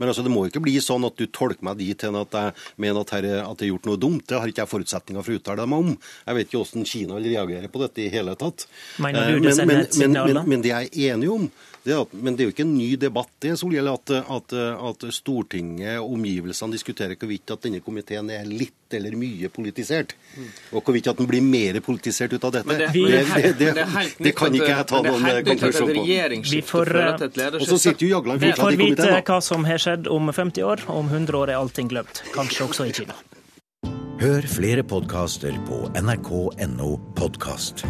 [0.00, 2.54] Men altså, det må ikke bli sånn at du tolker meg dit hen at jeg
[2.80, 4.24] mener at, her, at det er gjort noe dumt.
[4.30, 5.98] Det har ikke jeg forutsetninger for å uttale meg om.
[6.24, 8.64] Jeg vet ikke hvordan Kina vil reagere på dette i hele tatt.
[9.04, 11.46] Mener du det eh, men, men, men, men det jeg er enig om,
[11.84, 15.04] det at, men det er jo ikke en ny debatt det, Solhjell, at, at, at,
[15.12, 20.14] Stortinget og omgivelsene diskuterer hvorvidt at denne komiteen er litt eller mye politisert.
[20.72, 22.78] Og hvorvidt at den blir mer politisert ut av dette.
[22.78, 23.74] Det, det, det,
[24.16, 26.06] det, kan ikke jeg ta noen konklusjon på.
[26.54, 26.92] Vi får,
[27.58, 28.40] og så sitter jo Jagland.
[28.44, 31.92] Vi får vite hva som har skjedd om 50 år, om 100 år er allting
[31.92, 32.24] glemt.
[32.36, 33.18] Kanskje også i Kina.
[34.24, 37.84] Hør flere podkaster på nrk.no podkast.